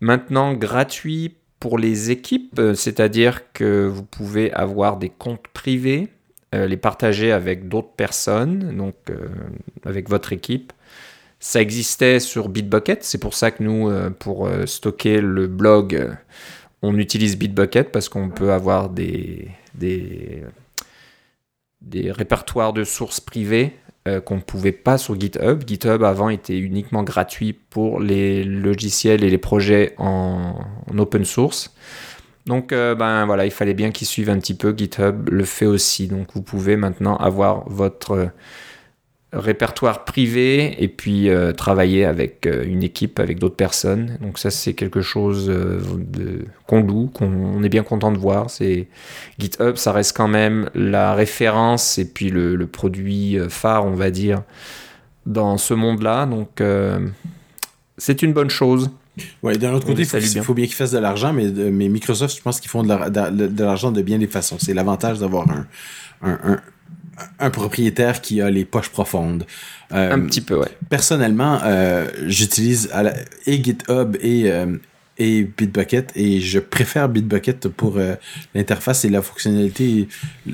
maintenant 0.00 0.54
gratuit 0.54 1.36
pour 1.58 1.78
les 1.78 2.10
équipes, 2.10 2.60
c'est-à-dire 2.74 3.52
que 3.52 3.86
vous 3.86 4.04
pouvez 4.04 4.52
avoir 4.52 4.96
des 4.96 5.10
comptes 5.10 5.48
privés, 5.52 6.08
les 6.52 6.76
partager 6.76 7.32
avec 7.32 7.68
d'autres 7.68 7.92
personnes, 7.96 8.76
donc 8.76 8.94
avec 9.84 10.08
votre 10.08 10.32
équipe, 10.32 10.72
Ça 11.40 11.60
existait 11.60 12.20
sur 12.20 12.48
Bitbucket, 12.48 13.02
c'est 13.02 13.18
pour 13.18 13.34
ça 13.34 13.50
que 13.50 13.62
nous, 13.64 13.90
pour 14.20 14.48
stocker 14.66 15.20
le 15.20 15.48
blog, 15.48 16.16
on 16.82 16.96
utilise 16.98 17.36
Bitbucket 17.36 17.92
parce 17.92 18.08
qu'on 18.08 18.30
peut 18.30 18.52
avoir 18.52 18.88
des, 18.88 19.48
répertoires 21.92 22.72
de 22.72 22.84
sources 22.84 23.20
privées 23.20 23.76
euh, 24.08 24.20
qu'on 24.20 24.36
ne 24.36 24.40
pouvait 24.40 24.72
pas 24.72 24.96
sur 24.96 25.18
GitHub. 25.18 25.62
GitHub 25.66 26.02
avant 26.02 26.30
était 26.30 26.58
uniquement 26.58 27.02
gratuit 27.02 27.52
pour 27.52 28.00
les 28.00 28.44
logiciels 28.44 29.24
et 29.24 29.30
les 29.30 29.38
projets 29.38 29.94
en, 29.98 30.58
open 30.96 31.24
source. 31.24 31.74
Donc 32.46 32.72
euh, 32.72 32.94
ben 32.94 33.26
voilà, 33.26 33.44
il 33.44 33.50
fallait 33.50 33.74
bien 33.74 33.90
qu'ils 33.90 34.06
suivent 34.06 34.30
un 34.30 34.38
petit 34.38 34.54
peu. 34.54 34.74
GitHub 34.76 35.28
le 35.28 35.44
fait 35.44 35.66
aussi. 35.66 36.08
Donc 36.08 36.28
vous 36.34 36.42
pouvez 36.42 36.76
maintenant 36.76 37.16
avoir 37.16 37.68
votre 37.68 38.30
répertoire 39.32 40.04
privé 40.04 40.82
et 40.82 40.88
puis 40.88 41.28
euh, 41.28 41.52
travailler 41.52 42.04
avec 42.04 42.46
euh, 42.46 42.64
une 42.66 42.82
équipe, 42.82 43.20
avec 43.20 43.38
d'autres 43.38 43.56
personnes. 43.56 44.18
Donc 44.20 44.38
ça 44.38 44.50
c'est 44.50 44.74
quelque 44.74 45.02
chose 45.02 45.48
euh, 45.48 45.80
qu'on 46.66 46.82
loue, 46.82 47.06
qu'on 47.14 47.62
est 47.62 47.68
bien 47.68 47.84
content 47.84 48.10
de 48.10 48.18
voir. 48.18 48.50
C'est 48.50 48.88
GitHub, 49.38 49.76
ça 49.76 49.92
reste 49.92 50.16
quand 50.16 50.28
même 50.28 50.68
la 50.74 51.14
référence 51.14 51.98
et 51.98 52.06
puis 52.06 52.30
le, 52.30 52.56
le 52.56 52.66
produit 52.66 53.38
phare, 53.48 53.86
on 53.86 53.94
va 53.94 54.10
dire, 54.10 54.42
dans 55.26 55.58
ce 55.58 55.74
monde-là. 55.74 56.26
Donc 56.26 56.62
c'est 57.98 58.22
une 58.22 58.32
bonne 58.32 58.50
chose. 58.50 58.90
Ouais, 59.42 59.58
d'un 59.58 59.74
autre 59.74 59.86
côté, 59.86 60.02
il 60.02 60.42
faut, 60.42 60.54
bien 60.54 60.64
qu'ils 60.64 60.74
fassent 60.74 60.92
de 60.92 60.98
l'argent, 60.98 61.32
mais, 61.32 61.48
mais 61.48 61.88
Microsoft, 61.88 62.36
je 62.36 62.42
pense 62.42 62.58
qu'ils 62.58 62.70
font 62.70 62.82
de 62.82 63.62
l'argent 63.62 63.92
de, 63.92 64.02
bien 64.02 64.18
des 64.18 64.26
façons. 64.26 64.56
C'est 64.58 64.72
l'avantage 64.72 65.18
d'avoir 65.18 65.46
un, 65.50 65.66
un 66.22 66.38
un 66.42 66.60
propriétaire 67.50 68.20
qui 68.20 68.40
a 68.40 68.50
les 68.50 68.64
poches 68.64 68.90
profondes. 68.90 69.44
Euh, 69.92 70.12
un 70.12 70.20
petit 70.20 70.40
peu, 70.40 70.56
ouais. 70.56 70.68
Personnellement, 70.88 71.60
euh, 71.64 72.08
j'utilise 72.26 72.90
et 73.46 73.62
GitHub 73.62 74.16
et, 74.20 74.50
euh, 74.50 74.76
et 75.18 75.42
Bitbucket 75.42 76.12
et 76.14 76.40
je 76.40 76.58
préfère 76.58 77.08
Bitbucket 77.08 77.68
pour 77.68 77.98
l'interface 78.54 79.04
et 79.04 79.10
la 79.10 79.20
fonctionnalité. 79.20 80.08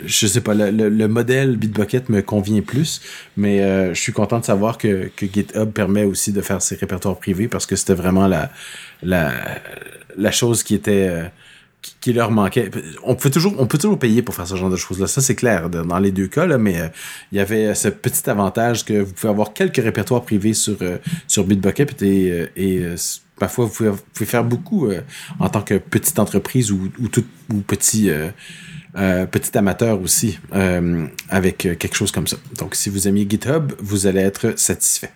Je 0.04 0.26
sais 0.26 0.40
pas, 0.40 0.54
le, 0.54 1.06
modèle 1.06 1.56
Bitbucket 1.56 2.08
me 2.08 2.20
convient 2.22 2.62
plus, 2.62 3.00
mais 3.36 3.58
je 3.94 4.00
suis 4.00 4.12
content 4.12 4.40
de 4.40 4.44
savoir 4.44 4.76
que, 4.78 5.10
que 5.14 5.26
GitHub 5.26 5.70
permet 5.70 6.04
aussi 6.04 6.32
de 6.32 6.40
faire 6.40 6.60
ses 6.62 6.74
répertoires 6.76 7.16
privés 7.18 7.46
parce 7.46 7.66
que 7.66 7.76
c'était 7.76 7.94
vraiment 7.94 8.26
la, 8.26 8.50
la, 9.02 9.32
la 10.16 10.32
chose 10.32 10.64
qui 10.64 10.74
était 10.74 11.30
qui 12.00 12.12
leur 12.12 12.30
manquait. 12.30 12.70
On 13.02 13.14
peut 13.14 13.30
toujours, 13.30 13.54
on 13.58 13.66
peut 13.66 13.78
toujours 13.78 13.98
payer 13.98 14.22
pour 14.22 14.34
faire 14.34 14.46
ce 14.46 14.56
genre 14.56 14.70
de 14.70 14.76
choses-là. 14.76 15.06
Ça, 15.06 15.20
c'est 15.20 15.34
clair 15.34 15.70
dans 15.70 15.98
les 15.98 16.10
deux 16.10 16.26
cas, 16.26 16.46
là, 16.46 16.58
mais 16.58 16.80
euh, 16.80 16.88
il 17.32 17.38
y 17.38 17.40
avait 17.40 17.74
ce 17.74 17.88
petit 17.88 18.28
avantage 18.28 18.84
que 18.84 19.00
vous 19.00 19.12
pouvez 19.12 19.30
avoir 19.30 19.52
quelques 19.52 19.76
répertoires 19.76 20.22
privés 20.22 20.54
sur, 20.54 20.76
euh, 20.82 20.98
sur 21.28 21.44
Bitbucket 21.44 22.02
et, 22.02 22.30
euh, 22.30 22.46
et 22.56 22.82
parfois 23.38 23.66
vous 23.66 23.72
pouvez, 23.72 24.26
faire 24.26 24.44
beaucoup 24.44 24.88
en 25.38 25.48
tant 25.48 25.62
que 25.62 25.74
petite 25.74 26.18
entreprise 26.18 26.72
ou, 26.72 26.90
ou, 26.98 27.60
petit, 27.60 28.10
petit 28.94 29.58
amateur 29.58 30.00
aussi 30.00 30.38
avec 31.28 31.58
quelque 31.58 31.94
chose 31.94 32.12
comme 32.12 32.26
ça. 32.26 32.38
Donc, 32.58 32.74
si 32.74 32.88
vous 32.88 33.08
aimiez 33.08 33.26
GitHub, 33.28 33.72
vous 33.78 34.06
allez 34.06 34.20
être 34.20 34.58
satisfait. 34.58 35.10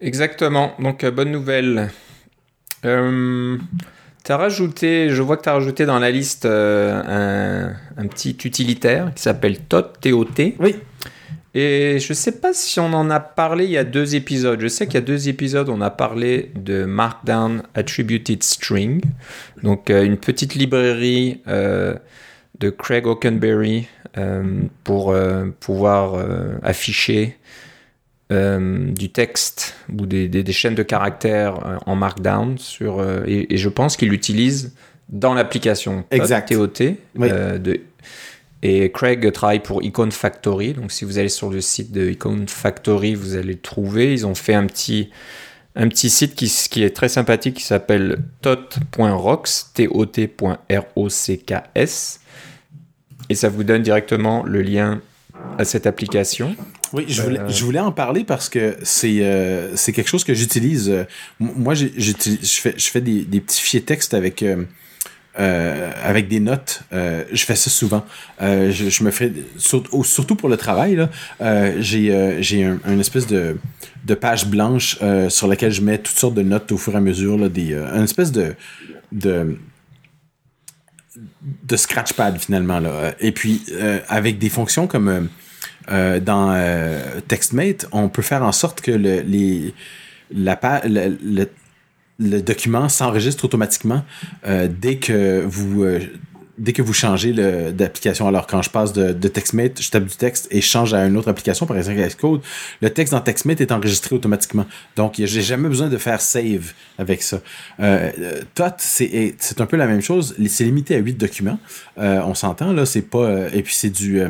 Exactement. 0.00 0.72
Donc, 0.78 1.04
bonne 1.04 1.32
nouvelle. 1.32 1.90
Euh, 2.84 3.58
T'as 4.30 4.36
rajouté, 4.36 5.10
je 5.10 5.22
vois 5.22 5.36
que 5.36 5.42
tu 5.42 5.48
as 5.48 5.54
rajouté 5.54 5.86
dans 5.86 5.98
la 5.98 6.12
liste 6.12 6.44
euh, 6.44 7.72
un, 7.96 8.06
petit 8.06 8.36
utilitaire 8.44 9.10
qui 9.12 9.22
s'appelle 9.24 9.58
TOT, 9.58 9.94
T-O-T. 10.00 10.54
Oui. 10.60 10.76
Et 11.52 11.98
je 11.98 12.12
sais 12.12 12.38
pas 12.38 12.54
si 12.54 12.78
on 12.78 12.92
en 12.92 13.10
a 13.10 13.18
parlé 13.18 13.64
il 13.64 13.72
y 13.72 13.76
a 13.76 13.82
deux 13.82 14.14
épisodes. 14.14 14.60
Je 14.60 14.68
sais 14.68 14.86
qu'il 14.86 14.94
y 14.94 14.98
a 14.98 15.00
deux 15.00 15.28
épisodes, 15.28 15.68
on 15.68 15.80
a 15.80 15.90
parlé 15.90 16.52
de 16.54 16.84
Markdown 16.84 17.64
Attributed 17.74 18.44
String, 18.44 19.02
donc 19.64 19.90
euh, 19.90 20.04
une 20.04 20.16
petite 20.16 20.54
librairie 20.54 21.40
euh, 21.48 21.96
de 22.60 22.70
Craig 22.70 23.08
Oakenberry 23.08 23.88
pour 24.84 25.12
pouvoir 25.58 26.24
afficher 26.62 27.36
euh, 28.32 28.92
du 28.92 29.10
texte 29.10 29.74
ou 29.98 30.06
des, 30.06 30.28
des, 30.28 30.52
chaînes 30.52 30.76
de 30.76 30.84
caractères 30.84 31.66
euh, 31.66 31.78
en 31.84 31.96
Markdown 31.96 32.58
sur, 32.58 33.00
euh, 33.00 33.24
et, 33.26 33.56
je 33.56 33.68
pense 33.68 33.96
qu'il 33.96 34.10
l'utilise 34.10 34.72
dans 35.08 35.34
l'application 35.34 36.04
TOT. 36.10 36.68
de, 37.16 37.80
et 38.62 38.92
Craig 38.92 39.32
travaille 39.32 39.58
pour 39.58 39.82
Icon 39.82 40.12
Factory. 40.12 40.74
Donc 40.74 40.92
si 40.92 41.04
vous 41.04 41.18
allez 41.18 41.28
sur 41.28 41.50
le 41.50 41.60
site 41.60 41.90
de 41.90 42.08
Icon 42.08 42.44
Factory, 42.46 43.16
vous 43.16 43.34
allez 43.34 43.54
le 43.54 43.58
trouver. 43.58 44.12
Ils 44.12 44.24
ont 44.26 44.36
fait 44.36 44.54
un 44.54 44.66
petit, 44.66 45.10
un 45.74 45.88
petit 45.88 46.08
site 46.08 46.36
qui, 46.36 46.46
qui 46.70 46.84
est 46.84 46.94
très 46.94 47.08
sympathique 47.08 47.56
qui 47.56 47.64
s'appelle 47.64 48.18
tot.rocks, 48.42 49.48
T-O-T.R-O-C-K-S. 49.74 50.20
Et 53.28 53.34
ça 53.34 53.48
vous 53.48 53.64
donne 53.64 53.82
directement 53.82 54.44
le 54.44 54.62
lien 54.62 55.00
à 55.58 55.64
cette 55.64 55.86
application. 55.86 56.56
Oui, 56.92 57.04
je 57.08 57.22
voulais, 57.22 57.38
euh, 57.38 57.48
je 57.48 57.64
voulais 57.64 57.80
en 57.80 57.92
parler 57.92 58.24
parce 58.24 58.48
que 58.48 58.76
c'est 58.82 59.22
euh, 59.22 59.76
c'est 59.76 59.92
quelque 59.92 60.08
chose 60.08 60.24
que 60.24 60.34
j'utilise. 60.34 60.90
Euh, 60.90 61.04
moi, 61.38 61.74
je 61.74 61.86
fais, 61.86 62.74
je 62.76 62.90
fais 62.90 63.00
des, 63.00 63.22
des 63.22 63.40
petits 63.40 63.60
fichiers 63.60 63.82
texte 63.82 64.14
avec, 64.14 64.44
avec 65.36 66.28
des 66.28 66.40
notes. 66.40 66.82
je 66.92 67.44
fais 67.44 67.54
ça 67.56 67.70
souvent. 67.70 68.04
Je, 68.40 68.70
je, 68.70 69.04
me 69.04 69.10
fais, 69.10 69.32
surtout 69.56 70.34
pour 70.34 70.48
le 70.48 70.56
travail, 70.56 70.96
là, 70.96 71.10
j'ai 71.78 72.38
j'ai 72.42 72.64
un, 72.64 72.78
une 72.86 73.00
espèce 73.00 73.26
de, 73.26 73.56
de 74.04 74.14
page 74.14 74.46
blanche 74.46 74.98
sur 75.28 75.46
laquelle 75.46 75.72
je 75.72 75.82
mets 75.82 75.98
toutes 75.98 76.18
sortes 76.18 76.34
de 76.34 76.42
notes 76.42 76.72
au 76.72 76.78
fur 76.78 76.94
et 76.94 76.96
à 76.96 77.00
mesure. 77.00 77.38
Là, 77.38 77.48
des, 77.48 77.74
une 77.74 78.04
espèce 78.04 78.32
de, 78.32 78.54
de 79.12 79.56
de 81.64 81.76
scratchpad 81.76 82.38
finalement 82.38 82.80
là. 82.80 83.14
Et 83.20 83.32
puis 83.32 83.64
avec 84.08 84.38
des 84.38 84.48
fonctions 84.48 84.86
comme 84.86 85.28
euh, 85.90 86.20
dans 86.20 86.52
euh, 86.52 87.20
TextMate, 87.26 87.86
on 87.90 88.08
peut 88.08 88.22
faire 88.22 88.42
en 88.44 88.52
sorte 88.52 88.80
que 88.80 88.92
le, 88.92 89.22
les, 89.22 89.74
la, 90.32 90.58
le, 90.84 91.16
le, 91.22 91.48
le 92.18 92.42
document 92.42 92.88
s'enregistre 92.88 93.44
automatiquement 93.44 94.04
euh, 94.46 94.68
dès 94.70 94.96
que 94.98 95.42
vous 95.44 95.84
dès 96.60 96.72
que 96.72 96.82
vous 96.82 96.92
changez 96.92 97.32
d'application. 97.72 98.28
Alors, 98.28 98.46
quand 98.46 98.62
je 98.62 98.70
passe 98.70 98.92
de, 98.92 99.28
TextMate, 99.28 99.80
je 99.80 99.90
tape 99.90 100.04
du 100.04 100.16
texte 100.16 100.46
et 100.50 100.60
je 100.60 100.66
change 100.66 100.94
à 100.94 101.04
une 101.06 101.16
autre 101.16 101.28
application, 101.28 101.66
par 101.66 101.76
exemple 101.76 101.90
le 102.80 102.90
texte 102.90 103.12
dans 103.12 103.20
TextMate 103.20 103.60
est 103.60 103.72
enregistré 103.72 104.14
automatiquement. 104.14 104.66
Donc, 104.96 105.14
j'ai 105.16 105.42
jamais 105.42 105.68
besoin 105.68 105.88
de 105.88 105.96
faire 105.96 106.20
save 106.20 106.72
avec 106.98 107.22
ça. 107.22 107.40
Euh, 107.80 108.10
TOT, 108.54 108.74
c'est 108.78 109.60
un 109.60 109.66
peu 109.66 109.76
la 109.76 109.86
même 109.86 110.02
chose. 110.02 110.36
C'est 110.48 110.64
limité 110.64 110.94
à 110.94 110.98
8 110.98 111.14
documents. 111.14 111.58
Euh, 111.98 112.20
on 112.24 112.34
s'entend, 112.34 112.72
là. 112.72 112.86
C'est 112.86 113.02
pas... 113.02 113.48
et 113.52 113.62
puis, 113.62 113.74
c'est 113.74 113.90
du 113.90 114.22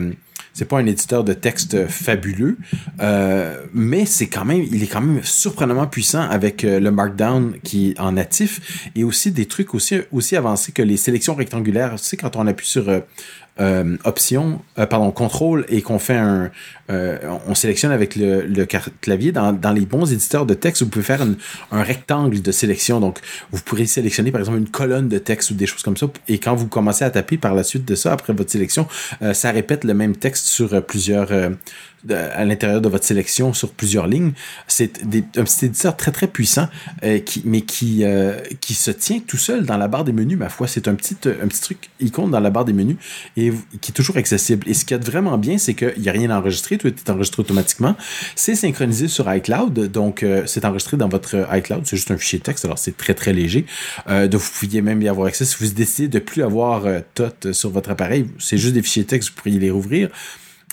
c'est 0.61 0.66
pas 0.66 0.78
un 0.78 0.84
éditeur 0.84 1.24
de 1.24 1.32
texte 1.32 1.86
fabuleux, 1.86 2.58
euh, 3.00 3.64
mais 3.72 4.04
c'est 4.04 4.26
quand 4.26 4.44
même, 4.44 4.62
il 4.70 4.82
est 4.82 4.88
quand 4.88 5.00
même 5.00 5.22
surprenamment 5.24 5.86
puissant 5.86 6.20
avec 6.20 6.64
euh, 6.64 6.78
le 6.78 6.90
Markdown 6.90 7.54
qui 7.64 7.92
est 7.92 7.98
en 7.98 8.12
natif 8.12 8.90
et 8.94 9.02
aussi 9.02 9.30
des 9.30 9.46
trucs 9.46 9.74
aussi, 9.74 10.00
aussi 10.12 10.36
avancés 10.36 10.72
que 10.72 10.82
les 10.82 10.98
sélections 10.98 11.34
rectangulaires. 11.34 11.94
Tu 11.94 12.04
sais, 12.04 12.18
quand 12.18 12.36
on 12.36 12.46
appuie 12.46 12.66
sur 12.66 12.90
euh, 13.59 13.80
euh, 13.80 13.96
option, 14.05 14.61
euh, 14.78 14.86
pardon, 14.86 15.11
contrôle 15.11 15.64
et 15.68 15.82
qu'on 15.82 15.98
fait 15.98 16.16
un, 16.16 16.51
euh, 16.90 17.18
on 17.46 17.55
sélectionne 17.55 17.92
avec 17.92 18.16
le, 18.16 18.42
le 18.42 18.66
clavier 19.01 19.32
dans, 19.32 19.53
dans, 19.53 19.72
les 19.72 19.86
bons 19.86 20.12
éditeurs 20.12 20.46
de 20.46 20.55
texte, 20.55 20.82
vous 20.82 20.88
pouvez 20.88 21.05
faire 21.05 21.24
un 21.70 21.82
rectangle 21.82 22.42
de 22.42 22.53
sélection. 22.53 23.01
Donc, 23.01 23.18
vous 23.53 23.61
pourrez 23.62 23.86
sélectionner 23.86 24.30
par 24.30 24.40
exemple 24.40 24.59
une 24.59 24.68
colonne 24.68 25.09
de 25.09 25.18
texte 25.18 25.51
ou 25.51 25.55
des 25.55 25.66
choses 25.66 25.82
comme 25.82 25.96
ça. 25.96 26.07
Et 26.28 26.38
quand 26.38 26.55
vous 26.55 26.66
commencez 26.66 27.05
à 27.05 27.11
taper 27.11 27.36
par 27.36 27.55
la 27.55 27.62
suite 27.62 27.84
de 27.84 27.94
ça, 27.94 28.12
après 28.12 28.32
votre 28.32 28.51
sélection, 28.51 28.86
ça 29.32 29.51
répète 29.51 29.84
le 29.84 29.94
même 29.94 30.16
texte 30.16 30.46
sur 30.46 30.84
plusieurs 30.84 31.28
à 32.09 32.44
l'intérieur 32.44 32.80
de 32.80 32.88
votre 32.88 33.05
sélection 33.05 33.53
sur 33.53 33.70
plusieurs 33.70 34.07
lignes. 34.07 34.32
C'est 34.66 35.03
un 35.03 35.44
petit 35.44 35.66
éditeur 35.66 35.96
très 35.96 36.11
très 36.11 36.26
puissant, 36.26 36.68
euh, 37.03 37.18
qui, 37.18 37.42
mais 37.44 37.61
qui, 37.62 38.05
euh, 38.05 38.40
qui 38.61 38.74
se 38.74 38.90
tient 38.90 39.20
tout 39.20 39.36
seul 39.36 39.64
dans 39.64 39.76
la 39.76 39.88
barre 39.88 40.05
des 40.05 40.12
menus, 40.12 40.38
ma 40.38 40.48
foi. 40.48 40.66
C'est 40.66 40.88
un 40.88 40.94
petit, 40.94 41.16
un 41.24 41.46
petit 41.46 41.61
truc 41.61 41.90
icône 42.01 42.30
dans 42.30 42.40
la 42.40 42.51
barre 42.51 42.64
des 42.64 42.72
menus 42.72 42.96
et 43.36 43.53
qui 43.80 43.90
est 43.90 43.94
toujours 43.94 44.16
accessible. 44.16 44.68
Et 44.68 44.74
ce 44.74 44.84
qui 44.84 44.94
est 44.94 45.05
vraiment 45.05 45.36
bien, 45.38 45.59
c'est 45.59 45.74
qu'il 45.74 45.94
n'y 45.98 46.09
a 46.09 46.12
rien 46.12 46.30
enregistré, 46.30 46.78
tout 46.78 46.88
est 46.88 47.11
enregistré 47.11 47.40
automatiquement. 47.40 47.96
C'est 48.34 48.55
synchronisé 48.55 49.09
sur 49.09 49.32
iCloud, 49.32 49.90
donc 49.90 50.22
euh, 50.22 50.44
c'est 50.46 50.64
enregistré 50.64 50.96
dans 50.96 51.09
votre 51.09 51.46
iCloud. 51.53 51.82
C'est 51.84 51.96
juste 51.96 52.11
un 52.11 52.16
fichier 52.16 52.40
texte, 52.40 52.64
alors 52.64 52.78
c'est 52.78 52.96
très 52.96 53.14
très 53.14 53.32
léger. 53.32 53.66
donc 54.07 54.40
vous 54.40 54.51
pouviez 54.59 54.82
même 54.82 55.03
y 55.03 55.09
avoir 55.09 55.28
accès. 55.28 55.44
Si 55.44 55.57
vous 55.61 55.70
décidez 55.72 56.09
de 56.09 56.18
plus 56.18 56.42
avoir 56.42 56.84
TOT 57.14 57.53
sur 57.53 57.70
votre 57.70 57.90
appareil, 57.90 58.26
c'est 58.38 58.59
juste 58.59 58.74
des 58.74 58.82
fichiers 58.82 59.05
texte, 59.05 59.30
vous 59.30 59.34
pourriez 59.36 59.59
les 59.59 59.70
rouvrir. 59.70 60.09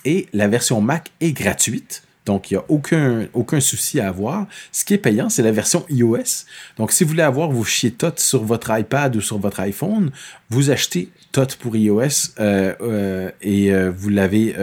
Et 0.05 0.27
la 0.33 0.47
version 0.47 0.81
Mac 0.81 1.11
est 1.21 1.33
gratuite. 1.33 2.03
Donc, 2.25 2.51
il 2.51 2.55
n'y 2.55 2.59
a 2.59 2.65
aucun, 2.67 3.59
souci 3.61 4.01
à 4.01 4.09
avoir. 4.09 4.47
Ce 4.73 4.83
qui 4.83 4.93
est 4.93 4.97
payant, 4.97 5.29
c'est 5.29 5.43
la 5.43 5.53
version 5.53 5.85
iOS. 5.89 6.43
Donc, 6.77 6.91
si 6.91 7.05
vous 7.05 7.11
voulez 7.11 7.23
avoir 7.23 7.49
vos 7.49 7.63
fichiers 7.63 7.91
TOT 7.91 8.17
sur 8.17 8.43
votre 8.43 8.77
iPad 8.77 9.15
ou 9.15 9.21
sur 9.21 9.39
votre 9.39 9.61
iPhone, 9.61 10.11
vous 10.49 10.69
achetez 10.69 11.09
TOT 11.31 11.47
pour 11.57 11.77
iOS 11.77 12.33
euh, 12.39 12.73
euh, 12.81 13.31
et 13.41 13.71
euh, 13.71 13.91
vous 13.95 14.09
l'avez, 14.09 14.53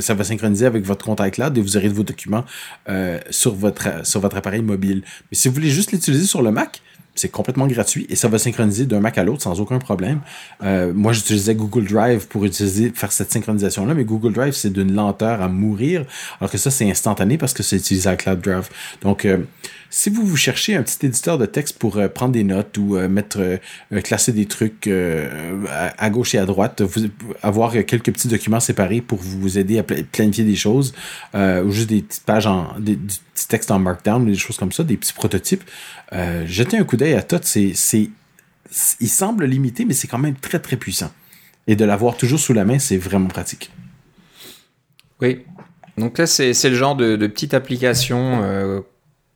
ça 0.00 0.14
va 0.14 0.24
synchroniser 0.24 0.66
avec 0.66 0.84
votre 0.84 1.04
compte 1.04 1.20
iCloud 1.20 1.56
et 1.56 1.60
vous 1.60 1.76
aurez 1.76 1.88
vos 1.88 2.02
documents 2.02 2.44
sur 3.30 3.54
votre 3.54 4.36
appareil 4.36 4.62
mobile. 4.62 5.02
Mais 5.30 5.36
si 5.36 5.46
vous 5.46 5.54
voulez 5.54 5.70
juste 5.70 5.92
l'utiliser 5.92 6.26
sur 6.26 6.42
le 6.42 6.50
Mac, 6.50 6.82
c'est 7.14 7.28
complètement 7.28 7.66
gratuit 7.66 8.06
et 8.08 8.16
ça 8.16 8.28
va 8.28 8.38
synchroniser 8.38 8.86
d'un 8.86 9.00
Mac 9.00 9.18
à 9.18 9.24
l'autre 9.24 9.42
sans 9.42 9.60
aucun 9.60 9.78
problème. 9.78 10.20
Euh, 10.62 10.92
moi, 10.94 11.12
j'utilisais 11.12 11.54
Google 11.54 11.84
Drive 11.84 12.28
pour 12.28 12.46
faire 12.46 13.12
cette 13.12 13.32
synchronisation-là, 13.32 13.94
mais 13.94 14.04
Google 14.04 14.32
Drive, 14.32 14.52
c'est 14.54 14.72
d'une 14.72 14.92
lenteur 14.94 15.42
à 15.42 15.48
mourir, 15.48 16.04
alors 16.40 16.50
que 16.50 16.58
ça, 16.58 16.70
c'est 16.70 16.88
instantané 16.90 17.38
parce 17.38 17.52
que 17.52 17.62
c'est 17.62 17.76
utilisé 17.76 18.08
à 18.08 18.16
Cloud 18.16 18.40
Drive. 18.40 18.68
Donc, 19.02 19.24
euh, 19.24 19.38
si 19.90 20.08
vous 20.08 20.24
vous 20.24 20.36
cherchez 20.36 20.74
un 20.74 20.82
petit 20.82 21.04
éditeur 21.04 21.36
de 21.36 21.46
texte 21.46 21.78
pour 21.78 21.96
euh, 21.96 22.08
prendre 22.08 22.32
des 22.32 22.44
notes 22.44 22.78
ou 22.78 22.96
mettre, 23.08 23.58
classer 24.02 24.32
des 24.32 24.46
trucs 24.46 24.88
à, 24.88 26.10
gauche 26.10 26.34
et 26.34 26.38
à 26.38 26.46
droite, 26.46 26.82
avoir 27.42 27.72
quelques 27.72 28.12
petits 28.12 28.28
documents 28.28 28.60
séparés 28.60 29.00
pour 29.00 29.18
vous 29.18 29.58
aider 29.58 29.78
à 29.78 29.82
planifier 29.82 30.44
des 30.44 30.56
choses, 30.56 30.94
ou 31.34 31.70
juste 31.70 31.88
des 31.88 32.02
petites 32.02 32.24
pages 32.24 32.46
en, 32.46 32.78
du 32.78 32.96
petit 32.96 33.48
texte 33.48 33.70
en 33.70 33.78
Markdown, 33.78 34.24
des 34.24 34.34
choses 34.34 34.56
comme 34.56 34.72
ça, 34.72 34.84
des 34.84 34.96
petits 34.96 35.12
prototypes, 35.12 35.64
jetez 36.46 36.78
un 36.78 36.84
coup 36.84 36.96
d'œil 36.96 37.14
à 37.14 37.22
tout. 37.22 37.40
C'est, 37.42 37.74
il 39.00 39.08
semble 39.08 39.44
limité, 39.46 39.84
mais 39.84 39.94
c'est 39.94 40.08
quand 40.08 40.18
même 40.18 40.36
très 40.36 40.60
très 40.60 40.76
puissant. 40.76 41.10
Et 41.66 41.76
de 41.76 41.84
l'avoir 41.84 42.16
toujours 42.16 42.38
sous 42.38 42.52
la 42.52 42.64
main, 42.64 42.78
c'est 42.78 42.96
vraiment 42.96 43.28
pratique. 43.28 43.70
Oui. 45.20 45.44
Donc 45.98 46.18
là, 46.18 46.26
c'est, 46.26 46.52
le 46.64 46.74
genre 46.74 46.96
de, 46.96 47.16
petite 47.26 47.54
application 47.54 48.42
euh, 48.42 48.80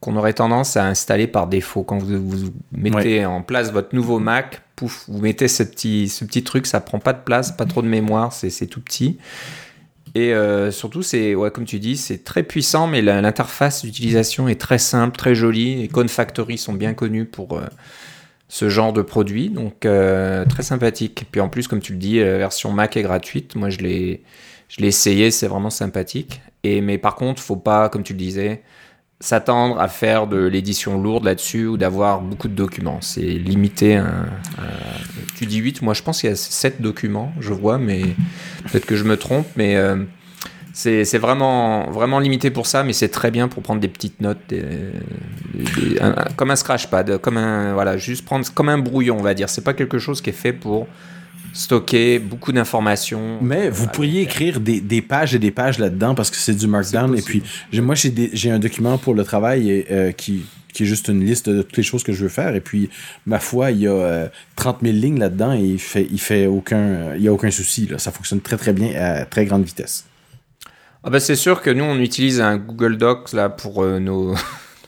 qu'on 0.04 0.16
aurait 0.16 0.34
tendance 0.34 0.76
à 0.76 0.84
installer 0.84 1.26
par 1.26 1.46
défaut. 1.46 1.82
Quand 1.82 1.96
vous, 1.96 2.20
vous 2.22 2.52
mettez 2.72 3.24
en 3.24 3.40
place 3.40 3.72
votre 3.72 3.94
nouveau 3.94 4.18
Mac, 4.18 4.60
pouf, 4.76 5.06
vous 5.08 5.18
mettez 5.18 5.48
ce 5.48 5.62
petit, 5.62 6.10
ce 6.10 6.26
petit 6.26 6.44
truc, 6.44 6.66
ça 6.66 6.80
prend 6.80 6.98
pas 6.98 7.14
de 7.14 7.22
place, 7.24 7.52
pas 7.52 7.64
trop 7.64 7.80
de 7.80 7.88
mémoire, 7.88 8.30
c'est, 8.34 8.50
c'est 8.50 8.66
tout 8.66 8.82
petit. 8.82 9.16
Et 10.14 10.34
euh, 10.34 10.70
surtout, 10.70 11.02
c'est, 11.02 11.34
ouais, 11.34 11.50
comme 11.50 11.64
tu 11.64 11.78
dis, 11.78 11.96
c'est 11.96 12.22
très 12.22 12.42
puissant, 12.42 12.86
mais 12.86 13.00
l'interface 13.00 13.82
d'utilisation 13.82 14.46
est 14.46 14.60
très 14.60 14.76
simple, 14.76 15.16
très 15.16 15.34
jolie. 15.34 15.82
Et 15.82 15.88
Cone 15.88 16.10
Factory 16.10 16.58
sont 16.58 16.74
bien 16.74 16.92
connus 16.92 17.24
pour 17.24 17.56
euh, 17.56 17.64
ce 18.48 18.68
genre 18.68 18.92
de 18.92 19.00
produit, 19.00 19.48
donc 19.48 19.86
euh, 19.86 20.44
très 20.44 20.62
sympathique. 20.62 21.22
Et 21.22 21.26
puis 21.30 21.40
en 21.40 21.48
plus, 21.48 21.66
comme 21.66 21.80
tu 21.80 21.92
le 21.92 21.98
dis, 21.98 22.18
la 22.18 22.36
version 22.36 22.72
Mac 22.72 22.98
est 22.98 23.02
gratuite. 23.02 23.56
Moi, 23.56 23.70
je 23.70 23.78
l'ai, 23.78 24.22
je 24.68 24.82
l'ai 24.82 24.88
essayé, 24.88 25.30
c'est 25.30 25.48
vraiment 25.48 25.70
sympathique. 25.70 26.42
Et 26.62 26.82
mais 26.82 26.98
par 26.98 27.14
contre, 27.14 27.40
faut 27.40 27.56
pas, 27.56 27.88
comme 27.88 28.02
tu 28.02 28.12
le 28.12 28.18
disais, 28.18 28.62
s'attendre 29.24 29.80
à 29.80 29.88
faire 29.88 30.26
de 30.26 30.36
l'édition 30.36 31.00
lourde 31.00 31.24
là-dessus 31.24 31.66
ou 31.66 31.76
d'avoir 31.78 32.20
beaucoup 32.20 32.46
de 32.46 32.52
documents. 32.52 32.98
C'est 33.00 33.22
limité. 33.22 33.96
À, 33.96 34.04
tu 35.34 35.46
dis 35.46 35.56
8, 35.56 35.80
moi 35.80 35.94
je 35.94 36.02
pense 36.02 36.20
qu'il 36.20 36.28
y 36.28 36.32
a 36.32 36.36
7 36.36 36.82
documents, 36.82 37.32
je 37.40 37.54
vois, 37.54 37.78
mais 37.78 38.02
peut-être 38.70 38.84
que 38.84 38.96
je 38.96 39.04
me 39.04 39.16
trompe, 39.16 39.46
mais 39.56 39.76
euh, 39.76 39.96
c'est 40.74 41.16
vraiment, 41.16 41.90
vraiment 41.90 42.18
limité 42.18 42.50
pour 42.50 42.66
ça, 42.66 42.84
mais 42.84 42.92
c'est 42.92 43.08
très 43.08 43.30
bien 43.30 43.48
pour 43.48 43.62
prendre 43.62 43.80
des 43.80 43.88
petites 43.88 44.20
notes, 44.20 44.52
comme 46.36 46.50
un 46.50 46.56
scratchpad, 46.56 47.16
comme 47.16 47.38
un, 47.38 47.72
voilà, 47.72 47.96
juste 47.96 48.26
prendre 48.26 48.46
comme 48.52 48.68
un 48.68 48.78
brouillon, 48.78 49.16
on 49.18 49.22
va 49.22 49.32
dire. 49.32 49.48
C'est 49.48 49.64
pas 49.64 49.72
quelque 49.72 49.98
chose 49.98 50.20
qui 50.20 50.30
est 50.30 50.34
fait 50.34 50.52
pour 50.52 50.86
stocker 51.54 52.18
beaucoup 52.18 52.52
d'informations. 52.52 53.38
Mais 53.40 53.70
vous 53.70 53.86
pourriez 53.86 54.22
écrire 54.22 54.60
des, 54.60 54.80
des, 54.80 55.00
pages 55.00 55.34
et 55.34 55.38
des 55.38 55.50
pages 55.50 55.78
là-dedans 55.78 56.14
parce 56.14 56.30
que 56.30 56.36
c'est 56.36 56.54
du 56.54 56.66
Markdown. 56.66 57.16
Et 57.16 57.22
puis, 57.22 57.42
moi, 57.72 57.94
j'ai 57.94 58.50
un 58.50 58.58
document 58.58 58.98
pour 58.98 59.14
le 59.14 59.24
travail 59.24 59.86
euh, 59.90 60.12
qui, 60.12 60.44
qui 60.72 60.82
est 60.82 60.86
juste 60.86 61.08
une 61.08 61.24
liste 61.24 61.48
de 61.48 61.62
toutes 61.62 61.76
les 61.76 61.82
choses 61.82 62.02
que 62.02 62.12
je 62.12 62.24
veux 62.24 62.28
faire. 62.28 62.54
Et 62.54 62.60
puis, 62.60 62.90
ma 63.24 63.38
foi, 63.38 63.70
il 63.70 63.80
y 63.80 63.88
a 63.88 64.28
30 64.56 64.76
euh, 64.82 64.86
000 64.86 64.98
lignes 64.98 65.18
là-dedans 65.18 65.54
et 65.54 65.62
il 65.62 65.78
fait, 65.78 66.06
il 66.10 66.20
fait 66.20 66.46
aucun, 66.46 67.14
il 67.14 67.22
y 67.22 67.28
a 67.28 67.32
aucun 67.32 67.50
souci. 67.50 67.86
Là. 67.86 67.98
Ça 67.98 68.10
fonctionne 68.10 68.40
très, 68.40 68.56
très 68.56 68.72
bien 68.72 68.94
à 69.00 69.24
très 69.24 69.46
grande 69.46 69.64
vitesse. 69.64 70.04
Ah 71.06 71.10
ben 71.10 71.18
c'est 71.18 71.36
sûr 71.36 71.60
que 71.60 71.68
nous, 71.68 71.84
on 71.84 71.98
utilise 71.98 72.40
un 72.40 72.56
Google 72.56 72.96
Docs 72.96 73.34
là, 73.34 73.50
pour 73.50 73.84
euh, 73.84 73.98
nos 73.98 74.34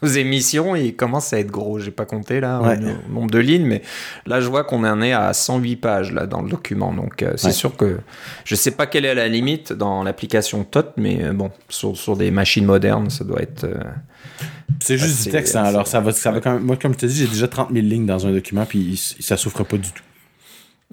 nos 0.02 0.08
émissions, 0.08 0.76
il 0.76 0.94
commence 0.94 1.32
à 1.32 1.38
être 1.38 1.50
gros. 1.50 1.78
J'ai 1.78 1.90
pas 1.90 2.04
compté 2.04 2.40
là 2.40 2.76
le 2.76 3.12
nombre 3.12 3.30
de 3.30 3.38
lignes, 3.38 3.66
mais 3.66 3.82
là 4.26 4.40
je 4.40 4.48
vois 4.48 4.64
qu'on 4.64 4.84
en 4.84 5.00
est 5.00 5.12
à 5.12 5.32
108 5.32 5.76
pages 5.76 6.12
là 6.12 6.26
dans 6.26 6.42
le 6.42 6.50
document. 6.50 6.92
Donc 6.92 7.22
euh, 7.22 7.32
c'est 7.36 7.52
sûr 7.52 7.76
que 7.76 7.98
je 8.44 8.54
sais 8.54 8.70
pas 8.70 8.86
quelle 8.86 9.04
est 9.04 9.14
la 9.14 9.28
limite 9.28 9.72
dans 9.72 10.02
l'application 10.02 10.64
TOT, 10.64 10.92
mais 10.96 11.24
euh, 11.24 11.32
bon 11.32 11.50
sur, 11.68 11.96
sur, 11.96 12.16
des 12.16 12.30
machines 12.30 12.66
modernes, 12.66 13.10
ça 13.10 13.24
doit 13.24 13.42
être. 13.42 13.64
Euh, 13.64 13.74
c'est 14.80 14.98
juste 14.98 15.24
du 15.24 15.30
texte, 15.30 15.56
hein. 15.56 15.64
alors 15.64 15.86
ça 15.86 16.00
va, 16.00 16.12
ça 16.12 16.30
va 16.30 16.40
quand 16.40 16.52
même, 16.52 16.62
moi 16.62 16.76
comme 16.76 16.92
je 16.92 16.98
te 16.98 17.06
dis, 17.06 17.16
j'ai 17.16 17.26
déjà 17.26 17.48
30 17.48 17.72
000 17.72 17.86
lignes 17.86 18.06
dans 18.06 18.26
un 18.26 18.32
document, 18.32 18.66
puis 18.66 19.00
ça 19.20 19.36
souffre 19.36 19.64
pas 19.64 19.78
du 19.78 19.90
tout. 19.90 20.02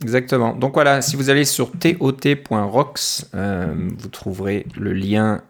Exactement. 0.01 0.53
Donc 0.55 0.73
voilà, 0.73 1.01
si 1.01 1.15
vous 1.15 1.29
allez 1.29 1.45
sur 1.45 1.71
tot.rocks, 1.71 3.25
vous 3.33 4.07
trouverez 4.09 4.65
le 4.75 4.93
lien 4.93 5.41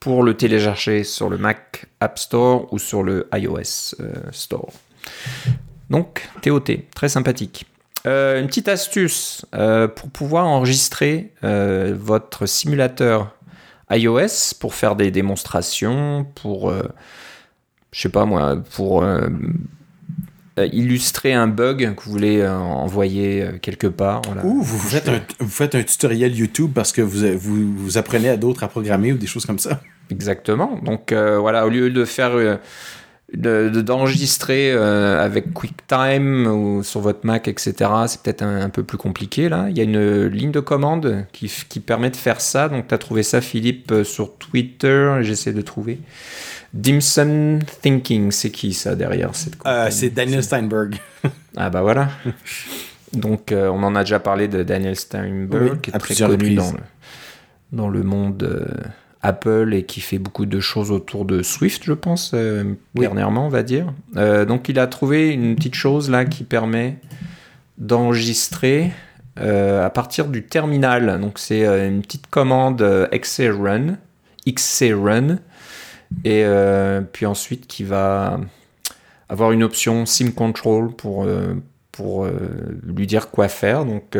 pour 0.00 0.22
le 0.22 0.34
télécharger 0.34 1.04
sur 1.04 1.28
le 1.28 1.38
Mac 1.38 1.86
App 2.00 2.18
Store 2.18 2.72
ou 2.72 2.78
sur 2.78 3.02
le 3.02 3.28
iOS 3.34 3.96
euh, 4.00 4.12
Store. 4.32 4.70
Donc, 5.90 6.28
TOT, 6.42 6.70
très 6.94 7.08
sympathique. 7.08 7.66
Euh, 8.06 8.40
une 8.40 8.46
petite 8.46 8.68
astuce 8.68 9.44
euh, 9.54 9.88
pour 9.88 10.10
pouvoir 10.10 10.46
enregistrer 10.46 11.32
votre 11.42 12.46
simulateur 12.46 13.34
iOS 13.90 14.54
pour 14.60 14.74
faire 14.74 14.96
des 14.96 15.10
démonstrations, 15.10 16.26
pour, 16.34 16.72
je 17.90 18.00
sais 18.00 18.10
pas 18.10 18.26
moi, 18.26 18.56
pour 18.76 19.02
illustrer 20.72 21.32
un 21.32 21.46
bug 21.46 21.94
que 21.94 22.04
vous 22.04 22.10
voulez 22.10 22.46
envoyer 22.46 23.46
quelque 23.62 23.86
part. 23.86 24.22
Ou 24.44 24.62
vous 24.62 24.78
faites, 24.78 25.08
un, 25.08 25.20
vous 25.38 25.50
faites 25.50 25.74
un 25.74 25.82
tutoriel 25.82 26.34
YouTube 26.34 26.72
parce 26.74 26.92
que 26.92 27.02
vous, 27.02 27.38
vous, 27.38 27.76
vous 27.76 27.98
apprenez 27.98 28.28
à 28.28 28.36
d'autres 28.36 28.64
à 28.64 28.68
programmer 28.68 29.12
ou 29.12 29.16
des 29.16 29.26
choses 29.26 29.46
comme 29.46 29.58
ça. 29.58 29.80
Exactement. 30.10 30.78
Donc 30.82 31.12
euh, 31.12 31.38
voilà, 31.38 31.66
au 31.66 31.68
lieu 31.68 31.90
de 31.90 32.04
faire 32.04 32.32
euh, 32.34 32.56
d'enregistrer 33.34 34.72
euh, 34.72 35.22
avec 35.22 35.52
QuickTime 35.52 36.46
ou 36.46 36.82
sur 36.82 37.00
votre 37.00 37.26
Mac, 37.26 37.46
etc. 37.48 37.74
C'est 38.06 38.22
peut-être 38.22 38.42
un, 38.42 38.70
peu 38.70 38.82
plus 38.82 38.98
compliqué 38.98 39.48
là. 39.48 39.66
Il 39.68 39.76
y 39.76 39.80
a 39.80 39.84
une 39.84 40.26
ligne 40.26 40.50
de 40.50 40.60
commande 40.60 41.26
qui, 41.32 41.52
qui 41.68 41.80
permet 41.80 42.10
de 42.10 42.16
faire 42.16 42.40
ça. 42.40 42.68
Donc 42.68 42.88
tu 42.88 42.94
as 42.94 42.98
trouvé 42.98 43.22
ça, 43.22 43.40
Philippe, 43.40 43.92
sur 44.04 44.36
Twitter. 44.36 45.18
J'essaie 45.20 45.52
de 45.52 45.62
trouver. 45.62 45.98
Dimson 46.74 47.60
Thinking, 47.82 48.30
c'est 48.30 48.50
qui 48.50 48.74
ça 48.74 48.94
derrière 48.94 49.34
cette 49.34 49.56
C'est 49.90 50.10
Daniel 50.10 50.42
Steinberg. 50.42 50.96
ah 51.56 51.70
bah 51.70 51.82
voilà. 51.82 52.10
Donc 53.12 53.52
on 53.52 53.82
en 53.82 53.94
a 53.94 54.04
déjà 54.04 54.20
parlé 54.20 54.48
de 54.48 54.62
Daniel 54.62 54.96
Steinberg, 54.96 55.80
qui 55.80 55.90
est 55.90 55.98
très 55.98 56.14
connu 56.14 56.54
dans 56.54 56.72
le, 56.72 56.78
dans 57.72 57.88
le 57.88 58.02
monde 58.02 58.68
Apple 59.22 59.74
et 59.74 59.84
qui 59.84 60.00
fait 60.00 60.18
beaucoup 60.18 60.46
de 60.46 60.60
choses 60.60 60.90
autour 60.90 61.24
de 61.24 61.42
Swift, 61.42 61.82
je 61.84 61.92
pense, 61.92 62.32
euh, 62.34 62.74
dernièrement, 62.94 63.46
on 63.46 63.50
va 63.50 63.62
dire. 63.62 63.92
Euh, 64.16 64.44
donc 64.44 64.68
il 64.68 64.78
a 64.78 64.86
trouvé 64.86 65.30
une 65.30 65.56
petite 65.56 65.74
chose 65.74 66.08
là 66.10 66.24
qui 66.24 66.44
permet 66.44 66.98
d'enregistrer 67.78 68.92
euh, 69.40 69.84
à 69.84 69.90
partir 69.90 70.28
du 70.28 70.44
terminal. 70.44 71.20
Donc 71.20 71.38
c'est 71.38 71.64
une 71.64 72.02
petite 72.02 72.28
commande 72.28 73.08
XCRun, 73.12 73.96
XCRun, 74.48 75.38
et 76.24 76.44
puis 77.12 77.26
ensuite 77.26 77.66
qui 77.66 77.84
va 77.84 78.40
avoir 79.28 79.52
une 79.52 79.62
option 79.62 80.06
Sim 80.06 80.30
Control 80.32 80.90
pour, 80.94 81.26
pour 81.92 82.26
lui 82.82 83.06
dire 83.06 83.30
quoi 83.30 83.48
faire. 83.48 83.84
Donc 83.84 84.16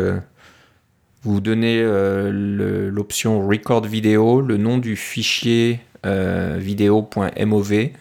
vous 1.22 1.40
donnez 1.40 1.80
euh, 1.82 2.90
l'option 2.90 3.46
Record 3.46 3.84
Video, 3.84 4.40
le 4.40 4.56
nom 4.56 4.78
du 4.78 4.96
fichier 4.96 5.80
euh, 6.06 6.56
vidéo.mov, 6.58 7.72
et 7.72 7.92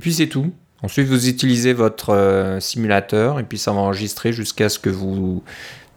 puis 0.00 0.12
c'est 0.12 0.28
tout. 0.28 0.52
Ensuite, 0.82 1.08
vous 1.08 1.28
utilisez 1.28 1.72
votre 1.72 2.10
euh, 2.10 2.60
simulateur, 2.60 3.40
et 3.40 3.42
puis 3.42 3.58
ça 3.58 3.72
va 3.72 3.78
enregistrer 3.78 4.32
jusqu'à 4.32 4.68
ce 4.68 4.78
que 4.78 4.90
vous 4.90 5.42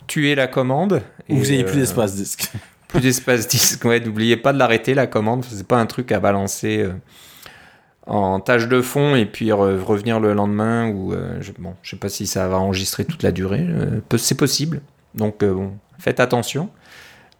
tuez 0.07 0.34
la 0.34 0.47
commande. 0.47 1.03
vous 1.30 1.45
n'ayez 1.45 1.64
plus 1.64 1.78
d'espace 1.78 2.16
disque. 2.16 2.51
Plus 2.91 3.01
d'espace 3.01 3.47
disque, 3.47 3.83
ouais. 3.85 3.99
N'oubliez 3.99 4.37
pas 4.37 4.53
de 4.53 4.59
l'arrêter, 4.59 4.93
la 4.93 5.07
commande. 5.07 5.43
C'est 5.45 5.67
pas 5.67 5.79
un 5.79 5.85
truc 5.85 6.11
à 6.11 6.19
balancer 6.19 6.87
en 8.07 8.39
tâche 8.39 8.67
de 8.67 8.81
fond 8.81 9.15
et 9.15 9.25
puis 9.25 9.51
revenir 9.51 10.19
le 10.19 10.33
lendemain 10.33 10.89
ou 10.89 11.13
je, 11.39 11.51
bon, 11.57 11.75
sais 11.83 11.97
pas 11.97 12.09
si 12.09 12.27
ça 12.27 12.47
va 12.47 12.57
enregistrer 12.57 13.05
toute 13.05 13.23
la 13.23 13.31
durée. 13.31 13.65
c'est 14.17 14.37
possible. 14.37 14.81
Donc 15.15 15.43
bon, 15.43 15.73
faites 15.99 16.19
attention. 16.19 16.69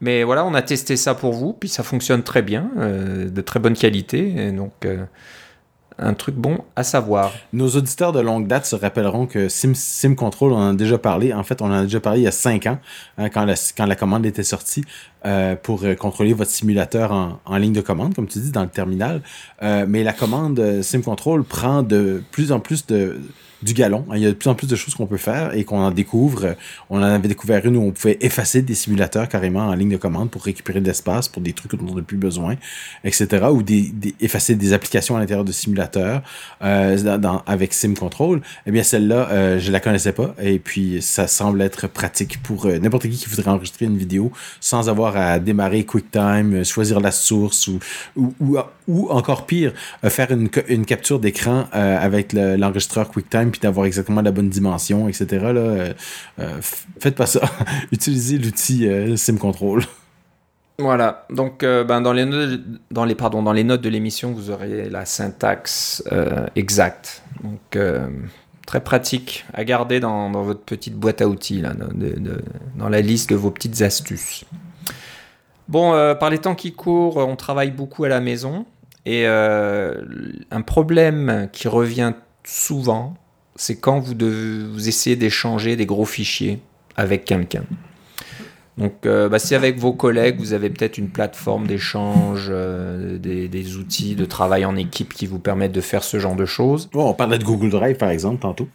Mais 0.02 0.24
voilà, 0.24 0.44
on 0.44 0.56
a 0.56 0.64
testé 0.64 0.98
ça 0.98 1.14
pour 1.14 1.32
vous, 1.32 1.54
puis 1.54 1.70
ça 1.70 1.84
fonctionne 1.84 2.24
très 2.24 2.42
bien, 2.42 2.72
euh, 2.78 3.30
de 3.30 3.42
très 3.42 3.60
bonne 3.60 3.76
qualité. 3.76 4.52
Donc, 4.52 4.74
euh, 4.84 5.06
un 5.98 6.14
truc 6.14 6.36
bon 6.36 6.60
à 6.76 6.84
savoir. 6.84 7.32
Nos 7.54 7.70
auditeurs 7.70 8.12
de 8.12 8.20
longue 8.20 8.48
date 8.48 8.66
se 8.66 8.76
rappelleront 8.76 9.28
que 9.28 9.50
Sim, 9.50 9.74
Sim 9.76 10.16
Control, 10.16 10.54
on 10.54 10.58
en 10.58 10.70
a 10.70 10.74
déjà 10.74 10.98
parlé. 10.98 11.34
En 11.34 11.44
fait, 11.44 11.62
on 11.62 11.66
en 11.66 11.72
a 11.72 11.84
déjà 11.84 12.00
parlé 12.00 12.22
il 12.22 12.24
y 12.24 12.28
a 12.28 12.32
cinq 12.32 12.66
ans, 12.66 12.80
hein, 13.18 13.30
quand, 13.30 13.46
la, 13.46 13.96
commande 13.96 14.26
était 14.26 14.44
sortie, 14.44 14.84
euh, 15.26 15.56
pour 15.56 15.84
euh, 15.84 15.96
contrôler 15.96 16.34
votre 16.34 16.52
simulateur 16.52 17.40
en, 17.46 17.58
ligne 17.58 17.74
de 17.74 17.82
commande, 17.82 18.16
comme 18.16 18.28
tu 18.28 18.40
dis, 18.40 18.52
dans 18.52 18.64
le 18.64 18.70
terminal. 18.70 19.22
Euh, 19.62 19.86
mais 19.88 20.04
la 20.04 20.14
commande 20.14 20.82
Sim 20.82 21.02
Control 21.02 21.44
prend 21.44 21.84
de 21.84 22.24
plus 22.32 22.52
en 22.52 22.60
plus 22.60 22.86
de 22.88 23.20
du 23.62 23.74
galon. 23.74 24.06
Il 24.14 24.20
y 24.20 24.26
a 24.26 24.30
de 24.30 24.34
plus 24.34 24.50
en 24.50 24.56
plus 24.56 24.68
de 24.68 24.76
choses 24.76 24.96
qu'on 24.96 25.08
peut 25.08 25.18
faire 25.18 25.54
et 25.54 25.64
qu'on 25.64 25.80
en 25.80 25.92
découvre. 25.92 26.56
On 26.90 26.98
en 27.00 27.04
avait 27.04 27.28
découvert 27.28 27.66
une 27.66 27.78
où 27.78 27.82
on 27.82 27.92
pouvait 27.92 28.18
effacer 28.22 28.62
des 28.62 28.76
simulateurs 28.76 29.28
carrément 29.28 29.68
en 29.68 29.74
ligne 29.74 29.92
de 29.92 29.98
commande 29.98 30.30
pour 30.30 30.44
récupérer 30.44 30.82
de 30.82 30.88
l'espace 30.88 31.28
pour 31.28 31.42
des 31.42 31.54
trucs 31.54 31.76
dont 31.76 31.88
on 31.92 31.96
n'a 31.96 32.02
plus 32.02 32.18
besoin, 32.18 32.56
etc. 33.04 33.48
Ou 33.52 33.64
des, 33.64 33.94
effacer 34.20 34.56
des 34.56 34.74
applications 34.74 35.16
à 35.16 35.20
l'intérieur 35.20 35.46
de 35.46 35.52
simulateurs 35.52 36.22
euh, 36.64 36.98
avec 37.46 37.74
Sim 37.74 37.94
Control. 37.94 38.42
Eh 38.66 38.72
bien, 38.72 38.84
celle-là, 38.84 39.30
euh, 39.32 39.60
je 39.60 39.72
la 39.72 39.80
connaissais 39.80 40.12
pas 40.12 40.36
et 40.42 40.60
puis 40.60 41.02
ça 41.02 41.28
semble 41.28 41.62
être 41.62 41.88
pratique 41.88 42.42
pour 42.44 42.66
euh, 42.66 42.80
n'importe 42.80 43.04
qui 43.04 43.18
qui 43.18 43.30
voudrait 43.30 43.52
enregistrer 43.52 43.86
une 43.86 43.98
vidéo 43.98 44.32
sans 44.60 44.90
avoir 44.90 45.16
à 45.18 45.40
démarrer 45.40 45.86
QuickTime, 45.86 46.64
choisir 46.64 47.00
la 47.00 47.12
source 47.12 47.68
ou, 47.68 47.80
ou, 48.16 48.34
ou, 48.40 48.58
ou 48.92 49.10
encore 49.10 49.46
pire, 49.46 49.74
euh, 50.04 50.10
faire 50.10 50.28
une, 50.32 50.86
capture 50.86 51.20
d'écran 51.20 51.66
euh, 51.74 51.98
avec 51.98 52.34
l'enregistreur 52.34 53.10
QuickTime 53.10 53.52
puis 53.52 53.62
d'avoir 53.62 53.86
exactement 53.86 54.22
la 54.22 54.32
bonne 54.32 54.50
dimension, 54.50 55.08
etc. 55.08 55.26
Là, 55.32 55.94
euh, 56.40 56.62
faites 57.00 57.16
pas 57.16 57.26
ça. 57.26 57.40
Utilisez 57.92 58.38
l'outil 58.38 59.18
Sim 59.18 59.38
Control. 59.38 59.84
Voilà, 60.78 61.26
donc 61.30 61.62
ben, 61.62 62.02
dans, 62.02 62.12
les 62.12 62.26
notes, 62.26 62.60
dans, 62.90 63.06
les, 63.06 63.14
pardon, 63.14 63.44
dans 63.44 63.54
les 63.54 63.64
notes 63.64 63.82
de 63.82 63.90
l'émission, 63.90 64.32
vous 64.32 64.50
aurez 64.50 64.90
la 64.90 65.06
syntaxe 65.06 66.04
exacte. 66.56 67.22
Donc 67.44 67.78
très 68.66 68.82
pratique 68.82 69.46
à 69.54 69.64
garder 69.64 70.00
dans, 70.00 70.32
votre 70.42 70.62
petite 70.62 70.96
boîte 70.96 71.22
à 71.22 71.28
outils, 71.28 71.62
dans 72.76 72.90
la 72.90 73.02
liste 73.02 73.30
de 73.30 73.36
vos 73.36 73.52
petites 73.52 73.84
astuces. 73.84 74.44
Bon, 75.68 75.92
par 76.20 76.32
les 76.32 76.40
temps 76.40 76.56
qui 76.56 76.74
courent, 76.74 77.18
on 77.18 77.36
travaille 77.36 77.72
beaucoup 77.72 78.04
à 78.04 78.10
la 78.10 78.20
maison. 78.20 78.66
Et 79.06 79.26
un 79.26 80.62
problème 80.66 81.50
qui 81.52 81.68
revient 81.68 82.14
souvent, 82.44 83.16
c'est 83.56 83.76
quand 83.80 84.00
vous, 84.00 84.14
devez, 84.14 84.64
vous 84.72 84.88
essayez 84.88 85.16
d'échanger 85.16 85.76
des 85.76 85.86
gros 85.86 86.06
fichiers 86.06 86.60
avec 86.96 87.26
quelqu'un. 87.26 87.64
Donc, 88.78 89.06
euh, 89.06 89.30
bah, 89.30 89.38
si 89.38 89.54
avec 89.54 89.78
vos 89.78 89.94
collègues, 89.94 90.40
vous 90.40 90.54
avez 90.54 90.70
peut-être 90.70 90.98
une 90.98 91.10
plateforme 91.10 91.68
d'échange, 91.68 92.48
euh, 92.50 93.18
des, 93.18 93.48
des, 93.48 93.78
outils 93.78 94.16
de 94.16 94.26
travail 94.26 94.66
en 94.66 94.76
équipe 94.76 95.14
qui 95.14 95.28
vous 95.28 95.40
permettent 95.40 95.74
de 95.74 95.82
faire 95.82 96.04
ce 96.04 96.20
genre 96.20 96.36
de 96.36 96.46
choses. 96.46 96.90
Bon, 96.92 97.10
on 97.10 97.14
parlait 97.14 97.38
de 97.38 97.44
Google 97.44 97.70
Drive, 97.70 97.98
par 97.98 98.10
exemple, 98.10 98.42
tantôt. 98.42 98.68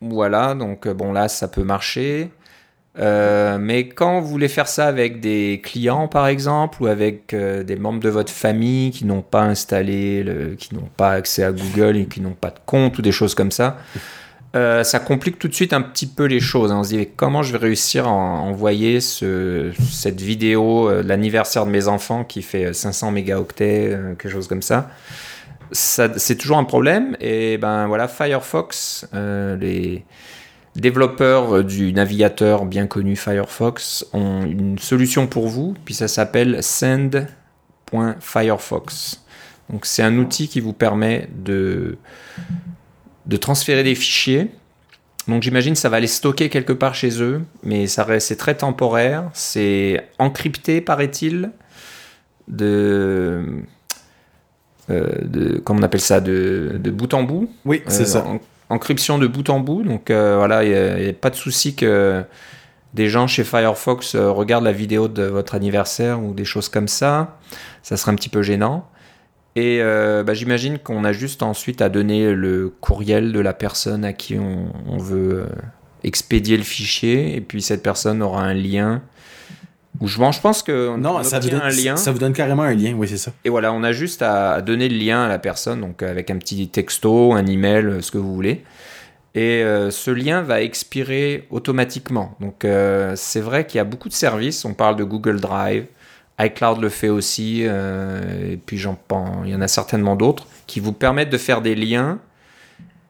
Voilà, 0.00 0.54
donc 0.54 0.88
bon, 0.88 1.12
là, 1.12 1.28
ça 1.28 1.48
peut 1.48 1.62
marcher. 1.62 2.30
Euh, 2.98 3.56
mais 3.58 3.88
quand 3.88 4.20
vous 4.20 4.28
voulez 4.28 4.48
faire 4.48 4.68
ça 4.68 4.86
avec 4.86 5.20
des 5.20 5.60
clients, 5.64 6.08
par 6.08 6.26
exemple, 6.26 6.82
ou 6.82 6.86
avec 6.86 7.32
euh, 7.32 7.62
des 7.62 7.76
membres 7.76 8.00
de 8.00 8.10
votre 8.10 8.32
famille 8.32 8.90
qui 8.90 9.06
n'ont 9.06 9.22
pas 9.22 9.42
installé, 9.42 10.56
qui 10.58 10.74
n'ont 10.74 10.90
pas 10.96 11.12
accès 11.12 11.42
à 11.42 11.52
Google 11.52 11.96
et 11.96 12.06
qui 12.06 12.20
n'ont 12.20 12.34
pas 12.34 12.50
de 12.50 12.58
compte 12.66 12.98
ou 12.98 13.02
des 13.02 13.12
choses 13.12 13.34
comme 13.34 13.50
ça, 13.50 13.78
euh, 14.54 14.84
ça 14.84 14.98
complique 14.98 15.38
tout 15.38 15.48
de 15.48 15.54
suite 15.54 15.72
un 15.72 15.80
petit 15.80 16.06
peu 16.06 16.24
les 16.24 16.40
choses. 16.40 16.70
On 16.70 16.82
se 16.82 16.90
dit 16.90 17.08
comment 17.16 17.42
je 17.42 17.52
vais 17.52 17.58
réussir 17.58 18.06
à 18.06 18.10
envoyer 18.10 19.00
ce, 19.00 19.72
cette 19.90 20.20
vidéo 20.20 20.90
l'anniversaire 21.02 21.64
de 21.64 21.70
mes 21.70 21.88
enfants 21.88 22.24
qui 22.24 22.42
fait 22.42 22.74
500 22.74 23.10
mégaoctets, 23.12 23.98
quelque 24.18 24.30
chose 24.30 24.48
comme 24.48 24.62
ça? 24.62 24.90
ça 25.70 26.08
c'est 26.18 26.36
toujours 26.36 26.58
un 26.58 26.64
problème. 26.64 27.16
Et 27.20 27.56
ben 27.56 27.86
voilà, 27.86 28.06
Firefox, 28.06 29.08
les 29.14 30.04
développeurs 30.76 31.64
du 31.64 31.92
navigateur 31.92 32.64
bien 32.64 32.86
connu 32.86 33.16
Firefox 33.16 34.06
ont 34.12 34.44
une 34.44 34.78
solution 34.78 35.26
pour 35.26 35.48
vous. 35.48 35.74
Puis 35.84 35.94
ça 35.94 36.06
s'appelle 36.08 36.62
send.firefox. 36.62 39.24
Donc 39.70 39.86
c'est 39.86 40.02
un 40.02 40.18
outil 40.18 40.48
qui 40.48 40.60
vous 40.60 40.72
permet 40.72 41.28
de 41.34 41.98
de 43.26 43.36
transférer 43.36 43.84
des 43.84 43.94
fichiers. 43.94 44.50
Donc 45.28 45.42
j'imagine 45.42 45.76
ça 45.76 45.88
va 45.88 46.00
les 46.00 46.08
stocker 46.08 46.48
quelque 46.48 46.72
part 46.72 46.94
chez 46.94 47.22
eux, 47.22 47.42
mais 47.62 47.86
ça 47.86 48.06
c'est 48.18 48.36
très 48.36 48.56
temporaire. 48.56 49.30
C'est 49.34 50.08
encrypté, 50.18 50.80
paraît-il, 50.80 51.50
de, 52.48 53.44
euh, 54.90 55.06
de 55.22 55.58
comment 55.58 55.80
on 55.80 55.82
appelle 55.84 56.00
ça, 56.00 56.20
de, 56.20 56.76
de 56.78 56.90
bout 56.90 57.14
en 57.14 57.22
bout. 57.22 57.48
Oui, 57.64 57.82
c'est 57.86 58.02
euh, 58.02 58.06
ça. 58.06 58.26
En, 58.68 58.76
encryption 58.76 59.18
de 59.18 59.26
bout 59.26 59.48
en 59.50 59.60
bout. 59.60 59.82
Donc 59.82 60.10
euh, 60.10 60.36
voilà, 60.36 60.64
il 60.64 61.02
n'y 61.02 61.08
a, 61.08 61.12
pas 61.12 61.30
de 61.30 61.36
souci 61.36 61.74
que 61.74 62.24
des 62.94 63.08
gens 63.08 63.26
chez 63.26 63.44
Firefox 63.44 64.16
regardent 64.16 64.64
la 64.64 64.72
vidéo 64.72 65.08
de 65.08 65.22
votre 65.22 65.54
anniversaire 65.54 66.22
ou 66.22 66.34
des 66.34 66.44
choses 66.44 66.68
comme 66.68 66.88
ça. 66.88 67.38
Ça 67.82 67.96
serait 67.96 68.12
un 68.12 68.16
petit 68.16 68.28
peu 68.28 68.42
gênant. 68.42 68.88
Et 69.54 69.78
euh, 69.80 70.22
bah, 70.22 70.34
j'imagine 70.34 70.78
qu'on 70.78 71.04
a 71.04 71.12
juste 71.12 71.42
ensuite 71.42 71.82
à 71.82 71.88
donner 71.88 72.32
le 72.32 72.72
courriel 72.80 73.32
de 73.32 73.40
la 73.40 73.52
personne 73.52 74.04
à 74.04 74.12
qui 74.12 74.38
on, 74.38 74.96
veut 74.96 75.40
euh, 75.40 75.46
expédier 76.04 76.56
le 76.56 76.62
fichier. 76.62 77.36
Et 77.36 77.40
puis 77.40 77.60
cette 77.60 77.82
personne 77.82 78.22
aura 78.22 78.42
un 78.42 78.54
lien. 78.54 79.02
Ou 80.02 80.08
je, 80.08 80.16
je 80.16 80.40
pense 80.40 80.64
que 80.64 80.96
non, 80.96 81.22
ça 81.22 81.38
vous 81.38 81.48
donne, 81.48 81.62
un 81.62 81.68
lien. 81.70 81.96
Ça 81.96 82.10
vous 82.10 82.18
donne 82.18 82.32
carrément 82.32 82.64
un 82.64 82.74
lien, 82.74 82.92
oui, 82.94 83.06
c'est 83.06 83.16
ça. 83.16 83.32
Et 83.44 83.50
voilà, 83.50 83.72
on 83.72 83.84
a 83.84 83.92
juste 83.92 84.20
à 84.20 84.60
donner 84.60 84.88
le 84.88 84.98
lien 84.98 85.22
à 85.24 85.28
la 85.28 85.38
personne, 85.38 85.80
donc 85.80 86.02
avec 86.02 86.28
un 86.28 86.38
petit 86.38 86.66
texto, 86.68 87.32
un 87.34 87.46
email, 87.46 87.98
ce 88.00 88.10
que 88.10 88.18
vous 88.18 88.34
voulez. 88.34 88.64
Et 89.34 89.62
euh, 89.62 89.90
ce 89.90 90.10
lien 90.10 90.42
va 90.42 90.60
expirer 90.60 91.46
automatiquement. 91.50 92.36
Donc 92.40 92.64
euh, 92.64 93.14
c'est 93.16 93.40
vrai 93.40 93.64
qu'il 93.64 93.78
y 93.78 93.80
a 93.80 93.84
beaucoup 93.84 94.08
de 94.08 94.14
services. 94.14 94.64
On 94.64 94.74
parle 94.74 94.96
de 94.96 95.04
Google 95.04 95.40
Drive, 95.40 95.86
iCloud 96.40 96.80
le 96.80 96.88
fait 96.88 97.08
aussi, 97.08 97.62
euh, 97.62 98.52
et 98.52 98.56
puis 98.56 98.78
j'en 98.78 98.94
pense, 98.94 99.38
il 99.44 99.52
y 99.52 99.54
en 99.54 99.60
a 99.60 99.68
certainement 99.68 100.16
d'autres 100.16 100.46
qui 100.66 100.80
vous 100.80 100.92
permettent 100.92 101.30
de 101.30 101.38
faire 101.38 101.62
des 101.62 101.76
liens, 101.76 102.18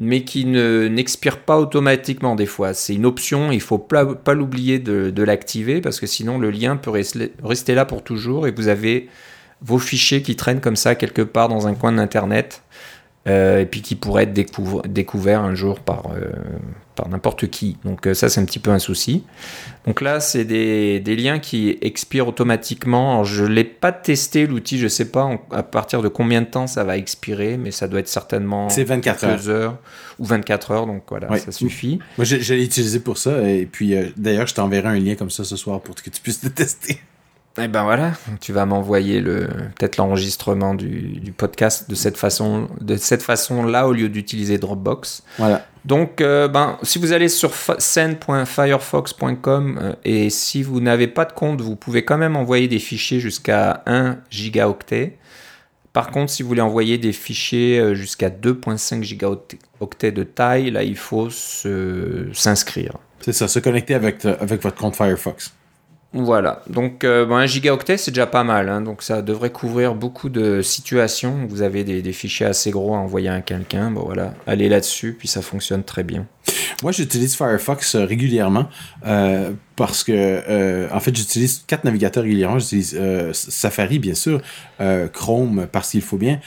mais 0.02 0.24
qui 0.24 0.44
ne 0.46 0.88
n'expirent 0.88 1.38
pas 1.38 1.58
automatiquement 1.58 2.34
des 2.34 2.46
fois. 2.46 2.74
C'est 2.74 2.92
une 2.92 3.06
option, 3.06 3.52
il 3.52 3.60
faut 3.60 3.78
pas, 3.78 4.04
l'oublier 4.34 4.80
de, 4.80 5.10
de 5.10 5.22
l'activer 5.22 5.80
parce 5.80 6.00
que 6.00 6.06
sinon 6.06 6.38
le 6.38 6.50
lien 6.50 6.76
peut 6.76 6.90
rester 6.90 7.74
là 7.74 7.84
pour 7.84 8.02
toujours 8.02 8.48
et 8.48 8.50
vous 8.50 8.66
avez 8.66 9.08
vos 9.60 9.78
fichiers 9.78 10.22
qui 10.22 10.34
traînent 10.34 10.60
comme 10.60 10.74
ça 10.74 10.96
quelque 10.96 11.22
part 11.22 11.48
dans 11.48 11.68
un 11.68 11.74
coin 11.74 11.92
d'internet. 11.92 12.64
Euh, 13.28 13.60
et 13.60 13.66
puis 13.66 13.82
qui 13.82 13.94
pourrait 13.94 14.24
être 14.24 14.32
découvert, 14.32 14.82
découvert 14.82 15.42
un 15.42 15.54
jour 15.54 15.78
par, 15.78 16.10
euh, 16.10 16.32
par 16.96 17.08
n'importe 17.08 17.46
qui. 17.46 17.76
Donc 17.84 18.08
euh, 18.08 18.14
ça, 18.14 18.28
c'est 18.28 18.40
un 18.40 18.44
petit 18.44 18.58
peu 18.58 18.72
un 18.72 18.80
souci. 18.80 19.22
Donc 19.86 20.00
là, 20.00 20.18
c'est 20.18 20.44
des, 20.44 20.98
des, 20.98 21.14
liens 21.14 21.38
qui 21.38 21.78
expirent 21.82 22.26
automatiquement. 22.26 23.12
Alors, 23.12 23.24
je 23.24 23.44
ne 23.44 23.50
l'ai 23.50 23.62
pas 23.62 23.92
testé, 23.92 24.48
l'outil, 24.48 24.76
je 24.76 24.84
ne 24.84 24.88
sais 24.88 25.04
pas 25.04 25.22
en, 25.22 25.40
à 25.52 25.62
partir 25.62 26.02
de 26.02 26.08
combien 26.08 26.40
de 26.40 26.46
temps 26.46 26.66
ça 26.66 26.82
va 26.82 26.96
expirer, 26.96 27.56
mais 27.58 27.70
ça 27.70 27.86
doit 27.86 28.00
être 28.00 28.08
certainement 28.08 28.66
24 28.66 29.24
heures. 29.24 29.48
heures. 29.48 29.78
ou 30.18 30.24
24 30.24 30.70
heures, 30.72 30.86
donc 30.86 31.04
voilà, 31.08 31.30
ouais. 31.30 31.38
ça 31.38 31.52
suffit. 31.52 32.00
Moi, 32.18 32.24
j'allais 32.24 32.64
utiliser 32.64 32.98
pour 32.98 33.18
ça, 33.18 33.48
et 33.48 33.66
puis 33.70 33.94
d'ailleurs, 34.16 34.48
je 34.48 34.54
t'enverrai 34.54 34.88
un 34.88 34.98
lien 34.98 35.14
comme 35.14 35.30
ça 35.30 35.44
ce 35.44 35.54
soir 35.54 35.80
pour 35.80 35.94
que 35.94 36.10
tu 36.10 36.20
puisses 36.20 36.42
le 36.42 36.50
tester. 36.50 36.98
Et 37.58 37.68
ben 37.68 37.82
voilà, 37.82 38.12
tu 38.40 38.54
vas 38.54 38.64
m'envoyer 38.64 39.20
le 39.20 39.46
peut-être 39.76 39.98
l'enregistrement 39.98 40.74
du, 40.74 41.20
du, 41.20 41.32
podcast 41.32 41.90
de 41.90 41.94
cette 41.94 42.16
façon, 42.16 42.68
de 42.80 42.96
cette 42.96 43.22
façon-là 43.22 43.86
au 43.86 43.92
lieu 43.92 44.08
d'utiliser 44.08 44.56
Dropbox. 44.56 45.22
Voilà. 45.36 45.66
Donc, 45.84 46.22
euh, 46.22 46.48
ben, 46.48 46.78
si 46.82 46.98
vous 46.98 47.12
allez 47.12 47.28
sur 47.28 47.52
send.firefox.com 47.52 49.78
euh, 49.82 49.92
et 50.04 50.30
si 50.30 50.62
vous 50.62 50.80
n'avez 50.80 51.08
pas 51.08 51.26
de 51.26 51.32
compte, 51.32 51.60
vous 51.60 51.76
pouvez 51.76 52.06
quand 52.06 52.16
même 52.16 52.36
envoyer 52.36 52.68
des 52.68 52.78
fichiers 52.78 53.20
jusqu'à 53.20 53.82
1 53.84 54.16
gigaoctet. 54.30 55.18
Par 55.92 56.10
contre, 56.10 56.32
si 56.32 56.42
vous 56.42 56.48
voulez 56.48 56.62
envoyer 56.62 56.96
des 56.96 57.12
fichiers 57.12 57.94
jusqu'à 57.94 58.30
2.5 58.30 59.02
gigaoctets 59.02 60.12
de 60.12 60.22
taille, 60.22 60.70
là, 60.70 60.84
il 60.84 60.96
faut 60.96 61.28
s'inscrire. 61.28 62.96
C'est 63.20 63.34
ça, 63.34 63.46
se 63.46 63.58
connecter 63.58 63.92
avec, 63.92 64.24
avec 64.24 64.62
votre 64.62 64.76
compte 64.76 64.96
Firefox. 64.96 65.52
Voilà, 66.14 66.62
donc 66.68 67.04
euh, 67.04 67.24
bon, 67.24 67.36
un 67.36 67.46
gigaoctet 67.46 67.96
c'est 67.96 68.10
déjà 68.10 68.26
pas 68.26 68.44
mal, 68.44 68.68
hein, 68.68 68.82
donc 68.82 69.02
ça 69.02 69.22
devrait 69.22 69.50
couvrir 69.50 69.94
beaucoup 69.94 70.28
de 70.28 70.60
situations. 70.60 71.46
Vous 71.48 71.62
avez 71.62 71.84
des, 71.84 72.12
fichiers 72.12 72.44
assez 72.44 72.70
gros 72.70 72.94
à 72.94 72.98
envoyer 72.98 73.30
à 73.30 73.40
quelqu'un, 73.40 73.90
bon 73.90 74.02
voilà, 74.02 74.34
allez 74.46 74.68
là-dessus, 74.68 75.16
puis 75.18 75.26
ça 75.26 75.40
fonctionne 75.40 75.82
très 75.84 76.02
bien. 76.02 76.26
Moi 76.82 76.92
j'utilise 76.92 77.36
Firefox 77.36 77.96
régulièrement 77.96 78.68
euh, 79.06 79.52
parce 79.76 80.04
que, 80.04 80.12
euh, 80.12 80.88
en 80.92 81.00
fait, 81.00 81.16
j'utilise 81.16 81.64
quatre 81.66 81.84
navigateurs 81.84 82.24
régulièrement. 82.24 82.58
J'utilise 82.58 82.96
euh, 82.98 83.32
Safari 83.32 83.98
bien 83.98 84.14
sûr, 84.14 84.40
Chrome 85.12 85.66
parce 85.70 85.90
qu'il 85.90 86.02
faut 86.02 86.18
bien. 86.18 86.40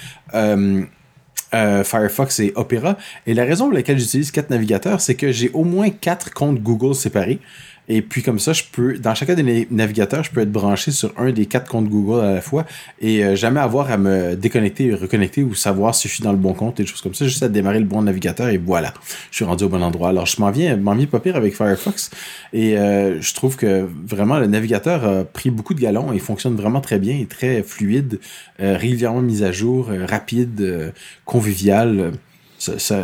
Firefox 1.83 2.39
et 2.41 2.51
Opera. 2.55 2.97
Et 3.25 3.33
la 3.33 3.45
raison 3.45 3.65
pour 3.65 3.73
laquelle 3.73 3.97
j'utilise 3.97 4.31
quatre 4.31 4.49
navigateurs, 4.49 4.99
c'est 4.99 5.15
que 5.15 5.31
j'ai 5.31 5.49
au 5.51 5.63
moins 5.63 5.89
quatre 5.89 6.33
comptes 6.33 6.61
Google 6.61 6.95
séparés. 6.95 7.39
Et 7.87 8.01
puis 8.01 8.23
comme 8.23 8.39
ça, 8.39 8.53
je 8.53 8.63
peux, 8.71 8.97
dans 8.97 9.13
chacun 9.13 9.35
des 9.35 9.67
navigateurs, 9.69 10.23
je 10.23 10.31
peux 10.31 10.41
être 10.41 10.51
branché 10.51 10.91
sur 10.91 11.13
un 11.17 11.31
des 11.31 11.45
quatre 11.45 11.69
comptes 11.69 11.87
Google 11.87 12.23
à 12.23 12.33
la 12.35 12.41
fois 12.41 12.65
et 12.99 13.23
euh, 13.23 13.35
jamais 13.35 13.59
avoir 13.59 13.91
à 13.91 13.97
me 13.97 14.35
déconnecter 14.35 14.87
et 14.87 14.95
reconnecter 14.95 15.43
ou 15.43 15.53
savoir 15.53 15.93
si 15.93 16.07
je 16.07 16.13
suis 16.13 16.23
dans 16.23 16.31
le 16.31 16.37
bon 16.37 16.53
compte 16.53 16.79
et 16.79 16.83
des 16.83 16.89
choses 16.89 17.01
comme 17.01 17.13
ça. 17.13 17.25
Juste 17.25 17.43
à 17.43 17.49
démarrer 17.49 17.79
le 17.79 17.85
bon 17.85 18.01
navigateur 18.01 18.49
et 18.49 18.57
voilà, 18.57 18.93
je 19.29 19.35
suis 19.35 19.45
rendu 19.45 19.65
au 19.65 19.69
bon 19.69 19.83
endroit. 19.83 20.09
Alors 20.09 20.25
je 20.25 20.39
m'en 20.41 20.51
viens, 20.51 20.75
m'en 20.77 20.95
viens 20.95 21.05
pas 21.05 21.19
pire 21.19 21.35
avec 21.35 21.55
Firefox 21.55 22.09
et 22.53 22.77
euh, 22.77 23.21
je 23.21 23.33
trouve 23.33 23.55
que 23.55 23.87
vraiment 24.05 24.39
le 24.39 24.47
navigateur 24.47 25.05
a 25.05 25.23
pris 25.23 25.51
beaucoup 25.51 25.73
de 25.73 25.81
galons 25.81 26.11
et 26.11 26.19
fonctionne 26.19 26.55
vraiment 26.55 26.81
très 26.81 26.97
bien 26.97 27.17
et 27.17 27.25
très 27.25 27.61
fluide, 27.61 28.19
euh, 28.59 28.77
régulièrement 28.77 29.21
mis 29.21 29.43
à 29.43 29.51
jour, 29.51 29.89
rapide, 30.07 30.93
convivial. 31.25 32.13
ça, 32.57 33.03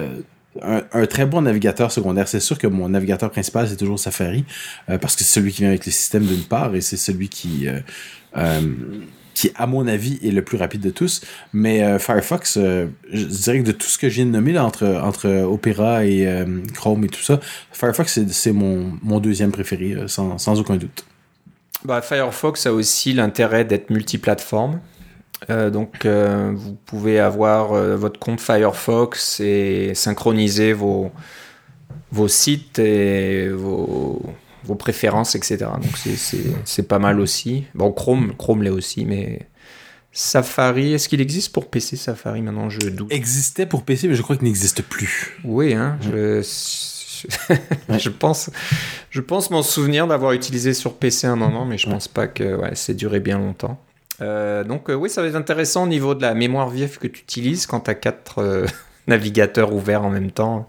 un, 0.62 1.06
très 1.06 1.26
bon 1.26 1.41
navigateur 1.41 1.91
secondaire. 1.91 2.28
C'est 2.28 2.39
sûr 2.39 2.58
que 2.58 2.68
mon 2.68 2.89
navigateur 2.89 3.32
principal, 3.32 3.68
c'est 3.68 3.78
toujours 3.78 3.99
Safari, 3.99 4.45
euh, 4.89 4.97
parce 4.97 5.16
que 5.16 5.24
c'est 5.24 5.34
celui 5.34 5.52
qui 5.52 5.62
vient 5.62 5.70
avec 5.70 5.86
le 5.86 5.91
système 5.91 6.26
d'une 6.26 6.43
part, 6.43 6.76
et 6.76 6.82
c'est 6.82 6.97
celui 6.97 7.30
qui, 7.30 7.68
euh, 7.68 7.80
euh, 8.38 8.62
à 9.56 9.66
mon 9.66 9.88
avis, 9.88 10.20
est 10.24 10.32
le 10.32 10.43
plus 10.43 10.58
rapide 10.58 10.82
de 10.82 10.89
tous. 10.89 11.22
Mais 11.54 11.97
Firefox, 11.99 12.60
je 12.60 13.26
dirais 13.26 13.60
que 13.60 13.68
de 13.68 13.72
tout 13.72 13.88
ce 13.88 13.97
que 13.97 14.24
nommer, 14.24 14.52
là, 14.52 14.66
entre, 14.66 14.86
entre 14.86 15.30
Opera 15.43 16.06
et 16.06 16.28
Chrome 16.74 17.06
et 17.06 17.08
tout 17.08 17.22
ça, 17.22 17.39
Firefox, 17.72 18.20
c'est 18.28 18.52
mon, 18.52 19.20
deuxième 19.20 19.52
préféré, 19.52 19.95
sans, 20.08 20.38
sans 20.38 20.60
aucun 20.60 20.76
doute. 20.76 21.06
Bah, 21.86 22.02
Firefox 22.02 22.68
a 22.68 22.74
aussi 22.74 23.14
l'intérêt 23.14 23.66
d'être 23.66 23.89
multiplateforme. 23.89 24.80
Euh, 25.50 25.70
donc, 25.70 26.06
euh, 26.06 26.52
vous 26.56 26.76
pouvez 26.86 27.20
avoir 27.20 27.74
euh, 27.74 27.96
votre 27.96 28.20
compte 28.20 28.39
Firefox 28.39 29.39
et 29.39 29.94
synchroniser 29.96 30.74
vos, 30.74 31.12
vos 32.12 32.28
sites 32.28 32.78
et 32.78 33.50
vos, 33.50 34.22
vos 34.64 34.76
préférences, 34.76 35.36
etc. 35.36 35.66
Donc, 35.82 35.98
c'est 36.66 36.88
pas 36.88 37.00
mal 37.00 37.20
aussi. 37.20 37.66
Bon, 37.74 37.92
Chrome, 37.92 38.34
Chrome 38.38 38.62
l'est 38.64 38.70
aussi, 38.70 39.06
mais 39.06 39.48
Safari, 40.12 40.94
est-ce 40.94 41.10
qu'il 41.10 41.22
existe 41.22 41.54
pour 41.54 41.70
PC 41.70 41.96
Safari 41.96 42.42
maintenant? 42.42 42.70
Je 42.70 42.89
doute. 42.89 43.12
Existait 43.12 43.66
pour 43.66 43.84
PC, 43.84 44.08
mais 44.08 44.16
je 44.16 44.22
crois 44.22 44.36
qu'il 44.36 44.46
n'existe 44.46 44.84
plus. 44.84 45.39
Oui, 45.44 45.74
hein, 45.74 45.98
je, 46.02 46.42
je 47.98 48.10
pense, 48.10 48.52
je 49.10 49.22
pense 49.22 49.50
m'en 49.50 49.64
souvenir 49.64 50.06
d'avoir 50.06 50.34
utilisé 50.34 50.74
sur 50.74 50.98
PC 50.98 51.26
un 51.28 51.36
moment, 51.36 51.66
mais 51.66 51.78
je 51.78 51.89
pense 51.89 52.08
pas 52.08 52.28
que 52.28 52.56
ouais, 52.56 52.72
c'est 52.76 52.94
duré 52.94 53.20
bien 53.20 53.39
longtemps. 53.39 53.80
Euh, 54.22 54.63
donc 54.63 54.89
euh, 54.89 54.93
oui, 54.93 55.09
ça 55.09 55.22
va 55.22 55.28
être 55.28 55.36
intéressant 55.36 55.84
au 55.84 55.88
niveau 55.88 56.15
de 56.15 56.22
la 56.22 56.34
mémoire 56.34 56.69
vive 56.69 56.97
que 56.97 57.07
tu 57.07 57.22
utilises 57.22 57.65
quand 57.65 57.82
tu 57.82 57.91
as 57.91 57.95
quatre 57.95 58.39
euh, 58.39 58.65
navigateurs 59.07 59.74
ouverts 59.74 60.03
en 60.03 60.09
même 60.09 60.32
temps. 60.32 60.67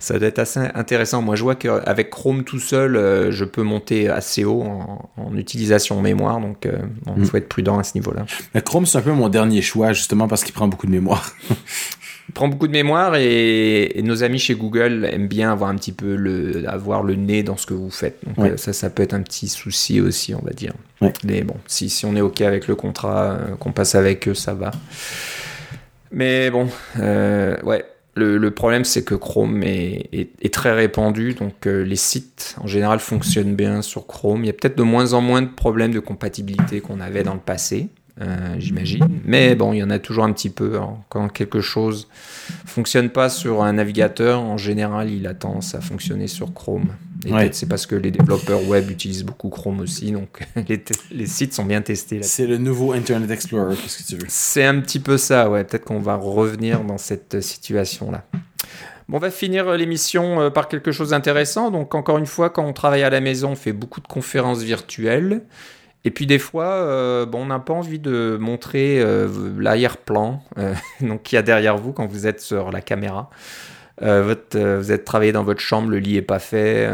Ça 0.00 0.18
doit 0.18 0.28
être 0.28 0.38
assez 0.38 0.60
intéressant. 0.74 1.20
Moi, 1.22 1.36
je 1.36 1.42
vois 1.42 1.54
qu'avec 1.54 2.10
Chrome 2.10 2.44
tout 2.44 2.58
seul, 2.58 3.30
je 3.30 3.44
peux 3.44 3.62
monter 3.62 4.08
assez 4.08 4.44
haut 4.44 4.62
en, 4.62 5.36
utilisation 5.36 6.00
mémoire, 6.00 6.40
donc 6.40 6.66
il 6.66 7.22
mm. 7.22 7.26
faut 7.26 7.36
être 7.36 7.48
prudent 7.48 7.78
à 7.78 7.82
ce 7.82 7.92
niveau-là. 7.94 8.24
Chrome, 8.64 8.86
c'est 8.86 8.96
un 8.96 9.02
peu 9.02 9.12
mon 9.12 9.28
dernier 9.28 9.60
choix, 9.60 9.92
justement 9.92 10.26
parce 10.26 10.42
qu'il 10.42 10.54
prend 10.54 10.66
beaucoup 10.66 10.86
de 10.86 10.92
mémoire. 10.92 11.30
prend 12.34 12.48
beaucoup 12.48 12.66
de 12.66 12.72
mémoire 12.72 13.14
et, 13.16 14.00
nos 14.02 14.22
amis 14.22 14.38
chez 14.38 14.54
Google 14.54 15.08
aiment 15.10 15.28
bien 15.28 15.50
avoir 15.50 15.70
un 15.70 15.76
petit 15.76 15.92
peu 15.92 16.14
le, 16.14 16.68
avoir 16.68 17.02
le 17.02 17.14
nez 17.14 17.42
dans 17.42 17.56
ce 17.56 17.66
que 17.66 17.74
vous 17.74 17.90
faites. 17.90 18.18
Donc 18.24 18.38
euh, 18.38 18.56
ça, 18.56 18.72
ça 18.72 18.90
peut 18.90 19.02
être 19.02 19.14
un 19.14 19.22
petit 19.22 19.48
souci 19.48 20.00
aussi, 20.00 20.34
on 20.34 20.44
va 20.44 20.52
dire. 20.52 20.72
Mais 21.24 21.42
bon, 21.42 21.56
si, 21.66 21.88
si 21.88 22.04
on 22.06 22.16
est 22.16 22.20
OK 22.20 22.40
avec 22.40 22.68
le 22.68 22.74
contrat, 22.74 23.32
euh, 23.32 23.56
qu'on 23.56 23.72
passe 23.72 23.94
avec 23.94 24.28
eux, 24.28 24.34
ça 24.34 24.54
va. 24.54 24.70
Mais 26.10 26.50
bon, 26.50 26.68
euh, 27.00 27.56
ouais. 27.62 27.84
Le, 28.18 28.38
le 28.38 28.50
problème, 28.50 28.84
c'est 28.84 29.04
que 29.04 29.14
Chrome 29.14 29.62
est, 29.62 30.08
est, 30.10 30.54
très 30.54 30.72
répandu, 30.72 31.34
donc 31.34 31.66
les 31.66 31.96
sites 31.96 32.56
en 32.58 32.66
général 32.66 32.98
fonctionnent 32.98 33.54
bien 33.54 33.82
sur 33.82 34.06
Chrome. 34.06 34.42
Il 34.42 34.46
y 34.46 34.50
a 34.50 34.54
peut-être 34.54 34.78
de 34.78 34.82
moins 34.82 35.12
en 35.12 35.20
moins 35.20 35.42
de 35.42 35.48
problèmes 35.48 35.92
de 35.92 36.00
compatibilité 36.00 36.80
qu'on 36.80 37.00
avait 37.00 37.24
dans 37.24 37.34
le 37.34 37.40
passé. 37.40 37.90
Euh, 38.20 38.56
j'imagine. 38.58 39.20
Mais 39.24 39.54
bon, 39.54 39.74
il 39.74 39.78
y 39.78 39.82
en 39.82 39.90
a 39.90 39.98
toujours 39.98 40.24
un 40.24 40.32
petit 40.32 40.48
peu. 40.48 40.78
Hein. 40.78 40.96
Quand 41.10 41.28
quelque 41.28 41.60
chose 41.60 42.08
fonctionne 42.64 43.10
pas 43.10 43.28
sur 43.28 43.62
un 43.62 43.74
navigateur, 43.74 44.40
en 44.40 44.56
général, 44.56 45.10
il 45.10 45.26
a 45.26 45.34
tendance 45.34 45.74
à 45.74 45.80
fonctionner 45.80 46.26
sur 46.26 46.54
Chrome. 46.54 46.88
Et 47.26 47.30
peut-être 47.30 47.54
c'est 47.54 47.68
parce 47.68 47.86
que 47.86 47.94
les 47.94 48.10
développeurs 48.10 48.66
web 48.68 48.90
utilisent 48.90 49.24
beaucoup 49.24 49.48
Chrome 49.48 49.80
aussi, 49.80 50.12
donc 50.12 50.46
les, 51.10 51.26
sites 51.26 51.52
sont 51.52 51.64
bien 51.64 51.82
testés. 51.82 52.22
C'est 52.22 52.46
le 52.46 52.56
nouveau 52.56 52.92
Internet 52.92 53.30
Explorer, 53.30 53.74
qu'est-ce 53.76 54.02
que 54.02 54.08
tu 54.08 54.16
veux? 54.16 54.26
C'est 54.28 54.64
un 54.64 54.80
petit 54.80 55.00
peu 55.00 55.18
ça, 55.18 55.50
ouais. 55.50 55.64
Peut-être 55.64 55.84
qu'on 55.84 56.00
va 56.00 56.14
revenir 56.14 56.84
dans 56.84 56.98
cette 56.98 57.42
situation-là. 57.42 58.24
Bon, 59.08 59.18
on 59.18 59.20
va 59.20 59.30
finir 59.30 59.70
l'émission 59.72 60.40
euh, 60.40 60.50
par 60.50 60.68
quelque 60.68 60.90
chose 60.90 61.10
d'intéressant. 61.10 61.70
Donc, 61.70 61.94
encore 61.94 62.18
une 62.18 62.26
fois, 62.26 62.50
quand 62.50 62.64
on 62.64 62.72
travaille 62.72 63.02
à 63.02 63.10
la 63.10 63.20
maison, 63.20 63.50
on 63.50 63.56
fait 63.56 63.72
beaucoup 63.72 64.00
de 64.00 64.08
conférences 64.08 64.62
virtuelles. 64.62 65.42
Et 66.06 66.12
puis 66.12 66.26
des 66.26 66.38
fois, 66.38 66.66
euh, 66.66 67.26
bon, 67.26 67.42
on 67.42 67.46
n'a 67.46 67.58
pas 67.58 67.72
envie 67.72 67.98
de 67.98 68.38
montrer 68.40 69.00
euh, 69.00 69.26
l'arrière-plan 69.58 70.40
euh, 70.56 70.72
qu'il 71.24 71.34
y 71.34 71.38
a 71.38 71.42
derrière 71.42 71.76
vous 71.76 71.92
quand 71.92 72.06
vous 72.06 72.28
êtes 72.28 72.40
sur 72.40 72.70
la 72.70 72.80
caméra. 72.80 73.28
Vous 74.00 74.92
êtes 74.92 75.04
travaillé 75.04 75.32
dans 75.32 75.42
votre 75.42 75.60
chambre, 75.60 75.88
le 75.88 75.98
lit 75.98 76.16
est 76.16 76.22
pas 76.22 76.38
fait, 76.38 76.86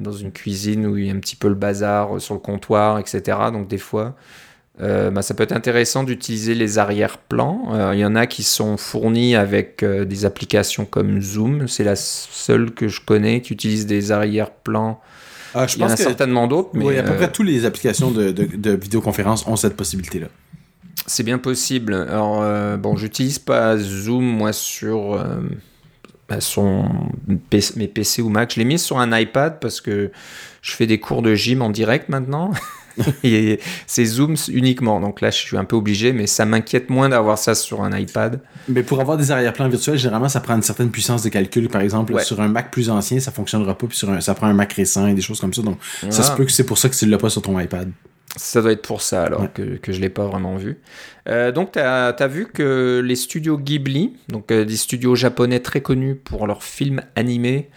dans 0.00 0.12
une 0.12 0.32
cuisine 0.32 0.86
où 0.86 0.98
il 0.98 1.06
y 1.06 1.10
a 1.10 1.14
un 1.14 1.18
petit 1.18 1.34
peu 1.34 1.48
le 1.48 1.54
bazar 1.54 2.20
sur 2.20 2.34
le 2.34 2.40
comptoir, 2.40 2.98
etc. 2.98 3.38
Donc 3.50 3.68
des 3.68 3.78
fois, 3.78 4.14
bah, 4.78 5.22
ça 5.22 5.32
peut 5.32 5.44
être 5.44 5.52
intéressant 5.52 6.04
d'utiliser 6.04 6.54
les 6.54 6.78
arrière-plans. 6.78 7.92
Il 7.94 7.98
y 7.98 8.04
en 8.04 8.14
a 8.14 8.26
qui 8.26 8.42
sont 8.42 8.76
fournis 8.76 9.34
avec 9.34 9.82
des 9.82 10.26
applications 10.26 10.84
comme 10.84 11.22
Zoom. 11.22 11.68
C'est 11.68 11.84
la 11.84 11.96
seule 11.96 12.72
que 12.72 12.86
je 12.86 13.00
connais 13.00 13.40
qui 13.40 13.54
utilise 13.54 13.86
des 13.86 14.12
arrière-plans 14.12 15.00
ah, 15.54 15.66
je 15.66 15.76
Il 15.76 15.80
y 15.80 15.84
en 15.84 15.88
a 15.88 15.96
certainement 15.96 16.46
d'autres. 16.46 16.70
Mais 16.74 16.84
oui, 16.84 16.98
à 16.98 17.02
peu 17.02 17.14
près 17.14 17.24
euh, 17.24 17.32
toutes 17.32 17.46
les 17.46 17.64
applications 17.64 18.10
de, 18.10 18.30
de, 18.30 18.70
vidéoconférence 18.72 19.46
ont 19.46 19.56
cette 19.56 19.76
possibilité-là. 19.76 20.28
C'est 21.06 21.22
bien 21.22 21.38
possible. 21.38 21.94
Alors, 21.94 22.42
euh, 22.42 22.76
bon, 22.76 22.96
j'utilise 22.96 23.38
pas 23.38 23.76
Zoom, 23.76 24.24
moi, 24.24 24.52
sur 24.52 25.14
euh, 25.14 25.40
bah, 26.28 26.40
son, 26.40 26.88
mes 27.26 27.88
PC 27.88 28.22
ou 28.22 28.28
Mac. 28.28 28.52
Je 28.54 28.60
l'ai 28.60 28.64
mis 28.64 28.78
sur 28.78 28.98
un 28.98 29.18
iPad 29.18 29.58
parce 29.60 29.80
que 29.80 30.10
je 30.62 30.72
fais 30.72 30.86
des 30.86 31.00
cours 31.00 31.22
de 31.22 31.34
gym 31.34 31.62
en 31.62 31.70
direct 31.70 32.08
maintenant. 32.08 32.52
c'est 33.86 34.04
Zoom 34.04 34.34
uniquement. 34.48 35.00
Donc 35.00 35.20
là, 35.20 35.30
je 35.30 35.38
suis 35.38 35.56
un 35.56 35.64
peu 35.64 35.76
obligé, 35.76 36.12
mais 36.12 36.26
ça 36.26 36.44
m'inquiète 36.44 36.90
moins 36.90 37.08
d'avoir 37.08 37.38
ça 37.38 37.54
sur 37.54 37.82
un 37.82 37.96
iPad. 37.96 38.40
Mais 38.68 38.82
pour 38.82 39.00
avoir 39.00 39.16
des 39.16 39.30
arrière-plans 39.30 39.68
virtuels, 39.68 39.98
généralement, 39.98 40.28
ça 40.28 40.40
prend 40.40 40.54
une 40.54 40.62
certaine 40.62 40.90
puissance 40.90 41.22
de 41.22 41.28
calcul. 41.28 41.68
Par 41.68 41.80
exemple, 41.80 42.18
sur 42.22 42.40
un 42.40 42.48
Mac 42.48 42.70
plus 42.70 42.90
ancien, 42.90 43.20
ça 43.20 43.30
fonctionnera 43.30 43.76
pas, 43.76 43.86
puis 43.86 43.96
sur 43.96 44.10
un, 44.10 44.20
ça 44.20 44.34
prend 44.34 44.46
un 44.46 44.54
Mac 44.54 44.72
récent 44.72 45.06
et 45.06 45.14
des 45.14 45.22
choses 45.22 45.40
comme 45.40 45.54
ça. 45.54 45.62
Donc, 45.62 45.78
ça 46.10 46.22
se 46.22 46.32
peut 46.32 46.44
que 46.44 46.52
c'est 46.52 46.66
pour 46.66 46.78
ça 46.78 46.88
que 46.88 46.94
tu 46.94 47.06
l'as 47.06 47.18
pas 47.18 47.30
sur 47.30 47.42
ton 47.42 47.58
iPad. 47.58 47.90
Ça 48.36 48.62
doit 48.62 48.72
être 48.72 48.82
pour 48.82 49.02
ça 49.02 49.24
alors 49.24 49.52
que, 49.52 49.76
que 49.76 49.92
je 49.92 50.00
l'ai 50.00 50.08
pas 50.08 50.26
vraiment 50.26 50.56
vu. 50.56 50.78
Euh, 51.28 51.52
donc 51.52 51.72
tu 51.72 51.78
as, 51.78 52.28
vu 52.28 52.46
que 52.46 53.02
les 53.04 53.16
studios 53.16 53.58
Ghibli, 53.58 54.14
donc 54.28 54.50
euh, 54.50 54.64
des 54.64 54.76
studios 54.76 55.14
japonais 55.14 55.60
très 55.60 55.82
connus 55.82 56.14
pour 56.14 56.46
leurs 56.46 56.62
films 56.62 57.02
animés, 57.14 57.68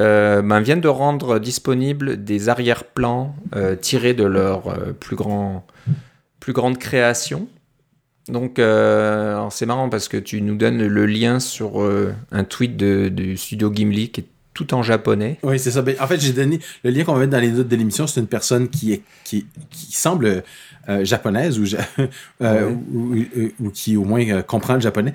euh, 0.00 0.42
ben, 0.42 0.60
viennent 0.60 0.80
de 0.80 0.88
rendre 0.88 1.38
disponibles 1.38 2.22
des 2.22 2.48
arrière-plans 2.48 3.34
euh, 3.54 3.76
tirés 3.76 4.14
de 4.14 4.24
leur 4.24 4.68
euh, 4.68 4.92
plus, 4.92 5.16
grand, 5.16 5.66
plus 6.40 6.52
grande 6.52 6.78
création. 6.78 7.48
Donc, 8.28 8.54
c'est 8.56 9.66
marrant 9.66 9.88
parce 9.88 10.08
que 10.08 10.16
tu 10.16 10.42
nous 10.42 10.56
donnes 10.56 10.84
le 10.84 11.06
lien 11.06 11.38
sur 11.38 11.80
un 12.32 12.42
tweet 12.42 12.76
de, 12.76 13.08
du 13.08 13.36
studio 13.36 13.72
Gimli 13.72 14.10
qui 14.10 14.22
est 14.22 14.26
tout 14.52 14.74
en 14.74 14.82
japonais. 14.82 15.38
Oui, 15.44 15.60
c'est 15.60 15.70
ça. 15.70 15.82
Ben, 15.82 15.94
en 16.00 16.08
fait, 16.08 16.18
j'ai 16.20 16.32
donné 16.32 16.58
le 16.82 16.90
lien 16.90 17.04
qu'on 17.04 17.12
va 17.12 17.20
mettre 17.20 17.30
dans 17.30 17.38
les 17.38 17.52
notes 17.52 17.68
de 17.68 17.76
l'émission. 17.76 18.08
C'est 18.08 18.18
une 18.18 18.26
personne 18.26 18.68
qui, 18.68 18.94
est, 18.94 19.02
qui, 19.22 19.46
qui 19.70 19.92
semble 19.92 20.42
euh, 20.88 21.04
japonaise 21.04 21.58
ou, 21.58 21.64
euh, 22.42 22.72
ou, 23.60 23.70
qui 23.70 23.96
au 23.96 24.04
moins 24.04 24.24
euh, 24.28 24.42
comprend 24.42 24.74
le 24.74 24.80
japonais, 24.80 25.12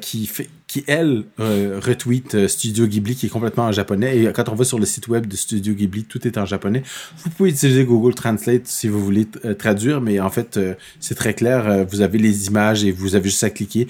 qui 0.00 0.26
fait 0.26 0.48
qui 0.72 0.84
elle 0.86 1.24
retweet 1.38 2.48
Studio 2.48 2.86
Ghibli 2.86 3.14
qui 3.14 3.26
est 3.26 3.28
complètement 3.28 3.64
en 3.64 3.72
japonais 3.72 4.16
et 4.16 4.32
quand 4.32 4.48
on 4.48 4.54
va 4.54 4.64
sur 4.64 4.78
le 4.78 4.86
site 4.86 5.08
web 5.08 5.26
de 5.26 5.36
Studio 5.36 5.74
Ghibli 5.74 6.04
tout 6.04 6.26
est 6.26 6.38
en 6.38 6.46
japonais 6.46 6.82
vous 7.18 7.30
pouvez 7.30 7.50
utiliser 7.50 7.84
Google 7.84 8.14
Translate 8.14 8.66
si 8.66 8.88
vous 8.88 9.04
voulez 9.04 9.26
traduire 9.58 10.00
mais 10.00 10.18
en 10.20 10.30
fait 10.30 10.58
c'est 10.98 11.14
très 11.14 11.34
clair 11.34 11.84
vous 11.90 12.00
avez 12.00 12.18
les 12.18 12.46
images 12.46 12.84
et 12.84 12.92
vous 12.92 13.14
avez 13.14 13.28
juste 13.28 13.44
à 13.44 13.50
cliquer 13.50 13.86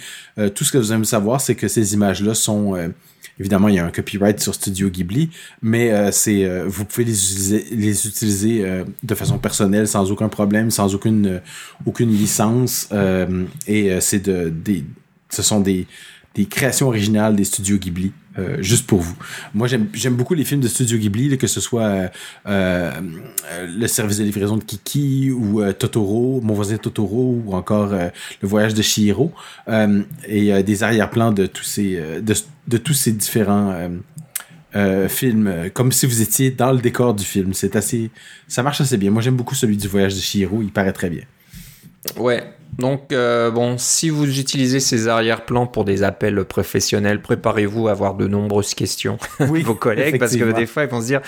tout 0.55 0.65
ce 0.65 0.73
que 0.73 0.79
vous 0.79 0.93
aimez 0.93 1.05
savoir 1.05 1.41
c'est 1.41 1.55
que 1.55 1.69
ces 1.69 1.95
images 1.95 2.23
là 2.23 2.35
sont 2.35 2.77
Évidemment, 3.41 3.69
il 3.69 3.77
y 3.77 3.79
a 3.79 3.87
un 3.87 3.91
copyright 3.91 4.39
sur 4.41 4.55
Studio 4.55 4.91
Ghibli, 4.91 5.31
mais 5.63 5.91
euh, 5.91 6.11
c'est 6.13 6.45
euh, 6.45 6.65
vous 6.67 6.85
pouvez 6.85 7.05
les 7.05 8.07
utiliser, 8.07 8.65
euh, 8.65 8.85
de 9.03 9.15
façon 9.15 9.39
personnelle 9.39 9.89
sans 9.89 10.11
aucun 10.11 10.29
problème, 10.29 10.71
sans 10.71 10.95
aucune 10.95 11.41
aucune 11.87 12.11
licence. 12.11 12.89
et 13.67 14.01
c'est 14.01 14.21
de 14.21 14.49
des 14.51 14.85
ce 15.31 15.43
sont 15.43 15.61
des 15.61 15.87
des 16.35 16.47
créations 16.47 16.89
originales 16.89 17.37
des 17.37 17.45
studios 17.45 17.79
Ghibli. 17.79 18.13
juste 18.61 18.87
pour 18.87 19.01
vous. 19.01 19.15
Moi, 19.53 19.69
j'aime 19.69 20.15
beaucoup 20.15 20.33
les 20.33 20.45
films 20.45 20.63
de 20.63 20.69
Studio 20.69 20.97
Ghibli, 20.97 21.37
que 21.37 21.47
ce 21.47 21.61
soit 21.61 22.11
le 22.47 23.87
service 23.87 24.19
de 24.19 24.25
livraison 24.25 24.57
de 24.57 24.65
Kiki 24.65 25.31
ou 25.31 25.63
Totoro, 25.75 26.41
Mon 26.43 26.55
voisin 26.55 26.79
Totoro 26.79 27.43
ou 27.45 27.55
encore 27.55 27.91
le 27.93 28.49
voyage 28.49 28.73
de 28.73 28.81
Shihiro 28.81 29.33
et 30.27 30.63
des 30.63 30.83
arrière-plans 30.83 31.33
de 31.33 31.45
tous 31.45 31.65
ces 31.65 32.01
de, 32.23 32.35
de 32.69 32.77
tous 32.77 32.95
ces 32.95 33.13
différents 33.13 33.71
euh, 33.73 33.89
euh, 34.75 35.09
film, 35.09 35.47
euh, 35.47 35.69
comme 35.69 35.93
si 35.93 36.07
vous 36.07 36.23
étiez 36.23 36.51
dans 36.51 36.73
le 36.73 36.79
décor 36.79 37.15
du 37.15 37.25
film. 37.25 37.53
C'est 37.53 37.77
assez, 37.77 38.11
ça 38.49 38.63
marche 38.63 38.81
assez 38.81 38.97
bien. 38.97 39.11
Moi, 39.11 39.23
j'aime 39.23 39.37
beaucoup 39.37 39.55
celui 39.55 39.77
du 39.77 39.89
voyage 39.89 40.15
de 40.15 40.21
Chihiro. 40.21 40.63
Il 40.63 40.73
paraît 40.73 40.93
très 40.93 41.11
bien. 41.11 41.25
Ouais. 42.17 42.43
Donc, 42.79 43.13
euh, 43.13 43.51
bon, 43.51 43.77
si 43.77 44.09
vous 44.09 44.41
utilisez 44.41 44.81
ces 44.81 45.07
arrière-plans 45.07 45.67
pour 45.67 45.85
des 45.85 46.03
appels 46.03 46.43
professionnels, 46.45 47.21
préparez-vous 47.21 47.89
à 47.89 47.91
avoir 47.91 48.15
de 48.15 48.27
nombreuses 48.27 48.75
questions 48.75 49.19
Oui, 49.41 49.63
vos 49.63 49.75
collègues, 49.75 50.19
parce 50.19 50.37
que 50.37 50.53
des 50.53 50.67
fois, 50.67 50.85
ils 50.85 50.89
vont 50.89 51.01
se 51.01 51.07
dire 51.07 51.21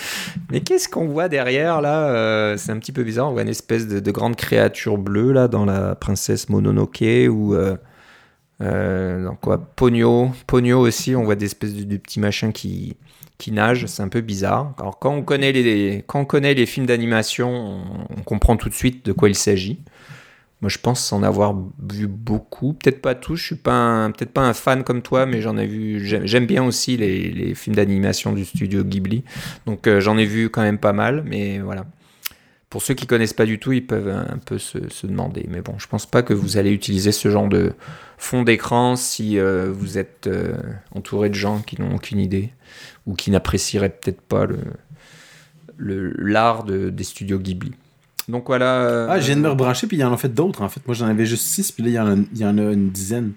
Mais 0.51 0.61
qu'est-ce 0.61 0.89
qu'on 0.89 1.07
voit 1.07 1.29
derrière 1.29 1.81
là 1.83 2.09
Euh, 2.09 2.57
C'est 2.57 2.73
un 2.73 2.79
petit 2.79 2.93
peu 2.93 3.05
bizarre. 3.05 3.29
On 3.29 3.33
voit 3.33 3.43
une 3.43 3.49
espèce 3.49 3.87
de, 3.87 4.01
de 4.01 4.11
grande 4.11 4.37
créature 4.37 4.97
bleue 4.97 5.33
là 5.33 5.49
dans 5.49 5.65
la 5.65 5.95
princesse 5.95 6.49
Mononoke 6.49 7.03
ou. 7.31 7.55
Euh, 7.55 7.77
euh, 8.61 9.25
dans 9.25 9.35
quoi 9.35 9.59
Pogno. 9.59 10.31
Pogno 10.47 10.81
aussi, 10.87 11.17
on 11.17 11.25
voit 11.25 11.35
des 11.35 11.47
espèces 11.47 11.75
de, 11.75 11.83
de 11.85 11.97
petits 11.97 12.21
machins 12.21 12.53
qui, 12.53 12.97
qui 13.37 13.51
nagent. 13.51 13.87
C'est 13.87 14.03
un 14.03 14.09
peu 14.09 14.21
bizarre. 14.21 14.73
Alors, 14.79 14.99
quand 14.99 15.13
on 15.13 15.23
connaît 15.23 15.53
les, 15.53 16.05
quand 16.07 16.21
on 16.21 16.25
connaît 16.25 16.55
les 16.55 16.65
films 16.67 16.87
d'animation, 16.87 17.51
on, 17.51 17.83
on 18.17 18.23
comprend 18.23 18.57
tout 18.57 18.69
de 18.69 18.75
suite 18.75 19.05
de 19.05 19.13
quoi 19.13 19.29
il 19.29 19.35
s'agit. 19.35 19.81
Moi, 20.65 20.71
je 20.71 20.79
pense 20.79 21.12
en 21.12 21.23
avoir 21.23 21.55
vu 21.91 22.07
beaucoup. 22.07 22.73
Peut-être 22.73 23.03
pas 23.03 23.15
tous. 23.15 23.37
Je 23.37 23.45
suis 23.45 23.55
pas 23.55 24.09
peut-être 24.17 24.33
pas 24.33 24.41
un 24.41 24.55
fan 24.55 24.83
comme 24.83 25.03
toi, 25.03 25.27
mais 25.27 25.43
j'en 25.43 25.59
ai 25.59 25.67
vu. 25.67 26.01
J'aime 26.03 26.47
bien 26.47 26.65
aussi 26.65 26.97
les, 26.97 27.55
films 27.55 27.77
d'animation 27.77 28.33
du 28.33 28.47
studio 28.47 28.83
Ghibli. 28.83 29.25
Donc, 29.67 29.87
euh, 29.87 30.01
j'en 30.01 30.17
ai 30.17 30.25
vu 30.25 30.49
quand 30.49 30.62
même 30.62 30.79
pas 30.79 30.95
mal. 30.95 31.23
Mais 31.27 31.59
voilà. 31.59 31.85
Pour 32.71 32.81
ceux 32.81 32.95
qui 32.95 33.07
connaissent 33.07 33.35
pas 33.35 33.45
du 33.45 33.59
tout, 33.59 33.73
ils 33.73 33.87
peuvent 33.87 34.09
un 34.09 34.39
peu 34.39 34.57
se, 34.57 34.79
demander. 35.07 35.45
Mais 35.51 35.61
bon, 35.61 35.75
je 35.77 35.87
pense 35.87 36.07
pas 36.07 36.23
que 36.23 36.33
vous 36.33 36.57
allez 36.57 36.71
utiliser 36.73 37.12
ce 37.12 37.29
genre 37.29 37.49
de 37.49 37.75
fond 38.17 38.43
d'écran 38.43 38.97
si 38.97 39.39
euh, 39.39 39.71
vous 39.71 39.99
êtes 39.99 40.29
euh, 40.29 40.57
entouré 40.95 41.29
de 41.29 41.35
gens 41.35 41.61
qui 41.61 41.79
n'ont 41.79 41.95
aucune 41.95 42.21
idée 42.21 42.55
ou 43.05 43.12
qui 43.12 43.31
n'apprécieraient 43.31 43.91
peut-être 43.91 44.23
pas 44.23 44.47
le 44.47 44.57
l'art 45.77 46.65
de, 46.65 46.89
des 46.89 47.05
studios 47.05 47.39
Ghibli. 47.39 47.75
Donc 48.29 48.47
voilà. 48.47 48.81
euh, 48.83 49.07
Ah, 49.11 49.20
je 49.20 49.27
viens 49.27 49.37
de 49.37 49.41
me 49.43 49.49
rebrancher, 49.49 49.87
puis 49.87 49.97
il 49.97 50.01
y 50.01 50.05
en 50.05 50.12
a 50.12 50.16
fait 50.16 50.33
d'autres, 50.33 50.62
en 50.62 50.68
fait. 50.68 50.81
Moi, 50.87 50.95
j'en 50.95 51.07
avais 51.07 51.27
juste 51.27 51.45
six, 51.45 51.70
puis 51.72 51.83
là, 51.83 51.89
il 51.91 51.95
y 51.95 51.99
en 51.99 52.11
a, 52.12 52.16
il 52.33 52.39
y 52.39 52.45
en 52.45 52.57
a 52.59 52.62
une 52.72 52.91
dizaine. 52.91 53.33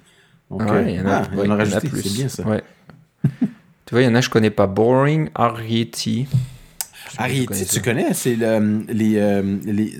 Donc, 0.49 0.61
Ouais, 0.61 0.71
euh, 0.71 0.89
il 0.89 0.95
y 0.95 0.99
en 1.01 1.05
a, 1.07 1.15
ah, 1.23 1.27
il 1.33 1.37
y 1.37 1.39
en 1.39 1.41
ouais, 1.41 1.47
en 1.47 1.51
a 1.51 1.55
rajouté, 1.57 1.89
plus. 1.89 2.01
c'est 2.03 2.13
bien 2.13 2.29
ça. 2.29 2.43
Ouais. 2.47 2.63
tu 3.85 3.91
vois, 3.91 4.01
il 4.01 4.05
y 4.05 4.07
en 4.07 4.15
a, 4.15 4.21
je 4.21 4.29
connais 4.29 4.49
pas. 4.49 4.65
Boring, 4.67 5.29
Ariety, 5.35 6.27
connais 7.17 7.65
tu 7.65 7.81
connais, 7.81 8.13
c'est 8.13 8.35
le- 8.35 8.85
les, 8.89 9.17
euh, 9.17 9.57
les 9.65 9.93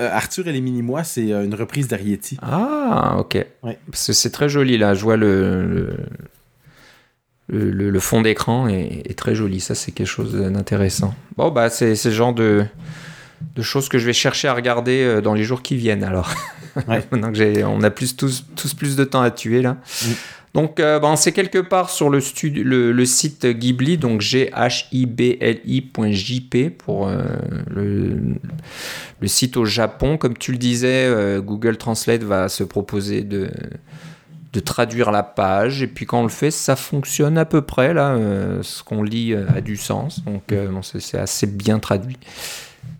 euh, 0.00 0.10
Arthur 0.10 0.48
et 0.48 0.52
les 0.52 0.60
Mini-Mois, 0.60 1.04
c'est 1.04 1.30
euh, 1.32 1.44
une 1.44 1.54
reprise 1.54 1.86
d'Ariety. 1.88 2.38
Ah, 2.42 3.16
ok. 3.18 3.34
Ouais. 3.62 3.78
Parce 3.90 4.06
que 4.08 4.12
c'est 4.12 4.30
très 4.30 4.48
joli 4.48 4.78
là. 4.78 4.94
Je 4.94 5.02
vois 5.02 5.16
le, 5.16 5.66
le, 5.66 5.96
le- 7.48 7.70
le- 7.70 7.90
le 7.90 8.00
fond 8.00 8.22
d'écran 8.22 8.66
est, 8.68 9.02
est 9.04 9.18
très 9.18 9.34
joli. 9.34 9.60
Ça, 9.60 9.74
c'est 9.74 9.92
quelque 9.92 10.06
chose 10.06 10.34
d'intéressant. 10.34 11.14
Bon, 11.36 11.50
bah, 11.50 11.68
c'est 11.70 12.02
le 12.04 12.10
genre 12.10 12.32
de, 12.32 12.64
de 13.54 13.62
choses 13.62 13.88
que 13.88 13.98
je 13.98 14.06
vais 14.06 14.12
chercher 14.12 14.48
à 14.48 14.54
regarder 14.54 15.02
euh, 15.02 15.20
dans 15.20 15.34
les 15.34 15.44
jours 15.44 15.62
qui 15.62 15.76
viennent 15.76 16.04
alors. 16.04 16.30
Ouais. 16.86 17.02
On 17.64 17.82
a 17.82 17.90
plus, 17.90 18.16
tous, 18.16 18.44
tous 18.54 18.74
plus 18.74 18.94
de 18.94 19.02
temps 19.02 19.22
à 19.22 19.32
tuer 19.32 19.60
là. 19.60 19.78
Mm. 20.04 20.12
Donc, 20.52 20.80
euh, 20.80 20.98
bon, 20.98 21.14
c'est 21.14 21.30
quelque 21.30 21.58
part 21.58 21.90
sur 21.90 22.10
le, 22.10 22.20
studio, 22.20 22.64
le, 22.64 22.90
le 22.90 23.04
site 23.04 23.46
Ghibli, 23.46 23.98
donc 23.98 24.20
G-H-I-B-L-I.jp 24.20 26.70
pour 26.70 27.06
euh, 27.06 27.22
le, 27.68 28.18
le 29.20 29.28
site 29.28 29.56
au 29.56 29.64
Japon. 29.64 30.16
Comme 30.16 30.36
tu 30.36 30.50
le 30.50 30.58
disais, 30.58 31.06
euh, 31.06 31.40
Google 31.40 31.76
Translate 31.76 32.24
va 32.24 32.48
se 32.48 32.64
proposer 32.64 33.22
de, 33.22 33.48
de 34.52 34.60
traduire 34.60 35.12
la 35.12 35.22
page. 35.22 35.84
Et 35.84 35.86
puis 35.86 36.04
quand 36.04 36.18
on 36.18 36.24
le 36.24 36.30
fait, 36.30 36.50
ça 36.50 36.74
fonctionne 36.74 37.38
à 37.38 37.44
peu 37.44 37.62
près. 37.62 37.94
Là, 37.94 38.18
ce 38.62 38.82
qu'on 38.82 39.04
lit 39.04 39.34
a 39.34 39.60
du 39.60 39.76
sens. 39.76 40.24
Donc 40.24 40.52
bon, 40.52 40.82
c'est 40.82 41.18
assez 41.18 41.46
bien 41.46 41.78
traduit. 41.78 42.18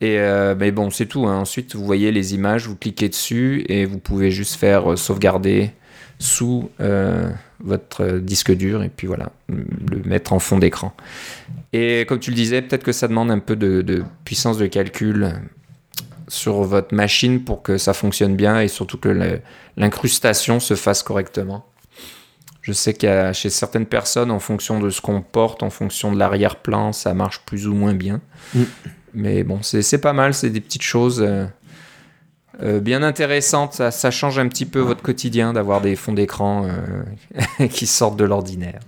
Et 0.01 0.19
euh, 0.19 0.55
mais 0.59 0.73
bon, 0.73 0.91
c'est 0.91 1.07
tout. 1.07 1.27
hein. 1.27 1.39
Ensuite, 1.39 1.75
vous 1.75 1.85
voyez 1.85 2.11
les 2.11 2.35
images, 2.35 2.67
vous 2.67 2.77
cliquez 2.77 3.09
dessus 3.09 3.65
et 3.69 3.85
vous 3.85 3.99
pouvez 3.99 4.31
juste 4.31 4.55
faire 4.55 4.93
euh, 4.93 4.97
sauvegarder 4.97 5.73
sous 6.19 6.71
euh, 6.81 7.31
votre 7.61 8.19
disque 8.19 8.55
dur 8.55 8.83
et 8.83 8.91
puis 8.91 9.07
voilà, 9.07 9.33
le 9.49 10.03
mettre 10.05 10.33
en 10.33 10.39
fond 10.39 10.59
d'écran. 10.59 10.95
Et 11.73 12.05
comme 12.07 12.19
tu 12.19 12.31
le 12.31 12.37
disais, 12.37 12.63
peut-être 12.63 12.83
que 12.83 12.93
ça 12.93 13.09
demande 13.09 13.31
un 13.31 13.39
peu 13.39 13.57
de, 13.57 14.05
puissance 14.25 14.59
de 14.59 14.67
calcul 14.67 15.35
sur 16.29 16.63
votre 16.63 16.95
machine 16.95 17.43
pour 17.43 17.63
que 17.63 17.79
ça 17.79 17.93
fonctionne 17.95 18.37
bien 18.37 18.61
et 18.61 18.69
surtout 18.69 18.99
que 18.99 19.41
l'incrustation 19.77 20.61
se 20.61 20.75
fasse 20.75 21.03
correctement. 21.03 21.65
Je 22.63 22.73
sais 22.73 23.07
a 23.07 23.33
chez 23.33 23.49
certaines 23.49 23.87
personnes, 23.87 24.31
en 24.31 24.39
fonction 24.39 24.81
de 24.81 24.91
ce 24.91 25.01
qu'on 25.01 25.23
porte, 25.23 25.63
en 25.63 25.71
fonction 25.71 26.13
de 26.13 26.19
l'arrière-plan, 26.19 26.93
ça 26.93 27.15
marche 27.15 27.41
plus 27.47 27.67
ou 27.67 27.75
moins 27.75 27.95
bien. 27.95 28.21
Mm. 28.55 28.63
Mais 29.15 29.43
bon, 29.43 29.61
c'est 29.63 30.01
pas 30.01 30.13
mal, 30.13 30.35
c'est 30.35 30.51
des 30.51 30.61
petites 30.61 30.83
choses 30.83 31.23
euh, 31.27 31.47
euh, 32.63 32.81
bien 32.81 33.03
intéressantes. 33.03 33.75
Ça, 33.91 34.11
change 34.11 34.39
un 34.39 34.49
petit 34.49 34.67
peu 34.67 34.81
votre 34.81 35.03
quotidien 35.03 35.53
d'avoir 35.53 35.81
des 35.81 35.97
fonds 35.97 36.13
d'écran 36.13 36.67
euh, 37.61 37.67
qui 37.69 37.87
sortent 37.87 38.17
de 38.17 38.25
l'ordinaire. 38.25 38.81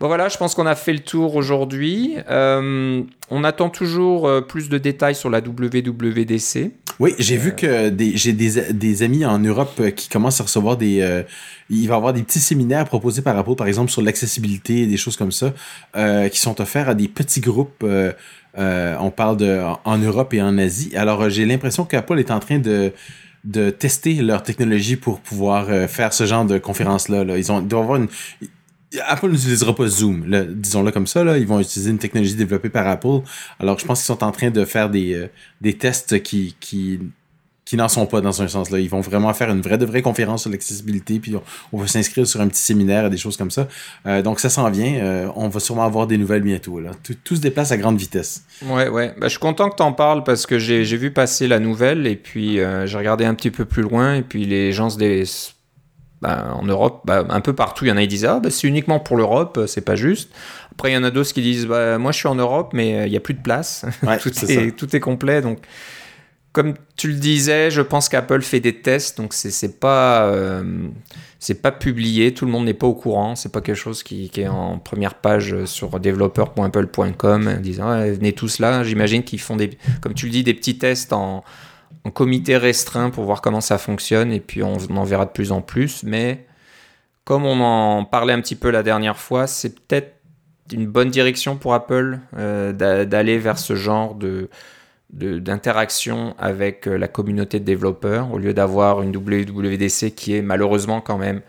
Bon 0.00 0.06
voilà, 0.06 0.28
je 0.28 0.36
pense 0.36 0.54
qu'on 0.54 0.66
a 0.66 0.74
fait 0.74 0.92
le 0.92 1.00
tour 1.00 1.34
aujourd'hui. 1.34 2.16
On 2.28 3.44
attend 3.44 3.68
toujours 3.68 4.30
plus 4.46 4.68
de 4.68 4.78
détails 4.78 5.14
sur 5.14 5.30
la 5.30 5.40
WWDC. 5.40 6.70
Oui, 7.00 7.14
j'ai 7.18 7.36
vu 7.36 7.54
que 7.54 7.92
j'ai 8.14 8.32
des, 8.32 8.72
des 8.72 9.02
amis 9.02 9.24
en 9.24 9.38
Europe 9.38 9.80
qui 9.94 10.08
commencent 10.08 10.40
à 10.40 10.44
recevoir 10.44 10.76
des. 10.76 11.24
il 11.70 11.88
va 11.88 11.94
y 11.94 11.96
avoir 11.96 12.12
des 12.12 12.22
petits 12.22 12.38
séminaires 12.38 12.84
proposés 12.84 13.22
par 13.22 13.36
Apple, 13.38 13.54
par 13.54 13.66
exemple, 13.66 13.90
sur 13.90 14.02
l'accessibilité, 14.02 14.86
des 14.86 14.96
choses 14.96 15.16
comme 15.16 15.32
ça, 15.32 15.52
qui 16.28 16.38
sont 16.38 16.60
offerts 16.60 16.90
à 16.90 16.94
des 16.94 17.08
petits 17.08 17.40
groupes. 17.40 17.84
Euh, 18.58 18.96
on 19.00 19.10
parle 19.10 19.36
de 19.36 19.60
en- 19.84 19.98
Europe 19.98 20.34
et 20.34 20.42
en 20.42 20.58
Asie. 20.58 20.96
Alors, 20.96 21.22
euh, 21.22 21.28
j'ai 21.28 21.46
l'impression 21.46 21.84
qu'Apple 21.84 22.18
est 22.18 22.30
en 22.30 22.40
train 22.40 22.58
de 22.58 23.70
tester 23.70 24.14
leur 24.14 24.42
technologie 24.42 24.96
pour 24.96 25.20
pouvoir 25.20 25.66
euh, 25.70 25.86
faire 25.86 26.12
ce 26.12 26.26
genre 26.26 26.44
de 26.44 26.58
conférence-là. 26.58 27.24
Là. 27.24 27.38
Ils. 27.38 28.08
Apple 29.06 29.28
n'utilisera 29.30 29.74
pas 29.74 29.86
Zoom, 29.86 30.24
disons-le 30.54 30.90
comme 30.92 31.06
ça. 31.06 31.22
Là. 31.22 31.36
Ils 31.36 31.46
vont 31.46 31.60
utiliser 31.60 31.90
une 31.90 31.98
technologie 31.98 32.34
développée 32.34 32.70
par 32.70 32.86
Apple. 32.88 33.20
Alors, 33.60 33.78
je 33.78 33.84
pense 33.84 34.00
qu'ils 34.00 34.06
sont 34.06 34.24
en 34.24 34.32
train 34.32 34.50
de 34.50 34.64
faire 34.64 34.88
des, 34.88 35.28
des 35.60 35.74
tests 35.76 36.22
qui, 36.22 36.56
qui, 36.58 36.98
qui 37.68 37.76
n'en 37.76 37.88
sont 37.88 38.06
pas 38.06 38.22
dans 38.22 38.40
un 38.40 38.48
sens. 38.48 38.70
Là. 38.70 38.80
Ils 38.80 38.88
vont 38.88 39.02
vraiment 39.02 39.34
faire 39.34 39.50
une 39.50 39.60
vraie 39.60 39.76
de 39.76 39.84
vraie 39.84 40.00
conférence 40.00 40.40
sur 40.40 40.50
l'accessibilité, 40.50 41.18
puis 41.18 41.36
on, 41.36 41.42
on 41.74 41.78
va 41.78 41.86
s'inscrire 41.86 42.26
sur 42.26 42.40
un 42.40 42.48
petit 42.48 42.62
séminaire, 42.62 43.10
des 43.10 43.18
choses 43.18 43.36
comme 43.36 43.50
ça. 43.50 43.68
Euh, 44.06 44.22
donc, 44.22 44.40
ça 44.40 44.48
s'en 44.48 44.70
vient. 44.70 44.94
Euh, 44.94 45.28
on 45.36 45.48
va 45.48 45.60
sûrement 45.60 45.84
avoir 45.84 46.06
des 46.06 46.16
nouvelles 46.16 46.40
bientôt. 46.40 46.80
Là. 46.80 46.92
Tout, 47.02 47.14
tout 47.22 47.36
se 47.36 47.42
déplace 47.42 47.70
à 47.70 47.76
grande 47.76 47.98
vitesse. 47.98 48.42
Ouais, 48.64 48.88
ouais. 48.88 49.08
Bah, 49.18 49.26
je 49.26 49.32
suis 49.32 49.38
content 49.38 49.68
que 49.68 49.76
tu 49.76 49.82
en 49.82 49.92
parles 49.92 50.24
parce 50.24 50.46
que 50.46 50.58
j'ai 50.58 50.82
vu 50.96 51.10
passer 51.10 51.46
la 51.46 51.58
nouvelle 51.58 52.06
et 52.06 52.16
puis 52.16 52.58
euh, 52.58 52.86
j'ai 52.86 52.96
regardé 52.96 53.26
un 53.26 53.34
petit 53.34 53.50
peu 53.50 53.66
plus 53.66 53.82
loin 53.82 54.14
et 54.14 54.22
puis 54.22 54.46
les 54.46 54.72
gens 54.72 54.88
se 54.88 54.96
dé... 54.96 55.24
bah, 56.22 56.54
en 56.58 56.64
Europe, 56.64 57.02
bah, 57.04 57.26
un 57.28 57.40
peu 57.42 57.54
partout, 57.54 57.84
il 57.84 57.88
y 57.88 57.92
en 57.92 57.98
a 57.98 58.00
qui 58.00 58.08
disent 58.08 58.24
ah 58.24 58.40
c'est 58.48 58.66
uniquement 58.66 58.98
pour 58.98 59.18
l'Europe, 59.18 59.60
c'est 59.66 59.84
pas 59.84 59.94
juste. 59.94 60.30
Après 60.72 60.90
il 60.90 60.94
y 60.94 60.96
en 60.96 61.04
a 61.04 61.10
d'autres 61.10 61.34
qui 61.34 61.42
disent 61.42 61.66
bah, 61.66 61.98
moi 61.98 62.12
je 62.12 62.16
suis 62.16 62.28
en 62.28 62.34
Europe 62.34 62.70
mais 62.72 63.06
il 63.06 63.12
y 63.12 63.16
a 63.18 63.20
plus 63.20 63.34
de 63.34 63.42
place, 63.42 63.84
Ouais, 64.02 64.16
tout, 64.22 64.30
est, 64.30 64.74
tout 64.74 64.96
est 64.96 65.00
complet 65.00 65.42
donc. 65.42 65.58
Comme 66.58 66.74
tu 66.96 67.06
le 67.06 67.14
disais, 67.14 67.70
je 67.70 67.80
pense 67.80 68.08
qu'Apple 68.08 68.40
fait 68.40 68.58
des 68.58 68.80
tests, 68.80 69.16
donc 69.16 69.32
c'est 69.32 69.52
c'est 69.52 69.78
pas 69.78 70.26
euh, 70.26 70.88
pas 71.62 71.70
publié, 71.70 72.34
tout 72.34 72.46
le 72.46 72.50
monde 72.50 72.64
n'est 72.64 72.74
pas 72.74 72.88
au 72.88 72.94
courant, 72.94 73.36
c'est 73.36 73.52
pas 73.52 73.60
quelque 73.60 73.76
chose 73.76 74.02
qui, 74.02 74.28
est 74.36 74.48
en 74.48 74.80
première 74.80 75.14
page 75.14 75.64
sur 75.66 76.00
developer.apple.com 76.00 77.58
disant 77.60 77.88
Ah, 77.88 78.10
venez 78.10 78.32
tous 78.32 78.58
là. 78.58 78.82
J'imagine 78.82 79.22
qu'ils 79.22 79.38
font 79.38 79.54
des, 79.54 79.78
comme 80.00 80.14
tu 80.14 80.26
le 80.26 80.32
dis, 80.32 80.42
des 80.42 80.52
petits 80.52 80.78
tests 80.78 81.12
en, 81.12 81.44
comité 82.12 82.56
restreint 82.56 83.10
pour 83.10 83.22
voir 83.22 83.40
comment 83.40 83.60
ça 83.60 83.78
fonctionne 83.78 84.32
et 84.32 84.40
puis 84.40 84.64
on, 84.64 84.78
en 84.96 85.04
verra 85.04 85.26
de 85.26 85.30
plus 85.30 85.52
en 85.52 85.60
plus. 85.60 86.02
Mais 86.02 86.44
comme 87.22 87.44
on 87.46 87.60
en 87.60 88.04
parlait 88.04 88.32
un 88.32 88.40
petit 88.40 88.56
peu 88.56 88.70
la 88.70 88.82
dernière 88.82 89.18
fois, 89.18 89.46
c'est 89.46 89.78
peut-être 89.78 90.16
une 90.72 90.88
bonne 90.88 91.10
direction 91.10 91.54
pour 91.54 91.72
Apple 91.72 92.18
euh, 92.36 92.72
d'a- 92.72 93.04
d'aller 93.04 93.38
vers 93.38 93.60
ce 93.60 93.76
genre 93.76 94.16
de- 94.16 94.50
d'interaction 95.10 96.34
avec 96.38 96.86
euh, 96.86 96.98
la 96.98 97.08
communauté 97.08 97.60
de 97.60 97.64
développeurs 97.64 98.32
au 98.32 98.38
lieu 98.38 98.52
d'avoir 98.52 99.00
une 99.02 99.16
WWDC 99.16 100.14
qui 100.14 100.36
est 100.36 100.42
malheureusement 100.42 101.00
quand 101.00 101.16
même 101.16 101.40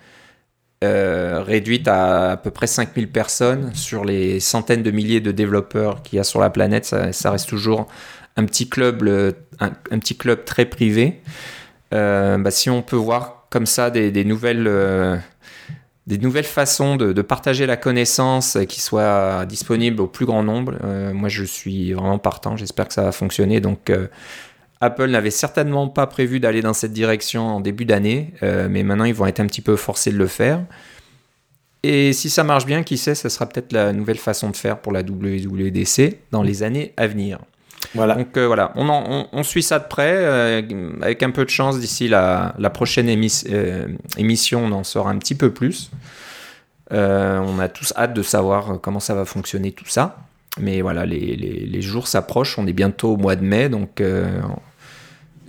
euh, 0.81 1.43
réduite 1.45 1.89
à 1.89 2.31
à 2.31 2.37
peu 2.37 2.51
près 2.51 2.67
5000 2.67 3.11
personnes 3.11 3.75
sur 3.75 4.05
les 4.05 4.39
centaines 4.39 4.81
de 4.81 4.91
milliers 4.91 5.19
de 5.19 5.31
développeurs 5.31 6.03
qu'il 6.03 6.17
y 6.17 6.19
a 6.19 6.23
sur 6.23 6.39
la 6.39 6.49
planète. 6.49 6.85
Ça, 6.85 7.31
reste 7.31 7.49
toujours 7.49 7.87
un 8.37 8.45
petit 8.45 8.69
club, 8.69 9.03
un, 9.59 9.99
petit 9.99 10.15
club 10.15 10.45
très 10.45 10.63
privé. 10.65 11.21
Euh, 11.93 12.37
bah, 12.37 12.51
si 12.51 12.69
on 12.69 12.81
peut 12.81 12.95
voir 12.95 13.47
comme 13.49 13.65
ça 13.65 13.89
des, 13.89 14.23
nouvelles, 14.23 14.69
des 16.09 16.17
nouvelles 16.17 16.43
façons 16.43 16.95
de, 16.95 17.13
de 17.13 17.21
partager 17.21 17.67
la 17.67 17.77
connaissance 17.77 18.57
qui 18.67 18.81
soient 18.81 19.45
disponibles 19.45 20.01
au 20.01 20.07
plus 20.07 20.25
grand 20.25 20.41
nombre, 20.41 20.73
euh, 20.83 21.13
moi 21.13 21.29
je 21.29 21.43
suis 21.43 21.93
vraiment 21.93 22.17
partant. 22.17 22.57
J'espère 22.57 22.87
que 22.87 22.95
ça 22.95 23.03
va 23.03 23.11
fonctionner. 23.11 23.61
Donc 23.61 23.91
euh, 23.91 24.07
Apple 24.81 25.05
n'avait 25.05 25.29
certainement 25.29 25.87
pas 25.87 26.07
prévu 26.07 26.39
d'aller 26.39 26.63
dans 26.63 26.73
cette 26.73 26.93
direction 26.93 27.45
en 27.45 27.59
début 27.59 27.85
d'année, 27.85 28.33
euh, 28.41 28.67
mais 28.71 28.81
maintenant 28.81 29.05
ils 29.05 29.13
vont 29.13 29.27
être 29.27 29.39
un 29.39 29.45
petit 29.45 29.61
peu 29.61 29.75
forcés 29.75 30.11
de 30.11 30.17
le 30.17 30.25
faire. 30.25 30.61
Et 31.83 32.11
si 32.11 32.31
ça 32.31 32.43
marche 32.43 32.65
bien, 32.65 32.81
qui 32.81 32.97
sait, 32.97 33.13
ça 33.13 33.29
sera 33.29 33.45
peut-être 33.47 33.71
la 33.71 33.93
nouvelle 33.93 34.17
façon 34.17 34.49
de 34.49 34.55
faire 34.55 34.79
pour 34.79 34.91
la 34.91 35.01
WWDC 35.01 36.17
dans 36.31 36.41
les 36.41 36.63
années 36.63 36.91
à 36.97 37.05
venir. 37.05 37.37
Voilà. 37.95 38.15
Donc 38.15 38.37
euh, 38.37 38.47
voilà, 38.47 38.71
on, 38.75 39.43
suit 39.43 39.63
ça 39.63 39.79
de 39.79 39.87
près. 39.87 40.13
Euh, 40.15 40.61
avec 41.01 41.23
un 41.23 41.31
peu 41.31 41.45
de 41.45 41.49
chance, 41.49 41.79
d'ici 41.79 42.07
la, 42.07 42.53
prochaine 42.73 43.09
euh, 43.09 43.87
émission, 44.17 44.65
on 44.65 44.71
en 44.71 44.83
saura 44.83 45.11
un 45.11 45.17
petit 45.17 45.35
peu 45.35 45.51
plus. 45.51 45.89
On 46.91 47.59
a 47.59 47.67
tous 47.69 47.93
hâte 47.95 48.13
de 48.13 48.23
savoir 48.23 48.79
comment 48.81 48.99
ça 48.99 49.13
va 49.13 49.25
fonctionner 49.25 49.71
tout 49.71 49.87
ça. 49.87 50.17
Mais 50.59 50.81
voilà, 50.81 51.05
les, 51.05 51.35
les 51.35 51.81
jours 51.81 52.07
s'approchent. 52.07 52.57
On 52.57 52.67
est 52.67 52.73
bientôt 52.73 53.13
au 53.13 53.17
mois 53.17 53.35
de 53.35 53.43
mai, 53.43 53.69
donc 53.69 54.01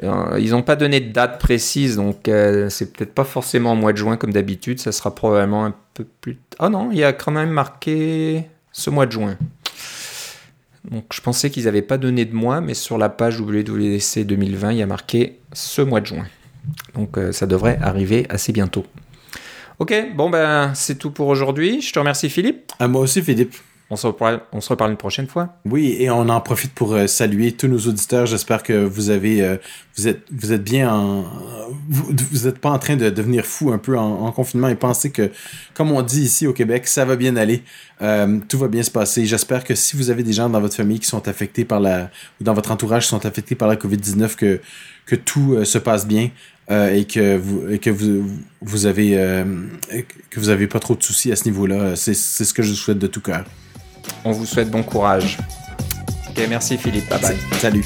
ils 0.02 0.50
n'ont 0.50 0.62
pas 0.62 0.76
donné 0.76 1.00
de 1.00 1.12
date 1.12 1.40
précise, 1.40 1.96
donc 1.96 2.28
c'est 2.68 2.92
peut-être 2.92 3.14
pas 3.14 3.24
forcément 3.24 3.72
au 3.72 3.76
mois 3.76 3.92
de 3.92 3.98
juin 3.98 4.16
comme 4.16 4.32
d'habitude. 4.32 4.78
Ça 4.78 4.92
sera 4.92 5.14
probablement 5.14 5.64
un 5.64 5.74
peu 5.94 6.06
plus. 6.20 6.38
Oh 6.58 6.68
non, 6.68 6.90
il 6.92 6.98
y 6.98 7.04
a 7.04 7.12
quand 7.12 7.32
même 7.32 7.50
marqué 7.50 8.44
ce 8.72 8.90
mois 8.90 9.06
de 9.06 9.12
juin. 9.12 9.36
Donc 10.90 11.04
je 11.12 11.20
pensais 11.20 11.50
qu'ils 11.50 11.64
n'avaient 11.64 11.82
pas 11.82 11.98
donné 11.98 12.24
de 12.24 12.34
mois, 12.34 12.60
mais 12.60 12.74
sur 12.74 12.98
la 12.98 13.08
page 13.08 13.38
WWDC 13.40 14.24
2020, 14.24 14.72
il 14.72 14.78
y 14.78 14.82
a 14.82 14.86
marqué 14.86 15.38
ce 15.52 15.82
mois 15.82 16.00
de 16.00 16.06
juin. 16.06 16.26
Donc 16.94 17.18
euh, 17.18 17.32
ça 17.32 17.46
devrait 17.46 17.78
arriver 17.82 18.26
assez 18.30 18.52
bientôt. 18.52 18.86
Ok, 19.80 19.94
bon 20.14 20.28
ben 20.28 20.72
c'est 20.74 20.96
tout 20.96 21.10
pour 21.10 21.28
aujourd'hui. 21.28 21.80
Je 21.80 21.90
te 21.90 21.98
remercie 21.98 22.28
Philippe. 22.28 22.70
À 22.78 22.86
moi 22.86 23.00
aussi 23.00 23.22
Philippe. 23.22 23.54
On 23.92 23.96
se, 23.96 24.06
reparle, 24.06 24.40
on 24.52 24.60
se 24.60 24.68
reparle 24.68 24.92
une 24.92 24.96
prochaine 24.96 25.26
fois. 25.26 25.56
Oui, 25.64 25.96
et 25.98 26.10
on 26.10 26.28
en 26.28 26.40
profite 26.40 26.72
pour 26.74 26.92
euh, 26.92 27.08
saluer 27.08 27.50
tous 27.50 27.66
nos 27.66 27.78
auditeurs. 27.78 28.24
J'espère 28.24 28.62
que 28.62 28.84
vous 28.84 29.10
avez, 29.10 29.42
euh, 29.42 29.56
vous 29.96 30.06
êtes, 30.06 30.22
vous 30.30 30.52
êtes 30.52 30.62
bien 30.62 30.94
en, 30.94 31.24
vous 31.88 32.12
n'êtes 32.44 32.60
pas 32.60 32.70
en 32.70 32.78
train 32.78 32.94
de 32.94 33.10
devenir 33.10 33.44
fou 33.44 33.72
un 33.72 33.78
peu 33.78 33.98
en, 33.98 34.30
confinement 34.30 34.68
et 34.68 34.76
penser 34.76 35.10
que, 35.10 35.32
comme 35.74 35.90
on 35.90 36.02
dit 36.02 36.22
ici 36.22 36.46
au 36.46 36.52
Québec, 36.52 36.86
ça 36.86 37.04
va 37.04 37.16
bien 37.16 37.34
aller, 37.34 37.64
euh, 38.00 38.38
tout 38.48 38.58
va 38.58 38.68
bien 38.68 38.84
se 38.84 38.92
passer. 38.92 39.26
J'espère 39.26 39.64
que 39.64 39.74
si 39.74 39.96
vous 39.96 40.10
avez 40.10 40.22
des 40.22 40.34
gens 40.34 40.48
dans 40.48 40.60
votre 40.60 40.76
famille 40.76 41.00
qui 41.00 41.08
sont 41.08 41.26
affectés 41.26 41.64
par 41.64 41.80
la, 41.80 42.10
ou 42.40 42.44
dans 42.44 42.54
votre 42.54 42.70
entourage 42.70 43.04
qui 43.04 43.08
sont 43.08 43.26
affectés 43.26 43.56
par 43.56 43.66
la 43.66 43.74
COVID-19, 43.74 44.36
que, 44.36 44.60
que 45.04 45.16
tout 45.16 45.64
se 45.64 45.78
passe 45.78 46.06
bien. 46.06 46.30
Et 46.70 47.04
que 47.04 47.36
vous 47.36 47.68
et 47.68 47.78
que 47.78 47.90
vous 47.90 48.24
vous 48.60 48.86
avez 48.86 49.10
que 50.30 50.38
vous 50.38 50.50
avez 50.50 50.66
pas 50.68 50.78
trop 50.78 50.94
de 50.94 51.02
soucis 51.02 51.32
à 51.32 51.36
ce 51.36 51.44
niveau-là 51.44 51.96
c'est 51.96 52.14
ce 52.14 52.54
que 52.54 52.62
je 52.62 52.72
souhaite 52.74 52.98
de 52.98 53.06
tout 53.08 53.20
cœur 53.20 53.44
on 54.24 54.32
vous 54.32 54.46
souhaite 54.46 54.70
bon 54.70 54.82
courage. 54.82 55.38
Ok, 56.28 56.46
merci 56.48 56.76
Philippe. 56.76 57.08
Bye 57.08 57.20
bye. 57.20 57.36
Salut. 57.58 57.84